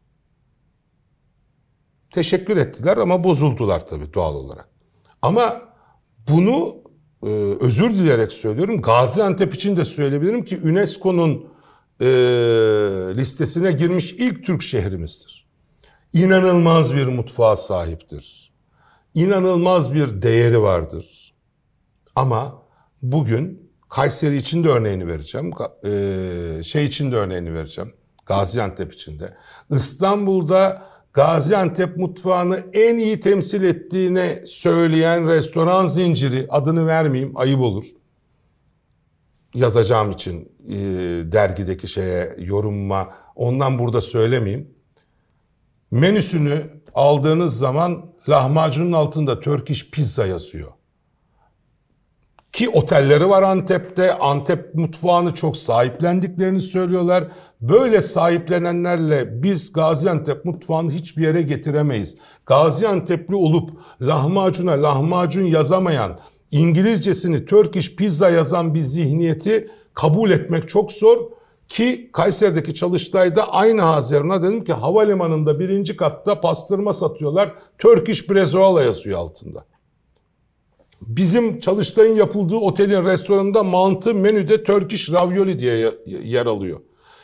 Teşekkür 2.14 2.58
ettiler 2.58 2.98
ama 2.98 3.24
bozuldular 3.24 3.88
tabii 3.88 4.14
doğal 4.14 4.36
olarak. 4.36 4.70
Ama 5.22 5.62
bunu 6.30 6.81
e, 7.24 7.28
özür 7.60 7.90
dileyerek 7.90 8.32
söylüyorum. 8.32 8.82
Gaziantep 8.82 9.54
için 9.54 9.78
de 9.78 9.86
söyleyebilirim 9.86 10.46
ki 10.46 10.60
UNESCO'nun 10.64 11.46
e, 12.00 12.06
listesine 13.16 13.72
girmiş 13.72 14.12
ilk 14.12 14.46
Türk 14.46 14.62
şehrimizdir. 14.62 15.48
İnanılmaz 16.14 16.96
bir 16.96 17.06
mutfağa 17.06 17.56
sahiptir. 17.56 18.54
İnanılmaz 19.14 19.94
bir 19.94 20.22
değeri 20.22 20.62
vardır. 20.62 21.34
Ama 22.16 22.64
bugün 23.02 23.72
Kayseri 23.90 24.36
için 24.36 24.64
de 24.64 24.70
örneğini 24.70 25.08
vereceğim. 25.08 25.52
E, 25.86 26.64
şey 26.64 26.86
için 26.86 27.12
de 27.12 27.16
örneğini 27.16 27.54
vereceğim. 27.54 27.94
Gaziantep 28.26 28.94
için 28.94 29.20
de. 29.20 29.38
İstanbul'da 29.72 30.91
Gaziantep 31.14 31.98
mutfağını 31.98 32.64
en 32.74 32.98
iyi 32.98 33.20
temsil 33.20 33.64
ettiğini 33.64 34.42
söyleyen 34.46 35.28
restoran 35.28 35.86
zinciri 35.86 36.48
adını 36.50 36.88
vermeyeyim 36.88 37.38
ayıp 37.38 37.60
olur. 37.60 37.86
Yazacağım 39.54 40.12
için 40.12 40.52
e, 40.70 40.76
dergideki 41.32 41.88
şeye 41.88 42.36
yorumma 42.38 43.14
ondan 43.36 43.80
burada 43.80 44.02
söylemeyeyim. 44.02 44.74
Menüsünü 45.92 46.82
aldığınız 46.94 47.58
zaman 47.58 48.06
lahmacunun 48.30 48.92
altında 48.92 49.40
Turkish 49.40 49.92
pizza 49.92 50.26
yazıyor. 50.26 50.72
Ki 52.54 52.70
otelleri 52.70 53.30
var 53.30 53.44
Antep'te. 53.44 54.18
Antep 54.18 54.76
mutfağını 54.76 55.34
çok 55.34 55.58
sahiplendiklerini 55.58 56.62
söylüyorlar. 56.62 57.28
Böyle 57.62 58.02
sahiplenenlerle 58.02 59.44
biz 59.44 59.74
Gaziantep 59.74 60.46
mutfağını 60.46 60.92
hiçbir 60.92 61.24
yere 61.24 61.42
getiremeyiz. 61.42 62.18
Gaziantep'li 62.46 63.36
olup 63.36 63.70
lahmacuna 64.02 64.72
lahmacun 64.84 65.44
yazamayan, 65.44 66.20
İngilizcesini 66.52 67.46
Turkish 67.46 67.96
pizza 67.96 68.30
yazan 68.30 68.76
bir 68.76 68.80
zihniyeti 68.80 69.72
kabul 69.94 70.32
etmek 70.32 70.70
çok 70.70 70.92
zor. 70.92 71.18
Ki 71.68 72.10
Kayseri'deki 72.14 72.74
çalıştayda 72.74 73.54
aynı 73.54 73.82
Haziran'a 73.82 74.44
dedim 74.44 74.64
ki 74.64 74.74
havalimanında 74.74 75.60
birinci 75.60 75.98
katta 75.98 76.42
pastırma 76.42 76.94
satıyorlar. 76.94 77.54
Turkish 77.78 78.30
brezola 78.30 78.84
yazıyor 78.84 79.20
altında. 79.20 79.66
Bizim 81.08 81.60
çalıştayın 81.60 82.16
yapıldığı 82.16 82.56
otelin 82.56 83.06
restoranında 83.06 83.64
mantı 83.64 84.14
menüde 84.14 84.64
Turkish 84.64 85.12
ravioli 85.12 85.60
diye 85.60 85.92
yer 86.06 86.46
alıyor. 86.46 86.80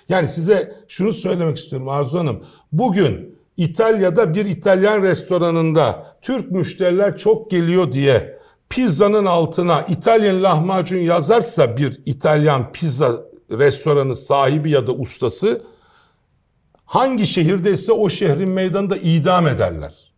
Yani 0.09 0.27
size 0.27 0.75
şunu 0.87 1.13
söylemek 1.13 1.57
istiyorum 1.57 1.89
Arzu 1.89 2.19
Hanım. 2.19 2.43
Bugün 2.71 3.37
İtalya'da 3.57 4.33
bir 4.33 4.45
İtalyan 4.45 5.01
restoranında 5.01 6.17
Türk 6.21 6.51
müşteriler 6.51 7.17
çok 7.17 7.51
geliyor 7.51 7.91
diye 7.91 8.39
pizzanın 8.69 9.25
altına 9.25 9.81
İtalyan 9.81 10.43
lahmacun 10.43 10.97
yazarsa 10.97 11.77
bir 11.77 12.01
İtalyan 12.05 12.71
pizza 12.71 13.11
restoranı 13.51 14.15
sahibi 14.15 14.71
ya 14.71 14.87
da 14.87 14.91
ustası 14.91 15.61
Hangi 16.87 17.27
şehirdeyse 17.27 17.91
o 17.91 18.09
şehrin 18.09 18.49
meydanında 18.49 18.97
idam 18.97 19.47
ederler. 19.47 20.11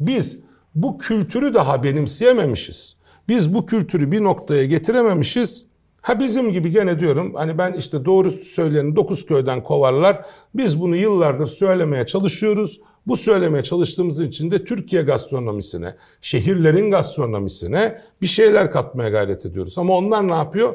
Biz 0.00 0.43
bu 0.74 0.98
kültürü 0.98 1.54
daha 1.54 1.82
benimseyememişiz. 1.82 2.96
Biz 3.28 3.54
bu 3.54 3.66
kültürü 3.66 4.12
bir 4.12 4.24
noktaya 4.24 4.64
getirememişiz. 4.64 5.66
Ha 6.00 6.20
bizim 6.20 6.52
gibi 6.52 6.70
gene 6.70 7.00
diyorum 7.00 7.34
hani 7.34 7.58
ben 7.58 7.72
işte 7.72 8.04
doğru 8.04 8.32
söyleyeni 8.32 8.96
dokuz 8.96 9.26
köyden 9.26 9.62
kovarlar. 9.62 10.26
Biz 10.54 10.80
bunu 10.80 10.96
yıllardır 10.96 11.46
söylemeye 11.46 12.06
çalışıyoruz. 12.06 12.80
Bu 13.06 13.16
söylemeye 13.16 13.62
çalıştığımız 13.62 14.20
için 14.20 14.50
de 14.50 14.64
Türkiye 14.64 15.02
gastronomisine, 15.02 15.96
şehirlerin 16.20 16.90
gastronomisine 16.90 18.02
bir 18.22 18.26
şeyler 18.26 18.70
katmaya 18.70 19.10
gayret 19.10 19.46
ediyoruz. 19.46 19.78
Ama 19.78 19.96
onlar 19.96 20.28
ne 20.28 20.34
yapıyor? 20.34 20.74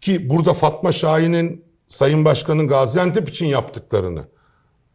Ki 0.00 0.30
burada 0.30 0.54
Fatma 0.54 0.92
Şahin'in 0.92 1.64
Sayın 1.88 2.24
Başkan'ın 2.24 2.68
Gaziantep 2.68 3.28
için 3.28 3.46
yaptıklarını 3.46 4.24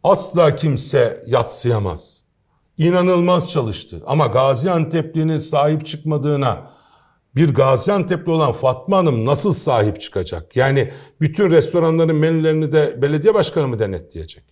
asla 0.04 0.56
kimse 0.56 1.24
yatsıyamaz. 1.28 2.25
İnanılmaz 2.78 3.50
çalıştı. 3.50 4.04
Ama 4.06 4.26
Gaziantep'linin 4.28 5.38
sahip 5.38 5.86
çıkmadığına 5.86 6.72
bir 7.36 7.54
Gaziantep'li 7.54 8.32
olan 8.32 8.52
Fatma 8.52 8.98
Hanım 8.98 9.26
nasıl 9.26 9.52
sahip 9.52 10.02
çıkacak? 10.02 10.56
Yani 10.56 10.92
bütün 11.22 11.52
restoranların 11.52 12.16
menülerini 12.16 12.72
de 12.72 13.02
belediye 13.02 13.34
başkanı 13.34 13.68
mı 13.68 13.80
denetleyecek? 13.80 14.44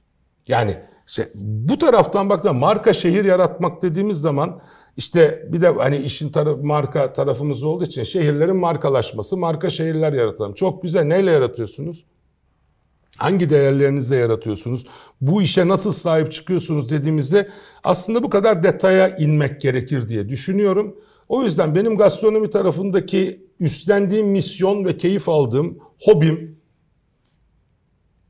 Yani 0.48 0.78
işte 1.08 1.30
bu 1.36 1.78
taraftan 1.78 2.30
baktığında 2.30 2.54
marka 2.54 2.94
şehir 2.94 3.26
yaratmak 3.26 3.82
dediğimiz 3.82 4.22
zaman 4.22 4.62
işte 4.98 5.48
bir 5.50 5.62
de 5.62 5.68
hani 5.70 5.98
işin 5.98 6.30
tarafı, 6.32 6.64
marka 6.64 7.14
tarafımız 7.14 7.64
olduğu 7.64 7.84
için 7.84 8.04
şehirlerin 8.04 8.56
markalaşması, 8.58 9.38
marka 9.38 9.70
şehirler 9.70 10.14
yaratalım. 10.14 10.54
Çok 10.54 10.84
güzel. 10.84 11.04
Neyle 11.04 11.32
yaratıyorsunuz? 11.32 12.06
Hangi 13.18 13.50
değerlerinizle 13.50 14.16
yaratıyorsunuz? 14.16 14.86
Bu 15.22 15.42
işe 15.42 15.68
nasıl 15.68 15.92
sahip 15.92 16.32
çıkıyorsunuz 16.32 16.90
dediğimizde 16.90 17.50
aslında 17.84 18.24
bu 18.24 18.30
kadar 18.30 18.64
detaya 18.64 19.16
inmek 19.18 19.62
gerekir 19.62 20.10
diye 20.10 20.30
düşünüyorum. 20.30 20.96
O 21.30 21.44
yüzden 21.44 21.76
benim 21.76 21.98
gastronomi 21.98 22.50
tarafındaki 22.50 23.48
üstlendiğim 23.60 24.28
misyon 24.28 24.86
ve 24.86 24.98
keyif 24.98 25.30
aldığım 25.30 25.80
hobim 26.06 26.60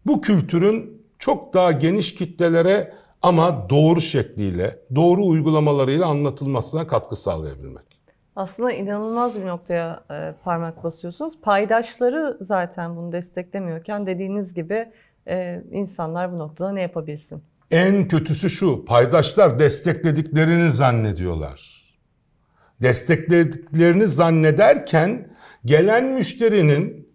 bu 0.05 0.21
kültürün 0.21 1.03
çok 1.19 1.53
daha 1.53 1.71
geniş 1.71 2.15
kitlelere 2.15 2.93
ama 3.21 3.69
doğru 3.69 4.01
şekliyle, 4.01 4.79
doğru 4.95 5.25
uygulamalarıyla 5.25 6.05
anlatılmasına 6.05 6.87
katkı 6.87 7.15
sağlayabilmek. 7.15 7.92
Aslında 8.35 8.71
inanılmaz 8.71 9.41
bir 9.41 9.45
noktaya 9.45 10.03
e, 10.11 10.33
parmak 10.43 10.83
basıyorsunuz. 10.83 11.41
Paydaşları 11.41 12.37
zaten 12.41 12.95
bunu 12.95 13.11
desteklemiyorken 13.11 14.07
dediğiniz 14.07 14.53
gibi 14.53 14.91
e, 15.27 15.63
insanlar 15.71 16.31
bu 16.31 16.37
noktada 16.37 16.71
ne 16.71 16.81
yapabilsin? 16.81 17.43
En 17.71 18.07
kötüsü 18.07 18.49
şu, 18.49 18.85
paydaşlar 18.85 19.59
desteklediklerini 19.59 20.71
zannediyorlar. 20.71 21.83
Desteklediklerini 22.81 24.07
zannederken 24.07 25.35
gelen 25.65 26.05
müşterinin 26.05 27.09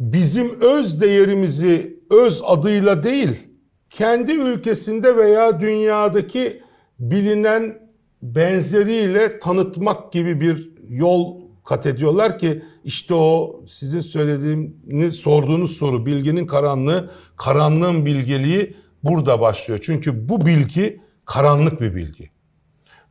bizim 0.00 0.60
öz 0.60 1.00
değerimizi 1.00 2.00
öz 2.10 2.42
adıyla 2.46 3.02
değil, 3.02 3.48
kendi 3.90 4.32
ülkesinde 4.32 5.16
veya 5.16 5.60
dünyadaki 5.60 6.62
bilinen 6.98 7.85
benzeriyle 8.34 9.38
tanıtmak 9.38 10.12
gibi 10.12 10.40
bir 10.40 10.70
yol 10.88 11.40
kat 11.64 11.86
ediyorlar 11.86 12.38
ki 12.38 12.62
işte 12.84 13.14
o 13.14 13.60
sizin 13.68 14.00
söylediğiniz 14.00 15.14
sorduğunuz 15.14 15.76
soru 15.76 16.06
bilginin 16.06 16.46
karanlığı, 16.46 17.10
karanlığın 17.36 18.06
bilgeliği 18.06 18.76
burada 19.04 19.40
başlıyor. 19.40 19.80
Çünkü 19.82 20.28
bu 20.28 20.46
bilgi 20.46 21.00
karanlık 21.24 21.80
bir 21.80 21.94
bilgi. 21.94 22.30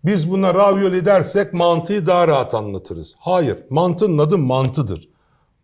Biz 0.06 0.32
buna 0.32 0.54
ravioli 0.54 1.06
dersek 1.06 1.54
mantıyı 1.54 2.06
daha 2.06 2.28
rahat 2.28 2.54
anlatırız. 2.54 3.16
Hayır, 3.20 3.58
mantının 3.70 4.18
adı 4.18 4.38
mantıdır. 4.38 5.10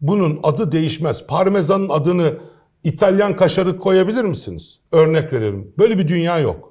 Bunun 0.02 0.40
adı 0.44 0.72
değişmez. 0.72 1.28
Parmesanın 1.28 1.90
adını 1.90 2.38
İtalyan 2.84 3.36
kaşarı 3.36 3.78
koyabilir 3.78 4.24
misiniz? 4.24 4.80
Örnek 4.92 5.34
veriyorum. 5.34 5.74
Böyle 5.78 5.98
bir 5.98 6.08
dünya 6.08 6.40
yok. 6.40 6.71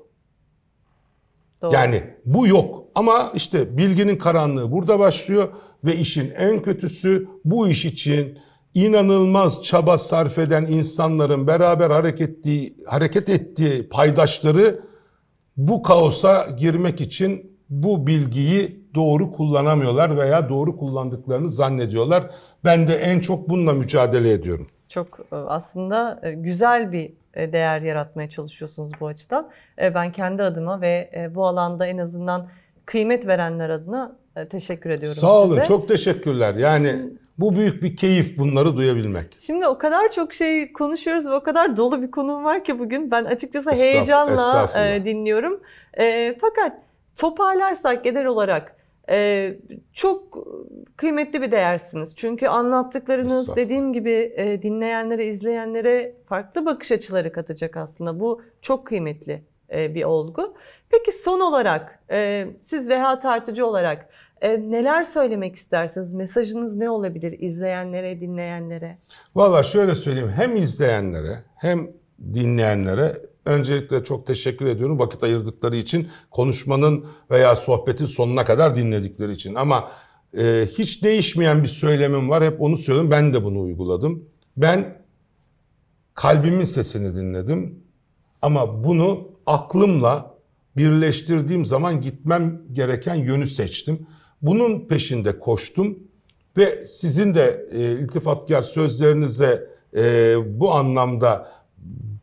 Doğru. 1.62 1.74
Yani 1.74 2.02
bu 2.24 2.46
yok. 2.46 2.84
Ama 2.94 3.32
işte 3.34 3.76
bilginin 3.76 4.16
karanlığı 4.16 4.72
burada 4.72 4.98
başlıyor 4.98 5.48
ve 5.84 5.96
işin 5.96 6.30
en 6.30 6.62
kötüsü 6.62 7.28
bu 7.44 7.68
iş 7.68 7.84
için 7.84 8.38
inanılmaz 8.74 9.62
çaba 9.62 9.98
sarf 9.98 10.38
eden 10.38 10.62
insanların 10.62 11.46
beraber 11.46 11.90
hareket 11.90 12.28
ettiği, 12.28 12.76
hareket 12.86 13.28
ettiği 13.28 13.88
paydaşları 13.88 14.80
bu 15.56 15.82
kaosa 15.82 16.46
girmek 16.58 17.00
için 17.00 17.56
bu 17.68 18.06
bilgiyi 18.06 18.79
doğru 18.94 19.32
kullanamıyorlar 19.32 20.16
veya 20.16 20.48
doğru 20.48 20.76
kullandıklarını 20.76 21.50
zannediyorlar. 21.50 22.30
Ben 22.64 22.88
de 22.88 22.94
en 22.94 23.20
çok 23.20 23.48
bununla 23.48 23.72
mücadele 23.72 24.32
ediyorum. 24.32 24.66
Çok 24.88 25.20
e, 25.32 25.36
aslında 25.36 26.20
e, 26.22 26.32
güzel 26.32 26.92
bir 26.92 27.12
e, 27.34 27.52
değer 27.52 27.82
yaratmaya 27.82 28.30
çalışıyorsunuz 28.30 28.92
bu 29.00 29.06
açıdan. 29.06 29.48
Ben 29.78 30.12
kendi 30.12 30.42
adıma 30.42 30.80
ve 30.80 31.30
bu 31.34 31.46
alanda 31.46 31.86
en 31.86 31.98
azından 31.98 32.48
kıymet 32.86 33.26
verenler 33.26 33.70
adına 33.70 34.16
teşekkür 34.50 34.90
ediyorum 34.90 35.18
Sağ 35.20 35.42
olun, 35.42 35.54
size. 35.54 35.68
çok 35.68 35.88
teşekkürler. 35.88 36.54
Yani 36.54 36.94
bu 37.38 37.56
büyük 37.56 37.82
bir 37.82 37.96
keyif 37.96 38.38
bunları 38.38 38.76
duyabilmek. 38.76 39.26
Şimdi 39.40 39.66
o 39.66 39.78
kadar 39.78 40.12
çok 40.12 40.34
şey 40.34 40.72
konuşuyoruz 40.72 41.26
ve 41.26 41.34
o 41.34 41.42
kadar 41.42 41.76
dolu 41.76 42.02
bir 42.02 42.10
konum 42.10 42.44
var 42.44 42.64
ki 42.64 42.78
bugün. 42.78 43.10
Ben 43.10 43.24
açıkçası 43.24 43.70
Estağfurullah, 43.70 44.74
heyecanla 44.74 45.04
dinliyorum. 45.04 45.60
Fakat 46.40 46.72
toparlarsak 47.16 48.04
genel 48.04 48.26
olarak 48.26 48.76
ee, 49.08 49.58
çok 49.92 50.46
kıymetli 50.96 51.42
bir 51.42 51.50
değersiniz. 51.50 52.16
Çünkü 52.16 52.48
anlattıklarınız 52.48 53.56
dediğim 53.56 53.92
gibi 53.92 54.32
e, 54.36 54.62
dinleyenlere, 54.62 55.26
izleyenlere 55.26 56.14
farklı 56.26 56.66
bakış 56.66 56.92
açıları 56.92 57.32
katacak 57.32 57.76
aslında. 57.76 58.20
Bu 58.20 58.42
çok 58.62 58.86
kıymetli 58.86 59.42
e, 59.72 59.94
bir 59.94 60.04
olgu. 60.04 60.54
Peki 60.90 61.12
son 61.12 61.40
olarak 61.40 61.98
e, 62.10 62.46
siz 62.60 62.88
Reha 62.88 63.18
Tartıcı 63.18 63.66
olarak 63.66 64.08
e, 64.40 64.70
neler 64.70 65.04
söylemek 65.04 65.56
istersiniz? 65.56 66.12
Mesajınız 66.12 66.76
ne 66.76 66.90
olabilir 66.90 67.40
izleyenlere, 67.40 68.20
dinleyenlere? 68.20 68.98
Valla 69.34 69.62
şöyle 69.62 69.94
söyleyeyim 69.94 70.32
hem 70.36 70.56
izleyenlere 70.56 71.34
hem 71.56 71.90
dinleyenlere 72.34 73.12
Öncelikle 73.44 74.04
çok 74.04 74.26
teşekkür 74.26 74.66
ediyorum 74.66 74.98
vakit 74.98 75.22
ayırdıkları 75.22 75.76
için, 75.76 76.08
konuşmanın 76.30 77.04
veya 77.30 77.56
sohbetin 77.56 78.06
sonuna 78.06 78.44
kadar 78.44 78.74
dinledikleri 78.74 79.32
için. 79.32 79.54
Ama 79.54 79.90
e, 80.38 80.68
hiç 80.78 81.02
değişmeyen 81.02 81.62
bir 81.62 81.68
söylemim 81.68 82.30
var, 82.30 82.44
hep 82.44 82.62
onu 82.62 82.76
söylüyorum. 82.76 83.10
Ben 83.10 83.34
de 83.34 83.44
bunu 83.44 83.60
uyguladım. 83.60 84.24
Ben 84.56 85.02
kalbimin 86.14 86.64
sesini 86.64 87.14
dinledim 87.14 87.84
ama 88.42 88.84
bunu 88.84 89.28
aklımla 89.46 90.34
birleştirdiğim 90.76 91.64
zaman 91.64 92.00
gitmem 92.00 92.62
gereken 92.72 93.14
yönü 93.14 93.46
seçtim. 93.46 94.06
Bunun 94.42 94.88
peşinde 94.88 95.38
koştum 95.38 95.98
ve 96.56 96.86
sizin 96.86 97.34
de 97.34 97.66
e, 97.72 97.92
iltifatkar 97.92 98.62
sözlerinize 98.62 99.70
e, 99.96 100.36
bu 100.60 100.74
anlamda 100.74 101.50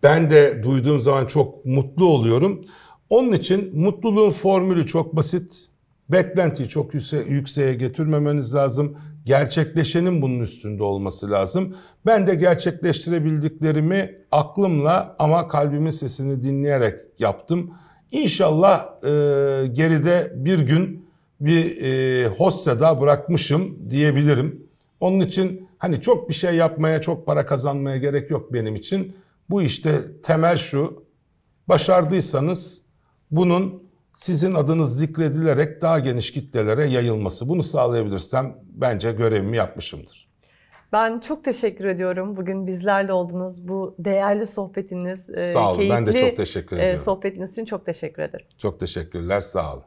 ben 0.04 0.30
de 0.30 0.64
duyduğum 0.64 1.02
zaman 1.02 1.26
çok 1.26 1.66
mutlu 1.66 2.06
oluyorum. 2.06 2.66
Onun 3.10 3.32
için 3.32 3.80
mutluluğun 3.80 4.30
formülü 4.30 4.86
çok 4.86 5.16
basit. 5.16 5.68
Beklentiyi 6.10 6.70
çok 6.70 6.94
yükse 6.94 7.18
yükseğe 7.18 7.74
getirmemeniz 7.74 8.56
lazım. 8.56 8.98
Gerçekleşenin 9.26 10.22
bunun 10.22 10.40
üstünde 10.40 10.84
olması 10.84 11.32
lazım. 11.32 11.76
Ben 12.06 12.28
de 12.28 12.36
gerçekleştirebildiklerimi 12.36 14.16
aklımla 14.32 15.16
ama 15.20 15.48
kalbimin 15.48 15.92
sesini 15.92 16.44
dinleyerek 16.44 17.00
yaptım. 17.20 17.72
İnşallah 18.12 18.86
e, 19.04 19.10
geride 19.68 20.34
bir 20.36 20.60
gün 20.60 21.08
bir 21.40 21.82
e, 21.82 22.28
hossada 22.28 23.02
bırakmışım 23.02 23.90
diyebilirim. 23.90 24.68
Onun 25.00 25.20
için 25.20 25.68
hani 25.78 26.02
çok 26.02 26.30
bir 26.30 26.34
şey 26.34 26.56
yapmaya, 26.56 27.02
çok 27.02 27.26
para 27.26 27.46
kazanmaya 27.46 27.98
gerek 27.98 28.30
yok 28.32 28.54
benim 28.54 28.76
için. 28.76 29.16
Bu 29.50 29.62
işte 29.62 30.22
temel 30.22 30.58
şu, 30.58 31.06
başardıysanız 31.68 32.82
bunun 33.32 33.84
sizin 34.14 34.54
adınız 34.54 34.98
zikredilerek 34.98 35.82
daha 35.82 36.00
geniş 36.00 36.32
kitlelere 36.32 36.86
yayılması. 36.86 37.50
Bunu 37.50 37.64
sağlayabilirsem 37.64 38.56
bence 38.64 39.12
görevimi 39.12 39.58
yapmışımdır. 39.58 40.28
Ben 40.94 41.20
çok 41.20 41.44
teşekkür 41.44 41.86
ediyorum. 41.86 42.38
Bugün 42.38 42.68
bizlerle 42.68 43.14
oldunuz. 43.14 43.68
Bu 43.68 43.96
değerli 44.00 44.48
sohbetiniz, 44.48 45.30
e, 45.30 45.54
sağ 45.54 45.70
olun. 45.70 45.78
keyifli 45.78 45.96
ben 45.96 46.08
de 46.08 46.14
çok 46.14 46.38
teşekkür 46.38 46.78
e, 46.78 46.80
ediyorum. 46.80 47.04
sohbetiniz 47.04 47.52
için 47.52 47.66
çok 47.66 47.86
teşekkür 47.86 48.22
ederim. 48.22 48.46
Çok 48.58 48.80
teşekkürler. 48.80 49.42
Sağ 49.42 49.74
olun. 49.74 49.84